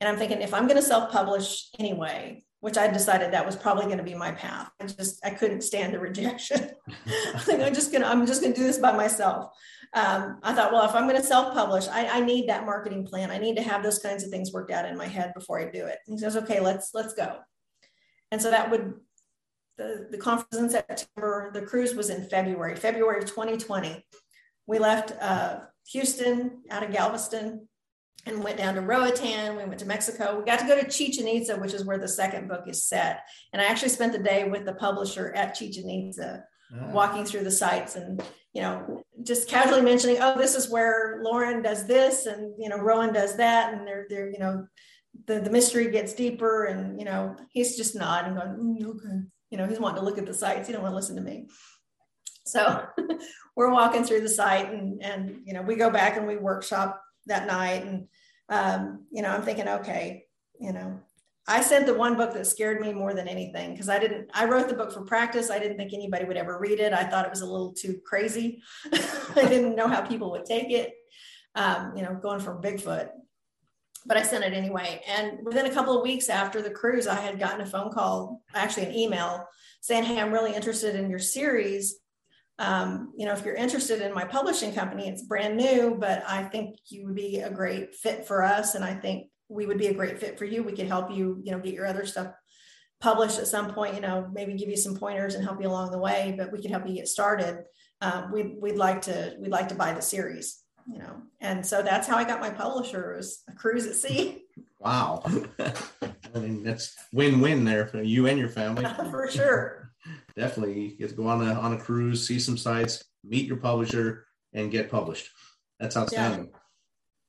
And 0.00 0.08
I'm 0.08 0.16
thinking, 0.16 0.42
if 0.42 0.52
I'm 0.52 0.66
going 0.66 0.80
to 0.80 0.86
self 0.86 1.10
publish 1.12 1.68
anyway, 1.78 2.44
which 2.62 2.78
I 2.78 2.86
decided 2.86 3.32
that 3.32 3.44
was 3.44 3.56
probably 3.56 3.86
going 3.86 3.98
to 3.98 4.04
be 4.04 4.14
my 4.14 4.30
path. 4.30 4.70
I 4.80 4.86
just 4.86 5.24
I 5.24 5.30
couldn't 5.30 5.62
stand 5.62 5.92
the 5.92 5.98
rejection. 5.98 6.70
Think 7.38 7.60
I'm 7.60 7.74
just 7.74 7.90
gonna 7.90 8.06
I'm 8.06 8.24
just 8.24 8.40
gonna 8.40 8.54
do 8.54 8.62
this 8.62 8.78
by 8.78 8.92
myself. 8.92 9.52
Um, 9.94 10.38
I 10.44 10.54
thought, 10.54 10.72
well, 10.72 10.88
if 10.88 10.94
I'm 10.94 11.08
going 11.08 11.20
to 11.20 11.26
self 11.26 11.52
publish, 11.52 11.86
I, 11.88 12.06
I, 12.06 12.20
need 12.20 12.48
that 12.48 12.64
marketing 12.64 13.04
plan. 13.04 13.30
I 13.30 13.36
need 13.36 13.56
to 13.56 13.62
have 13.62 13.82
those 13.82 13.98
kinds 13.98 14.24
of 14.24 14.30
things 14.30 14.50
worked 14.50 14.70
out 14.70 14.86
in 14.86 14.96
my 14.96 15.06
head 15.06 15.34
before 15.34 15.60
I 15.60 15.70
do 15.70 15.84
it. 15.84 15.98
And 16.06 16.14
he 16.14 16.18
says, 16.18 16.34
okay, 16.36 16.60
let's 16.60 16.92
let's 16.94 17.12
go. 17.12 17.36
And 18.30 18.40
so 18.40 18.50
that 18.50 18.70
would 18.70 18.94
the, 19.82 20.08
the 20.10 20.18
conference 20.18 20.56
in 20.56 20.70
September, 20.70 21.50
the 21.52 21.62
cruise 21.62 21.94
was 21.94 22.10
in 22.10 22.28
February, 22.28 22.76
February 22.76 23.18
of 23.18 23.28
2020. 23.28 24.04
We 24.66 24.78
left 24.78 25.12
uh, 25.20 25.60
Houston 25.92 26.62
out 26.70 26.82
of 26.82 26.92
Galveston 26.92 27.68
and 28.26 28.44
went 28.44 28.58
down 28.58 28.74
to 28.74 28.80
Roatan. 28.80 29.56
We 29.56 29.64
went 29.64 29.80
to 29.80 29.86
Mexico. 29.86 30.38
We 30.38 30.44
got 30.44 30.60
to 30.60 30.66
go 30.66 30.80
to 30.80 30.88
Chichen 30.88 31.26
Itza, 31.26 31.56
which 31.56 31.74
is 31.74 31.84
where 31.84 31.98
the 31.98 32.08
second 32.08 32.48
book 32.48 32.64
is 32.68 32.84
set. 32.84 33.22
And 33.52 33.60
I 33.60 33.64
actually 33.64 33.88
spent 33.88 34.12
the 34.12 34.18
day 34.18 34.48
with 34.48 34.64
the 34.64 34.74
publisher 34.74 35.32
at 35.34 35.54
Chichen 35.54 35.90
Itza, 35.90 36.44
ah. 36.72 36.90
walking 36.92 37.24
through 37.24 37.44
the 37.44 37.50
sites 37.50 37.96
and, 37.96 38.22
you 38.52 38.62
know, 38.62 39.02
just 39.24 39.48
casually 39.48 39.82
mentioning, 39.82 40.18
oh, 40.20 40.38
this 40.38 40.54
is 40.54 40.70
where 40.70 41.20
Lauren 41.22 41.62
does 41.62 41.86
this 41.86 42.26
and, 42.26 42.54
you 42.58 42.68
know, 42.68 42.78
Rowan 42.78 43.12
does 43.12 43.36
that. 43.38 43.74
And 43.74 43.86
they're, 43.86 44.06
they're, 44.08 44.30
you 44.30 44.38
know, 44.38 44.66
the, 45.26 45.40
the 45.40 45.50
mystery 45.50 45.90
gets 45.90 46.14
deeper 46.14 46.64
and, 46.64 47.00
you 47.00 47.04
know, 47.04 47.36
he's 47.50 47.76
just 47.76 47.96
nodding 47.96 48.34
going, 48.34 48.50
mm, 48.50 48.86
okay 48.86 49.26
you 49.52 49.58
know, 49.58 49.66
he's 49.66 49.78
wanting 49.78 50.00
to 50.00 50.04
look 50.04 50.16
at 50.16 50.24
the 50.24 50.32
sites. 50.32 50.66
He 50.66 50.72
don't 50.72 50.82
want 50.82 50.92
to 50.92 50.96
listen 50.96 51.14
to 51.16 51.22
me. 51.22 51.46
So 52.46 52.86
we're 53.56 53.70
walking 53.70 54.02
through 54.02 54.22
the 54.22 54.28
site 54.28 54.72
and, 54.72 55.00
and, 55.02 55.42
you 55.44 55.52
know, 55.52 55.60
we 55.60 55.76
go 55.76 55.90
back 55.90 56.16
and 56.16 56.26
we 56.26 56.38
workshop 56.38 57.00
that 57.26 57.46
night. 57.46 57.84
And, 57.84 58.08
um, 58.48 59.04
you 59.12 59.20
know, 59.20 59.28
I'm 59.28 59.42
thinking, 59.42 59.68
okay, 59.68 60.24
you 60.58 60.72
know, 60.72 60.98
I 61.46 61.60
sent 61.60 61.84
the 61.84 61.94
one 61.94 62.16
book 62.16 62.32
that 62.32 62.46
scared 62.46 62.80
me 62.80 62.94
more 62.94 63.12
than 63.12 63.28
anything 63.28 63.72
because 63.72 63.90
I 63.90 63.98
didn't, 63.98 64.30
I 64.32 64.46
wrote 64.46 64.68
the 64.68 64.74
book 64.74 64.90
for 64.90 65.02
practice. 65.02 65.50
I 65.50 65.58
didn't 65.58 65.76
think 65.76 65.92
anybody 65.92 66.24
would 66.24 66.38
ever 66.38 66.58
read 66.58 66.80
it. 66.80 66.94
I 66.94 67.04
thought 67.04 67.26
it 67.26 67.30
was 67.30 67.42
a 67.42 67.46
little 67.46 67.74
too 67.74 68.00
crazy. 68.06 68.62
I 68.92 69.46
didn't 69.48 69.76
know 69.76 69.86
how 69.86 70.00
people 70.00 70.30
would 70.30 70.46
take 70.46 70.70
it. 70.70 70.94
Um, 71.54 71.92
you 71.94 72.02
know, 72.02 72.14
going 72.14 72.40
from 72.40 72.62
Bigfoot 72.62 73.10
but 74.06 74.16
I 74.16 74.22
sent 74.22 74.44
it 74.44 74.52
anyway. 74.52 75.02
And 75.06 75.38
within 75.44 75.66
a 75.66 75.72
couple 75.72 75.96
of 75.96 76.02
weeks 76.02 76.28
after 76.28 76.60
the 76.62 76.70
cruise, 76.70 77.06
I 77.06 77.14
had 77.14 77.38
gotten 77.38 77.60
a 77.60 77.66
phone 77.66 77.90
call, 77.92 78.42
actually 78.54 78.86
an 78.86 78.94
email, 78.94 79.46
saying, 79.80 80.04
"Hey, 80.04 80.20
I'm 80.20 80.32
really 80.32 80.54
interested 80.54 80.94
in 80.94 81.10
your 81.10 81.18
series. 81.18 81.96
Um, 82.58 83.12
you 83.16 83.26
know, 83.26 83.32
if 83.32 83.44
you're 83.44 83.54
interested 83.54 84.00
in 84.00 84.14
my 84.14 84.24
publishing 84.24 84.72
company, 84.72 85.08
it's 85.08 85.22
brand 85.22 85.56
new, 85.56 85.96
but 85.98 86.22
I 86.28 86.44
think 86.44 86.76
you 86.88 87.06
would 87.06 87.14
be 87.14 87.40
a 87.40 87.50
great 87.50 87.94
fit 87.94 88.26
for 88.26 88.42
us, 88.42 88.74
and 88.74 88.84
I 88.84 88.94
think 88.94 89.28
we 89.48 89.66
would 89.66 89.78
be 89.78 89.88
a 89.88 89.94
great 89.94 90.18
fit 90.18 90.38
for 90.38 90.44
you. 90.44 90.62
We 90.62 90.72
could 90.72 90.86
help 90.86 91.10
you, 91.10 91.40
you 91.42 91.52
know, 91.52 91.58
get 91.58 91.74
your 91.74 91.86
other 91.86 92.06
stuff 92.06 92.28
published 93.00 93.38
at 93.38 93.48
some 93.48 93.72
point. 93.74 93.94
You 93.94 94.00
know, 94.00 94.28
maybe 94.32 94.54
give 94.54 94.68
you 94.68 94.76
some 94.76 94.96
pointers 94.96 95.34
and 95.34 95.44
help 95.44 95.60
you 95.60 95.68
along 95.68 95.90
the 95.90 95.98
way, 95.98 96.34
but 96.36 96.52
we 96.52 96.60
could 96.60 96.70
help 96.70 96.86
you 96.86 96.94
get 96.94 97.08
started. 97.08 97.64
Um, 98.00 98.32
we'd, 98.32 98.56
we'd 98.60 98.76
like 98.76 99.02
to 99.02 99.36
we'd 99.40 99.50
like 99.50 99.68
to 99.68 99.74
buy 99.74 99.92
the 99.92 100.02
series." 100.02 100.61
You 100.86 100.98
know, 100.98 101.22
and 101.40 101.64
so 101.64 101.82
that's 101.82 102.06
how 102.06 102.16
I 102.16 102.24
got 102.24 102.40
my 102.40 102.50
publisher 102.50 103.14
was 103.16 103.42
a 103.48 103.52
cruise 103.52 103.86
at 103.86 103.94
sea. 103.94 104.44
Wow. 104.82 105.22
I 105.60 106.38
mean, 106.40 106.64
that's 106.64 106.96
win-win 107.12 107.64
there 107.64 107.86
for 107.86 108.02
you 108.02 108.26
and 108.26 108.36
your 108.36 108.48
family. 108.48 108.84
for 109.12 109.30
sure. 109.30 109.92
Definitely. 110.34 110.80
You 110.80 110.96
get 110.96 111.10
to 111.10 111.14
go 111.14 111.28
on 111.28 111.46
a, 111.46 111.54
on 111.54 111.74
a 111.74 111.78
cruise, 111.78 112.26
see 112.26 112.40
some 112.40 112.56
sites, 112.56 113.04
meet 113.22 113.46
your 113.46 113.58
publisher 113.58 114.26
and 114.52 114.72
get 114.72 114.90
published. 114.90 115.30
That's 115.78 115.96
outstanding. 115.96 116.50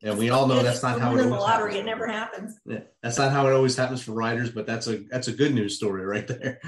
Yeah. 0.01 0.09
And 0.09 0.17
we 0.17 0.31
all 0.31 0.47
know 0.47 0.63
that's 0.63 0.81
not 0.81 0.99
how 0.99 1.09
it 1.09 1.11
always 1.11 1.25
the 1.25 1.31
lottery. 1.31 1.75
Happens. 1.75 1.87
It 1.87 1.89
never 1.89 2.07
happens. 2.07 2.59
Yeah, 2.65 2.79
that's 3.01 3.17
not 3.17 3.31
how 3.31 3.47
it 3.47 3.53
always 3.53 3.77
happens 3.77 4.01
for 4.01 4.11
writers, 4.13 4.49
but 4.49 4.65
that's 4.65 4.87
a 4.87 4.97
that's 5.09 5.29
a 5.29 5.31
good 5.31 5.53
news 5.53 5.77
story 5.77 6.03
right 6.05 6.27
there. 6.27 6.59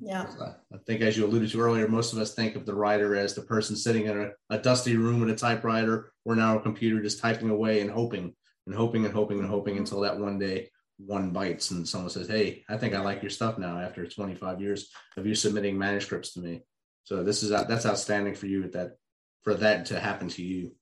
Yeah. 0.00 0.26
I 0.72 0.78
think, 0.86 1.02
as 1.02 1.16
you 1.16 1.24
alluded 1.24 1.50
to 1.50 1.60
earlier, 1.60 1.88
most 1.88 2.12
of 2.12 2.18
us 2.18 2.34
think 2.34 2.56
of 2.56 2.66
the 2.66 2.74
writer 2.74 3.14
as 3.16 3.34
the 3.34 3.42
person 3.42 3.76
sitting 3.76 4.06
in 4.06 4.18
a, 4.18 4.30
a 4.50 4.58
dusty 4.58 4.96
room 4.96 5.20
with 5.20 5.30
a 5.30 5.36
typewriter 5.36 6.12
or 6.24 6.34
now 6.34 6.58
a 6.58 6.62
computer 6.62 7.00
just 7.00 7.20
typing 7.20 7.50
away 7.50 7.80
and 7.80 7.90
hoping 7.90 8.34
and 8.66 8.74
hoping 8.74 9.04
and 9.04 9.14
hoping 9.14 9.38
and 9.38 9.48
hoping 9.48 9.78
until 9.78 10.00
that 10.00 10.18
one 10.18 10.38
day 10.38 10.70
one 10.98 11.30
bites 11.30 11.70
and 11.70 11.86
someone 11.88 12.10
says, 12.10 12.28
Hey, 12.28 12.64
I 12.68 12.76
think 12.76 12.94
I 12.94 13.00
like 13.00 13.22
your 13.22 13.30
stuff 13.30 13.58
now 13.58 13.78
after 13.78 14.06
25 14.06 14.60
years 14.60 14.90
of 15.16 15.26
you 15.26 15.34
submitting 15.34 15.78
manuscripts 15.78 16.32
to 16.34 16.40
me. 16.40 16.62
So 17.04 17.22
this 17.22 17.42
is 17.42 17.50
that's 17.50 17.86
outstanding 17.86 18.34
for 18.34 18.46
you 18.46 18.64
at 18.64 18.72
that 18.72 18.96
for 19.42 19.54
that 19.54 19.86
to 19.86 20.00
happen 20.00 20.28
to 20.28 20.42
you. 20.42 20.74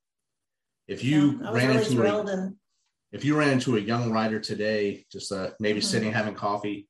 If 0.86 1.02
you 1.02 1.40
yeah, 1.42 1.52
ran 1.52 1.68
really 1.68 1.86
into 1.86 2.02
a, 2.04 2.26
and... 2.26 2.56
if 3.10 3.24
you 3.24 3.36
ran 3.36 3.50
into 3.50 3.76
a 3.76 3.80
young 3.80 4.12
writer 4.12 4.38
today, 4.38 5.04
just 5.10 5.32
uh, 5.32 5.50
maybe 5.58 5.80
mm-hmm. 5.80 5.88
sitting 5.88 6.12
having 6.12 6.34
coffee, 6.34 6.88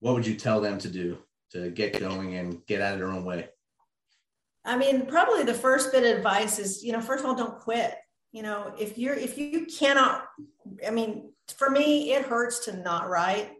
what 0.00 0.14
would 0.14 0.26
you 0.26 0.36
tell 0.36 0.60
them 0.60 0.78
to 0.78 0.88
do? 0.88 1.18
To 1.52 1.70
get 1.70 1.98
going 1.98 2.36
and 2.36 2.64
get 2.66 2.80
out 2.80 2.94
of 2.94 2.98
their 2.98 3.10
own 3.10 3.24
way? 3.24 3.48
I 4.64 4.76
mean, 4.76 5.06
probably 5.06 5.42
the 5.42 5.54
first 5.54 5.92
bit 5.92 6.04
of 6.04 6.18
advice 6.18 6.58
is, 6.58 6.82
you 6.82 6.92
know, 6.92 7.00
first 7.00 7.24
of 7.24 7.30
all, 7.30 7.36
don't 7.36 7.58
quit. 7.58 7.94
You 8.32 8.42
know, 8.42 8.72
if 8.78 8.98
you're 8.98 9.14
if 9.14 9.38
you 9.38 9.66
cannot, 9.66 10.24
I 10.86 10.90
mean, 10.90 11.32
for 11.56 11.70
me, 11.70 12.12
it 12.12 12.26
hurts 12.26 12.66
to 12.66 12.76
not 12.76 13.08
write. 13.08 13.50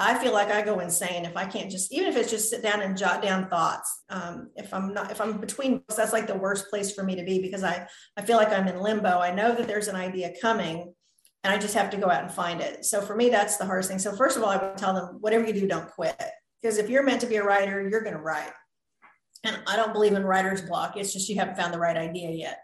I 0.00 0.16
feel 0.22 0.32
like 0.32 0.50
I 0.50 0.62
go 0.62 0.78
insane 0.78 1.24
if 1.24 1.36
I 1.36 1.44
can't 1.44 1.70
just, 1.70 1.92
even 1.92 2.06
if 2.06 2.16
it's 2.16 2.30
just 2.30 2.50
sit 2.50 2.62
down 2.62 2.82
and 2.82 2.96
jot 2.96 3.20
down 3.20 3.48
thoughts. 3.48 4.04
Um, 4.08 4.50
if 4.54 4.72
I'm 4.72 4.94
not, 4.94 5.10
if 5.10 5.20
I'm 5.20 5.38
between 5.38 5.78
books, 5.78 5.96
that's 5.96 6.12
like 6.12 6.28
the 6.28 6.36
worst 6.36 6.70
place 6.70 6.94
for 6.94 7.02
me 7.02 7.16
to 7.16 7.24
be 7.24 7.42
because 7.42 7.64
I, 7.64 7.88
I 8.16 8.22
feel 8.22 8.36
like 8.36 8.52
I'm 8.52 8.68
in 8.68 8.80
limbo. 8.80 9.18
I 9.18 9.34
know 9.34 9.52
that 9.56 9.66
there's 9.66 9.88
an 9.88 9.96
idea 9.96 10.32
coming 10.40 10.94
and 11.42 11.52
I 11.52 11.58
just 11.58 11.74
have 11.74 11.90
to 11.90 11.96
go 11.96 12.08
out 12.08 12.22
and 12.22 12.30
find 12.30 12.60
it. 12.60 12.84
So 12.84 13.00
for 13.00 13.16
me, 13.16 13.28
that's 13.28 13.56
the 13.56 13.66
hardest 13.66 13.90
thing. 13.90 13.98
So 13.98 14.14
first 14.14 14.36
of 14.36 14.44
all, 14.44 14.50
I 14.50 14.56
would 14.56 14.78
tell 14.78 14.94
them, 14.94 15.18
whatever 15.20 15.44
you 15.44 15.52
do, 15.52 15.66
don't 15.66 15.90
quit. 15.90 16.22
Because 16.60 16.78
if 16.78 16.88
you're 16.90 17.04
meant 17.04 17.20
to 17.20 17.26
be 17.26 17.36
a 17.36 17.44
writer, 17.44 17.86
you're 17.88 18.02
going 18.02 18.16
to 18.16 18.22
write. 18.22 18.52
And 19.44 19.58
I 19.66 19.76
don't 19.76 19.92
believe 19.92 20.14
in 20.14 20.24
writer's 20.24 20.62
block. 20.62 20.96
It's 20.96 21.12
just 21.12 21.28
you 21.28 21.36
haven't 21.36 21.56
found 21.56 21.72
the 21.72 21.78
right 21.78 21.96
idea 21.96 22.30
yet. 22.30 22.58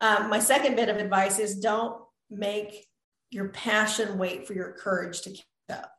Um, 0.00 0.28
my 0.28 0.38
second 0.38 0.76
bit 0.76 0.88
of 0.88 0.96
advice 0.96 1.38
is 1.38 1.56
don't 1.56 2.02
make 2.30 2.86
your 3.30 3.48
passion 3.48 4.18
wait 4.18 4.46
for 4.46 4.54
your 4.54 4.72
courage 4.72 5.22
to 5.22 5.30
catch 5.30 5.44
up. 5.70 5.92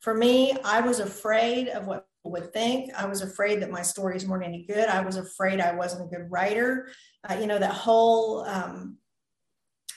For 0.00 0.14
me, 0.14 0.56
I 0.64 0.80
was 0.80 0.98
afraid 0.98 1.68
of 1.68 1.86
what 1.86 2.06
people 2.18 2.32
would 2.32 2.52
think. 2.52 2.92
I 2.94 3.06
was 3.06 3.22
afraid 3.22 3.62
that 3.62 3.70
my 3.70 3.82
stories 3.82 4.26
weren't 4.26 4.44
any 4.44 4.64
good. 4.64 4.88
I 4.88 5.00
was 5.00 5.16
afraid 5.16 5.60
I 5.60 5.74
wasn't 5.74 6.06
a 6.06 6.16
good 6.16 6.30
writer. 6.30 6.88
Uh, 7.28 7.34
you 7.34 7.46
know, 7.46 7.58
that 7.58 7.72
whole 7.72 8.44
um, 8.44 8.96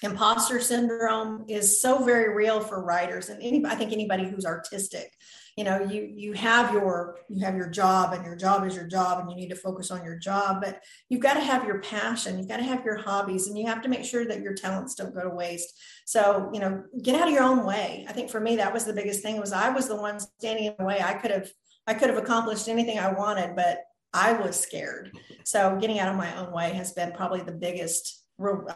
imposter 0.03 0.59
syndrome 0.59 1.45
is 1.47 1.81
so 1.81 2.03
very 2.03 2.35
real 2.35 2.61
for 2.61 2.83
writers 2.83 3.29
and 3.29 3.41
any, 3.41 3.65
I 3.65 3.75
think 3.75 3.91
anybody 3.91 4.27
who's 4.29 4.45
artistic 4.45 5.11
you 5.55 5.63
know 5.63 5.81
you 5.81 6.01
you 6.13 6.33
have 6.33 6.73
your 6.73 7.17
you 7.29 7.43
have 7.45 7.55
your 7.55 7.69
job 7.69 8.13
and 8.13 8.25
your 8.25 8.35
job 8.35 8.65
is 8.65 8.75
your 8.75 8.87
job 8.87 9.19
and 9.19 9.29
you 9.29 9.35
need 9.35 9.49
to 9.49 9.55
focus 9.55 9.89
on 9.89 10.03
your 10.03 10.17
job 10.17 10.61
but 10.61 10.81
you've 11.07 11.21
got 11.21 11.35
to 11.35 11.39
have 11.39 11.65
your 11.65 11.79
passion 11.79 12.37
you've 12.37 12.47
got 12.47 12.57
to 12.57 12.63
have 12.63 12.83
your 12.83 12.97
hobbies 12.97 13.47
and 13.47 13.57
you 13.57 13.65
have 13.65 13.81
to 13.81 13.87
make 13.87 14.03
sure 14.03 14.25
that 14.25 14.41
your 14.41 14.53
talents 14.53 14.95
don't 14.95 15.15
go 15.15 15.23
to 15.23 15.29
waste. 15.29 15.79
So 16.05 16.49
you 16.53 16.59
know 16.59 16.83
get 17.01 17.19
out 17.19 17.27
of 17.27 17.33
your 17.33 17.43
own 17.43 17.65
way. 17.65 18.05
I 18.07 18.13
think 18.13 18.29
for 18.29 18.39
me 18.39 18.57
that 18.57 18.73
was 18.73 18.85
the 18.85 18.93
biggest 18.93 19.21
thing 19.21 19.39
was 19.39 19.53
i 19.53 19.69
was 19.69 19.87
the 19.87 19.95
one 19.95 20.19
standing 20.19 20.65
in 20.65 20.75
the 20.77 20.85
way. 20.85 21.01
I 21.01 21.13
could 21.13 21.31
have 21.31 21.49
i 21.87 21.93
could 21.93 22.09
have 22.09 22.17
accomplished 22.17 22.67
anything 22.67 22.99
i 22.99 23.11
wanted 23.11 23.55
but 23.55 23.79
i 24.13 24.33
was 24.33 24.59
scared. 24.59 25.17
So 25.45 25.77
getting 25.79 25.99
out 25.99 26.09
of 26.09 26.17
my 26.17 26.35
own 26.37 26.51
way 26.51 26.73
has 26.73 26.91
been 26.91 27.13
probably 27.13 27.41
the 27.41 27.53
biggest 27.53 28.23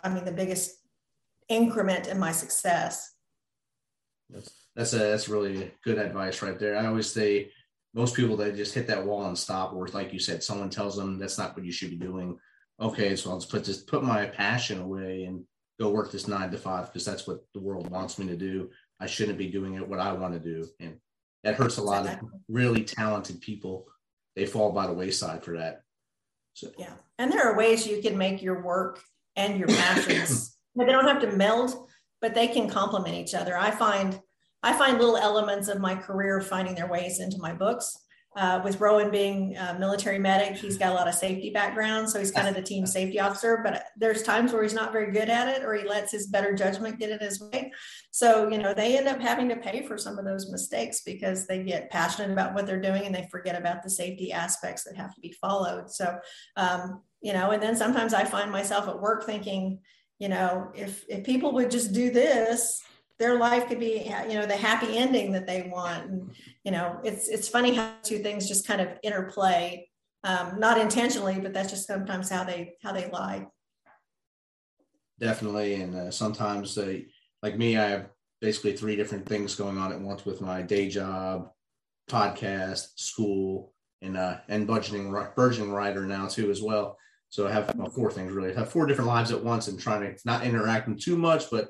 i 0.03 0.07
mean 0.09 0.23
the 0.23 0.31
biggest 0.31 0.71
increment 1.49 2.07
in 2.07 2.19
my 2.19 2.31
success. 2.31 3.13
Yes 4.29 4.59
that's 4.79 4.93
a 4.93 4.97
that's 4.97 5.27
really 5.27 5.73
good 5.83 5.97
advice 5.97 6.41
right 6.41 6.57
there. 6.57 6.77
I 6.77 6.85
always 6.85 7.11
say 7.11 7.51
most 7.93 8.15
people 8.15 8.37
that 8.37 8.55
just 8.55 8.73
hit 8.73 8.87
that 8.87 9.05
wall 9.05 9.25
and 9.25 9.37
stop, 9.37 9.73
or 9.73 9.89
like 9.89 10.13
you 10.13 10.19
said, 10.19 10.41
someone 10.41 10.69
tells 10.69 10.95
them 10.95 11.19
that's 11.19 11.37
not 11.37 11.53
what 11.53 11.65
you 11.65 11.71
should 11.73 11.89
be 11.89 11.97
doing. 11.97 12.39
Okay, 12.79 13.17
so 13.17 13.29
I'll 13.29 13.39
just 13.39 13.51
put 13.51 13.65
this 13.65 13.81
put 13.81 14.03
my 14.03 14.27
passion 14.27 14.79
away 14.79 15.25
and 15.25 15.43
go 15.81 15.89
work 15.89 16.13
this 16.13 16.29
nine 16.29 16.49
to 16.51 16.57
five 16.57 16.85
because 16.85 17.03
that's 17.03 17.27
what 17.27 17.39
the 17.53 17.59
world 17.59 17.91
wants 17.91 18.17
me 18.17 18.27
to 18.27 18.37
do. 18.37 18.69
I 19.01 19.07
shouldn't 19.07 19.37
be 19.37 19.47
doing 19.47 19.73
it 19.73 19.85
what 19.85 19.99
I 19.99 20.13
want 20.13 20.33
to 20.33 20.39
do, 20.39 20.65
and 20.79 20.95
that 21.43 21.55
hurts 21.55 21.75
a 21.75 21.83
lot 21.83 22.07
of 22.07 22.17
really 22.47 22.85
talented 22.85 23.41
people. 23.41 23.85
They 24.37 24.45
fall 24.45 24.71
by 24.71 24.87
the 24.87 24.93
wayside 24.93 25.43
for 25.43 25.57
that. 25.57 25.81
So. 26.53 26.69
Yeah, 26.77 26.93
and 27.17 27.29
there 27.29 27.51
are 27.51 27.57
ways 27.57 27.85
you 27.85 28.01
can 28.01 28.17
make 28.17 28.41
your 28.41 28.63
work 28.63 29.01
and 29.35 29.59
your 29.59 29.67
passions. 29.83 30.55
they 30.77 30.85
don't 30.85 31.07
have 31.07 31.21
to 31.23 31.35
meld, 31.35 31.89
but 32.21 32.33
they 32.33 32.47
can 32.47 32.69
complement 32.69 33.15
each 33.15 33.35
other. 33.35 33.57
I 33.57 33.71
find 33.71 34.17
I 34.63 34.73
find 34.73 34.97
little 34.97 35.17
elements 35.17 35.67
of 35.67 35.79
my 35.79 35.95
career 35.95 36.41
finding 36.41 36.75
their 36.75 36.87
ways 36.87 37.19
into 37.19 37.37
my 37.39 37.53
books. 37.53 37.97
Uh, 38.35 38.61
with 38.63 38.79
Rowan 38.79 39.09
being 39.09 39.57
a 39.57 39.77
military 39.79 40.19
medic, 40.19 40.55
he's 40.55 40.77
got 40.77 40.91
a 40.91 40.93
lot 40.93 41.07
of 41.07 41.15
safety 41.15 41.49
background, 41.49 42.07
so 42.07 42.19
he's 42.19 42.29
kind 42.29 42.47
of 42.47 42.53
the 42.53 42.61
team 42.61 42.85
safety 42.85 43.19
officer. 43.19 43.59
But 43.63 43.85
there's 43.97 44.21
times 44.21 44.53
where 44.53 44.61
he's 44.61 44.73
not 44.73 44.91
very 44.91 45.11
good 45.11 45.29
at 45.29 45.47
it, 45.47 45.63
or 45.65 45.73
he 45.73 45.87
lets 45.87 46.11
his 46.11 46.27
better 46.27 46.53
judgment 46.53 46.99
get 46.99 47.09
in 47.09 47.19
his 47.19 47.41
way. 47.41 47.71
So 48.11 48.47
you 48.47 48.59
know 48.59 48.71
they 48.73 48.97
end 48.97 49.07
up 49.07 49.19
having 49.19 49.49
to 49.49 49.55
pay 49.55 49.85
for 49.85 49.97
some 49.97 50.19
of 50.19 50.25
those 50.25 50.51
mistakes 50.51 51.01
because 51.01 51.47
they 51.47 51.63
get 51.63 51.89
passionate 51.89 52.31
about 52.31 52.53
what 52.53 52.67
they're 52.67 52.79
doing 52.79 53.07
and 53.07 53.15
they 53.15 53.27
forget 53.31 53.59
about 53.59 53.81
the 53.81 53.89
safety 53.89 54.31
aspects 54.31 54.83
that 54.83 54.95
have 54.95 55.13
to 55.15 55.21
be 55.21 55.35
followed. 55.41 55.89
So 55.89 56.15
um, 56.55 57.01
you 57.21 57.33
know, 57.33 57.49
and 57.49 57.61
then 57.61 57.75
sometimes 57.75 58.13
I 58.13 58.25
find 58.25 58.51
myself 58.51 58.87
at 58.87 59.01
work 59.01 59.25
thinking, 59.25 59.79
you 60.19 60.29
know, 60.29 60.71
if 60.75 61.03
if 61.09 61.23
people 61.23 61.51
would 61.53 61.71
just 61.71 61.93
do 61.93 62.11
this, 62.11 62.79
their 63.19 63.37
life 63.37 63.67
could 63.67 63.79
be 63.79 64.11
you 64.29 64.35
know 64.35 64.45
the 64.45 64.55
happy 64.55 64.97
ending 64.97 65.31
that 65.33 65.45
they 65.45 65.69
want. 65.71 66.09
And 66.09 66.31
you 66.63 66.71
know 66.71 66.99
it's 67.03 67.27
it's 67.27 67.47
funny 67.47 67.75
how 67.75 67.93
two 68.01 68.19
things 68.19 68.47
just 68.47 68.65
kind 68.65 68.81
of 68.81 68.89
interplay 69.03 69.87
um, 70.23 70.59
not 70.59 70.79
intentionally 70.79 71.39
but 71.39 71.53
that's 71.53 71.69
just 71.69 71.87
sometimes 71.87 72.29
how 72.29 72.43
they 72.43 72.73
how 72.81 72.91
they 72.91 73.09
lie. 73.09 73.47
Definitely. 75.19 75.75
And 75.75 75.95
uh, 75.95 76.11
sometimes 76.11 76.75
they 76.75 77.07
like 77.43 77.57
me 77.57 77.77
i 77.77 77.89
have 77.89 78.09
basically 78.41 78.73
three 78.73 78.95
different 78.95 79.25
things 79.25 79.55
going 79.55 79.77
on 79.77 79.91
at 79.91 79.99
once 79.99 80.25
with 80.25 80.39
my 80.39 80.61
day 80.61 80.89
job 80.89 81.49
podcast 82.09 82.97
school 82.97 83.73
and 84.01 84.17
uh 84.17 84.37
and 84.47 84.67
budgeting 84.67 85.35
burgeoning 85.35 85.71
writer 85.71 86.05
now 86.05 86.27
too 86.27 86.49
as 86.49 86.61
well. 86.61 86.97
So 87.29 87.47
i 87.47 87.51
have 87.51 87.73
well, 87.75 87.89
four 87.89 88.11
things 88.11 88.31
really. 88.31 88.51
I 88.55 88.59
have 88.59 88.71
four 88.71 88.85
different 88.85 89.09
lives 89.09 89.31
at 89.31 89.43
once 89.43 89.67
and 89.67 89.79
trying 89.79 90.01
to 90.01 90.19
not 90.25 90.45
interact 90.45 90.85
them 90.85 90.97
too 90.97 91.17
much 91.17 91.51
but 91.51 91.69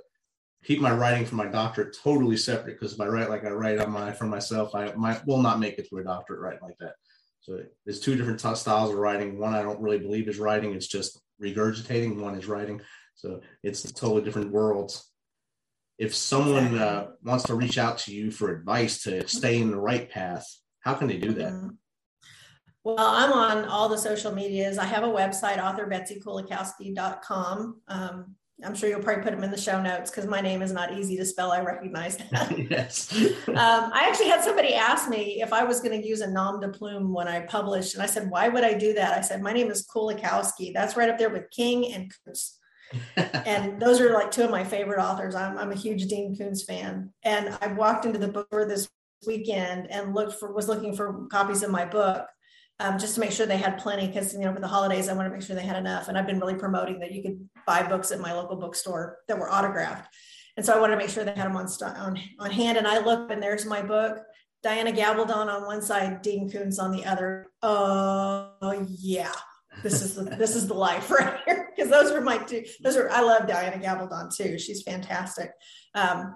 keep 0.64 0.82
my 0.82 0.92
writing 0.92 1.26
for 1.26 1.36
my 1.36 1.46
doctorate 1.46 1.96
totally 2.02 2.38
separate 2.38 2.80
because 2.80 2.94
if 2.94 3.02
I 3.02 3.08
write 3.08 3.30
like 3.30 3.46
I 3.46 3.50
write 3.50 3.80
on 3.80 3.92
my 3.92 4.12
for 4.12 4.26
myself, 4.26 4.76
I 4.76 4.92
might 4.94 5.26
will 5.26 5.42
not 5.42 5.60
make 5.60 5.80
it 5.80 5.90
to 5.90 5.98
a 5.98 6.04
doctorate 6.04 6.42
writing 6.42 6.62
like 6.62 6.78
that. 6.80 6.94
So 7.42 7.62
there's 7.86 8.00
two 8.00 8.16
different 8.16 8.40
t- 8.40 8.56
styles 8.56 8.92
of 8.92 8.98
writing. 8.98 9.40
One 9.40 9.54
I 9.54 9.62
don't 9.62 9.82
really 9.82 10.00
believe 10.00 10.28
is 10.28 10.40
writing; 10.40 10.74
it's 10.74 10.88
just 10.88 11.20
regurgitating. 11.42 12.20
One 12.20 12.36
is 12.36 12.48
writing. 12.48 12.82
So 13.16 13.42
it's 13.64 13.84
totally 13.92 14.24
different 14.24 14.52
worlds. 14.52 15.10
If 15.98 16.16
someone 16.16 16.78
uh, 16.78 17.08
wants 17.24 17.46
to 17.46 17.56
reach 17.56 17.78
out 17.78 17.98
to 18.00 18.14
you 18.14 18.32
for 18.32 18.56
advice 18.56 19.04
to 19.04 19.26
stay 19.28 19.62
in 19.62 19.72
the 19.72 19.80
right 19.80 20.10
path, 20.10 20.46
how 20.82 20.94
can 20.94 21.08
they 21.08 21.18
do 21.18 21.34
that? 21.34 21.52
Mm-hmm. 21.52 21.70
Well, 22.86 22.96
I'm 22.98 23.34
on 23.34 23.66
all 23.66 23.90
the 23.90 23.98
social 23.98 24.34
medias. 24.34 24.78
I 24.78 24.86
have 24.86 25.04
a 25.04 25.08
website, 25.08 25.58
authorBetseyKulakowski.com. 25.58 27.82
Um, 27.90 28.36
I'm 28.64 28.76
sure 28.76 28.90
you'll 28.90 29.02
probably 29.02 29.24
put 29.24 29.32
them 29.32 29.44
in 29.44 29.52
the 29.52 29.58
show 29.58 29.82
notes 29.82 30.12
because 30.12 30.28
my 30.28 30.42
name 30.42 30.62
is 30.62 30.72
not 30.72 30.94
easy 30.94 31.16
to 31.18 31.26
spell. 31.26 31.52
I 31.52 31.62
recognize 31.62 32.18
that. 32.18 32.54
yes. 32.70 33.14
um, 33.48 33.56
I 33.56 34.06
actually 34.10 34.30
had 34.30 34.44
somebody 34.44 34.74
ask 34.74 35.10
me 35.10 35.42
if 35.42 35.54
I 35.54 35.64
was 35.64 35.80
going 35.80 36.00
to 36.00 36.08
use 36.08 36.22
a 36.22 36.30
nom 36.30 36.60
de 36.60 36.70
plume 36.70 37.14
when 37.14 37.28
I 37.28 37.42
published, 37.42 37.94
and 37.94 38.04
I 38.04 38.06
said, 38.06 38.30
"Why 38.30 38.50
would 38.50 38.64
I 38.64 38.74
do 38.74 38.94
that?" 38.94 39.18
I 39.18 39.22
said, 39.22 39.42
"My 39.42 39.54
name 39.54 39.72
is 39.72 39.88
Kulakowski. 39.88 40.74
That's 40.74 40.98
right 40.98 41.10
up 41.10 41.18
there 41.18 41.30
with 41.30 41.50
King 41.52 41.94
and 41.94 42.12
Koontz." 42.26 42.60
and 43.16 43.80
those 43.80 44.02
are 44.02 44.14
like 44.14 44.32
two 44.32 44.44
of 44.44 44.52
my 44.52 44.64
favorite 44.64 45.00
authors. 45.00 45.36
I'm, 45.36 45.58
I'm 45.58 45.72
a 45.72 45.76
huge 45.76 46.08
Dean 46.08 46.36
Koontz 46.36 46.64
fan, 46.64 47.14
and 47.24 47.58
I 47.62 47.68
walked 47.68 48.06
into 48.06 48.20
the 48.20 48.28
book 48.28 48.50
this 48.52 48.90
weekend 49.26 49.92
and 49.92 50.14
looked 50.14 50.40
for 50.40 50.54
was 50.54 50.68
looking 50.68 50.96
for 50.96 51.28
copies 51.28 51.64
of 51.64 51.70
my 51.70 51.86
book 51.86 52.26
um, 52.80 52.98
just 52.98 53.16
to 53.16 53.20
make 53.20 53.32
sure 53.32 53.46
they 53.46 53.58
had 53.58 53.78
plenty 53.78 54.08
because 54.08 54.34
you 54.34 54.40
know 54.40 54.54
for 54.54 54.62
the 54.62 54.68
holidays 54.68 55.10
I 55.10 55.14
want 55.14 55.28
to 55.28 55.34
make 55.34 55.46
sure 55.46 55.56
they 55.56 55.64
had 55.64 55.78
enough. 55.78 56.08
And 56.08 56.18
I've 56.18 56.26
been 56.26 56.40
really 56.40 56.56
promoting 56.56 57.00
that 57.00 57.12
you 57.12 57.22
could 57.22 57.50
buy 57.66 57.84
books 57.84 58.12
at 58.12 58.20
my 58.20 58.34
local 58.34 58.56
bookstore 58.56 59.18
that 59.28 59.38
were 59.38 59.52
autographed, 59.52 60.08
and 60.58 60.66
so 60.66 60.74
I 60.74 60.80
wanted 60.80 60.96
to 60.96 60.98
make 60.98 61.10
sure 61.10 61.24
they 61.24 61.34
had 61.34 61.48
them 61.48 61.58
on 61.58 61.68
on 61.84 62.20
on 62.40 62.52
hand. 62.52 62.78
And 62.78 62.88
I 62.88 63.00
look 63.00 63.32
and 63.32 63.44
there's 63.44 63.66
my 63.66 63.82
book, 63.82 64.20
Diana 64.64 64.92
Gabaldon 64.92 65.48
on 65.48 65.66
one 65.66 65.82
side, 65.82 66.22
Dean 66.22 66.50
Koontz 66.50 66.80
on 66.80 66.92
the 66.92 67.06
other. 67.06 67.48
Oh 67.62 68.88
yeah, 68.88 69.34
this 69.84 70.02
is 70.02 70.16
the 70.16 70.24
this 70.24 70.56
is 70.56 70.68
the 70.68 70.74
life 70.74 71.12
right 71.20 71.40
here. 71.46 71.70
because 71.76 71.92
those 71.92 72.12
were 72.12 72.22
my 72.22 72.38
two. 72.38 72.64
Those 72.82 72.98
are 72.98 73.10
I 73.10 73.22
love 73.22 73.48
Diana 73.48 73.78
Gabaldon 73.78 74.36
too. 74.36 74.58
She's 74.58 74.84
fantastic. 74.84 75.52
Um, 75.96 76.36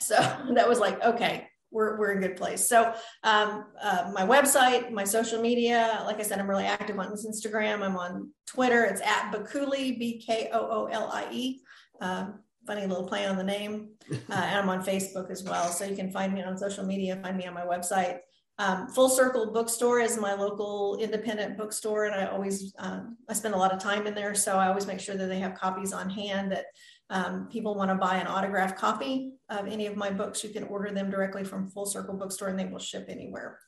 so 0.00 0.14
that 0.54 0.68
was 0.68 0.78
like 0.78 1.02
okay, 1.02 1.48
we're, 1.74 1.98
we're 1.98 2.12
in 2.12 2.20
good 2.20 2.36
place. 2.36 2.66
So 2.68 2.94
um, 3.24 3.66
uh, 3.82 4.10
my 4.14 4.22
website, 4.22 4.90
my 4.92 5.04
social 5.04 5.42
media, 5.42 6.02
like 6.06 6.20
I 6.20 6.22
said, 6.22 6.38
I'm 6.38 6.48
really 6.48 6.64
active 6.64 6.98
on 6.98 7.12
Instagram. 7.12 7.82
I'm 7.82 7.96
on 7.96 8.30
Twitter. 8.46 8.84
It's 8.84 9.02
at 9.02 9.32
Bkoolie, 9.32 9.98
B-K-O-O-L-I-E. 9.98 11.60
Uh, 12.00 12.26
funny 12.66 12.86
little 12.86 13.06
play 13.06 13.26
on 13.26 13.36
the 13.36 13.44
name. 13.44 13.88
Uh, 14.30 14.34
and 14.36 14.58
I'm 14.58 14.68
on 14.68 14.84
Facebook 14.84 15.30
as 15.30 15.42
well. 15.44 15.68
So 15.68 15.84
you 15.84 15.96
can 15.96 16.10
find 16.10 16.34
me 16.34 16.42
on 16.42 16.58
social 16.58 16.84
media, 16.84 17.18
find 17.22 17.36
me 17.36 17.46
on 17.46 17.54
my 17.54 17.62
website. 17.62 18.18
Um, 18.58 18.88
Full 18.88 19.08
Circle 19.08 19.52
Bookstore 19.52 20.00
is 20.00 20.16
my 20.16 20.34
local 20.34 20.96
independent 21.00 21.56
bookstore, 21.56 22.04
and 22.04 22.14
I 22.14 22.26
always 22.26 22.72
um, 22.78 23.16
I 23.28 23.32
spend 23.32 23.54
a 23.54 23.58
lot 23.58 23.72
of 23.72 23.80
time 23.80 24.06
in 24.06 24.14
there, 24.14 24.34
so 24.34 24.56
I 24.56 24.68
always 24.68 24.86
make 24.86 25.00
sure 25.00 25.16
that 25.16 25.26
they 25.26 25.40
have 25.40 25.54
copies 25.54 25.92
on 25.92 26.08
hand. 26.08 26.52
That 26.52 26.66
um, 27.10 27.48
people 27.48 27.74
want 27.74 27.90
to 27.90 27.94
buy 27.96 28.16
an 28.16 28.26
autographed 28.26 28.78
copy 28.78 29.34
of 29.48 29.66
any 29.66 29.86
of 29.86 29.96
my 29.96 30.10
books, 30.10 30.42
you 30.42 30.50
can 30.50 30.64
order 30.64 30.90
them 30.90 31.10
directly 31.10 31.44
from 31.44 31.68
Full 31.68 31.86
Circle 31.86 32.14
Bookstore, 32.14 32.48
and 32.48 32.58
they 32.58 32.66
will 32.66 32.78
ship 32.78 33.06
anywhere. 33.08 33.58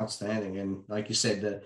Outstanding, 0.00 0.58
and 0.58 0.84
like 0.88 1.08
you 1.08 1.14
said, 1.14 1.40
the, 1.40 1.62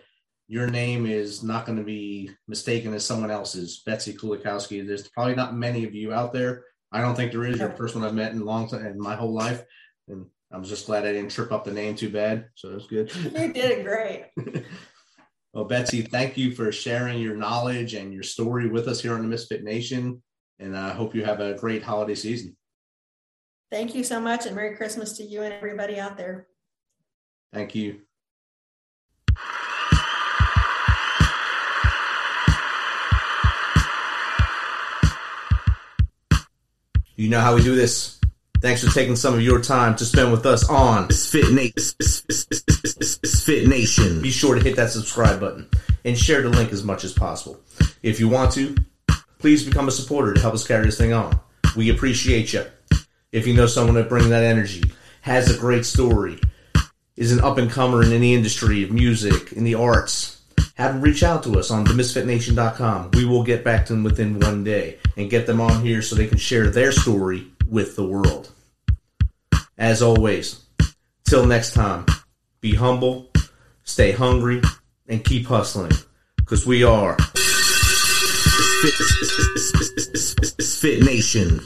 your 0.49 0.67
name 0.67 1.07
is 1.07 1.43
not 1.43 1.67
going 1.67 1.79
to 1.79 1.85
be 1.85 2.31
mistaken 2.49 2.95
as 2.95 3.05
someone 3.05 3.31
else's. 3.31 3.83
Betsey 3.85 4.15
Kulakowski. 4.15 4.87
There's 4.87 5.09
probably 5.09 5.35
not 5.35 5.55
many 5.55 5.85
of 5.85 5.95
you 5.95 6.13
out 6.13 6.33
there. 6.33 6.65
I 6.93 7.01
don't 7.01 7.15
think 7.15 7.33
there 7.33 7.45
is. 7.45 7.59
You're 7.59 7.69
the 7.69 7.77
first 7.77 7.95
one 7.95 8.05
I've 8.05 8.15
met 8.15 8.33
in 8.33 8.41
a 8.41 8.45
long 8.45 8.69
time 8.69 8.87
in 8.87 8.99
my 8.99 9.15
whole 9.15 9.33
life, 9.33 9.63
and 10.09 10.27
I 10.53 10.59
was 10.59 10.69
just 10.69 10.87
glad 10.87 11.07
I 11.07 11.13
didn't 11.13 11.31
trip 11.31 11.53
up 11.53 11.65
the 11.65 11.73
name 11.73 11.95
too 11.95 12.11
bad. 12.11 12.49
So 12.55 12.71
that's 12.71 12.87
good. 12.87 13.15
You 13.15 13.53
did 13.53 13.85
great. 13.85 14.31
well, 15.53 15.65
Betsey, 15.65 16.03
thank 16.03 16.39
you 16.39 16.53
for 16.53 16.73
sharing 16.73 17.21
your 17.21 17.37
knowledge 17.37 17.93
and 17.93 18.13
your 18.13 18.23
story 18.23 18.69
with 18.69 18.89
us 18.89 19.03
here 19.03 19.15
on 19.15 19.21
the 19.21 19.29
Misfit 19.29 19.63
Nation. 19.63 20.23
And 20.59 20.77
I 20.77 20.91
hope 20.91 21.15
you 21.15 21.25
have 21.25 21.41
a 21.41 21.55
great 21.55 21.83
holiday 21.83 22.15
season. 22.15 22.57
Thank 23.71 23.95
you 23.95 24.03
so 24.03 24.19
much. 24.19 24.47
And 24.47 24.57
Merry 24.57 24.77
Christmas 24.77 25.17
to 25.19 25.25
you 25.25 25.43
and 25.43 25.53
everybody 25.53 25.99
out 26.01 26.17
there. 26.17 26.47
Thank 27.53 27.75
you. 27.75 28.01
You 37.15 37.29
know 37.29 37.41
how 37.41 37.55
we 37.55 37.63
do 37.63 37.77
this. 37.77 38.22
Thanks 38.63 38.85
for 38.85 38.95
taking 38.95 39.17
some 39.17 39.35
of 39.35 39.43
your 39.43 39.61
time 39.61 39.97
to 39.97 40.05
spend 40.05 40.31
with 40.31 40.47
us 40.47 40.69
on 40.69 41.09
Fit 41.09 41.51
Nation. 43.67 44.23
Be 44.23 44.31
sure 44.31 44.55
to 44.55 44.63
hit 44.63 44.77
that 44.77 44.91
subscribe 44.91 45.41
button 45.41 45.69
and 46.05 46.17
share 46.17 46.43
the 46.43 46.49
link 46.49 46.71
as 46.71 46.85
much 46.85 47.03
as 47.03 47.13
possible. 47.13 47.59
If 48.05 48.21
you 48.21 48.29
want 48.29 48.53
to, 48.53 48.77
please 49.41 49.65
become 49.65 49.89
a 49.89 49.91
supporter 49.91 50.33
to 50.33 50.41
help 50.41 50.55
us 50.55 50.65
carry 50.65 50.85
this 50.85 50.97
thing 50.97 51.13
on. 51.13 51.41
We 51.75 51.91
appreciate 51.91 52.53
you. 52.53 52.65
If 53.33 53.49
you 53.49 53.55
know 53.55 53.67
someone 53.67 53.97
that 53.97 54.09
brings 54.09 54.29
that 54.29 54.45
energy, 54.45 54.85
has 55.23 55.51
a 55.51 55.59
great 55.59 55.85
story, 55.85 56.39
is 57.17 57.33
an 57.33 57.41
up 57.41 57.59
and 57.59 57.69
comer 57.69 58.05
in 58.05 58.13
any 58.13 58.33
industry 58.33 58.85
of 58.85 58.93
music, 58.93 59.51
in 59.55 59.65
the 59.65 59.75
arts, 59.75 60.41
have 60.75 60.95
them 60.95 61.03
reach 61.03 61.25
out 61.25 61.43
to 61.43 61.59
us 61.59 61.73
on 61.73 61.85
themisfitnation.com. 61.85 63.11
We 63.15 63.25
will 63.25 63.43
get 63.43 63.65
back 63.65 63.87
to 63.87 63.93
them 63.95 64.05
within 64.05 64.39
one 64.39 64.63
day 64.63 64.99
and 65.17 65.29
get 65.29 65.47
them 65.47 65.61
on 65.61 65.85
here 65.85 66.01
so 66.01 66.15
they 66.15 66.29
can 66.29 66.39
share 66.39 66.71
their 66.71 66.93
story 66.93 67.52
with 67.73 67.97
the 67.97 68.05
world. 68.05 68.51
As 69.79 70.03
always, 70.03 70.61
till 71.25 71.47
next 71.47 71.73
time, 71.73 72.05
be 72.61 72.75
humble, 72.75 73.31
stay 73.83 74.13
hungry, 74.13 74.61
and 75.09 75.25
keep 75.25 75.47
hustling. 75.47 75.93
Because 76.37 76.67
we 76.67 76.85
are 76.85 77.17
Fit 80.61 81.03
Nation. 81.03 81.61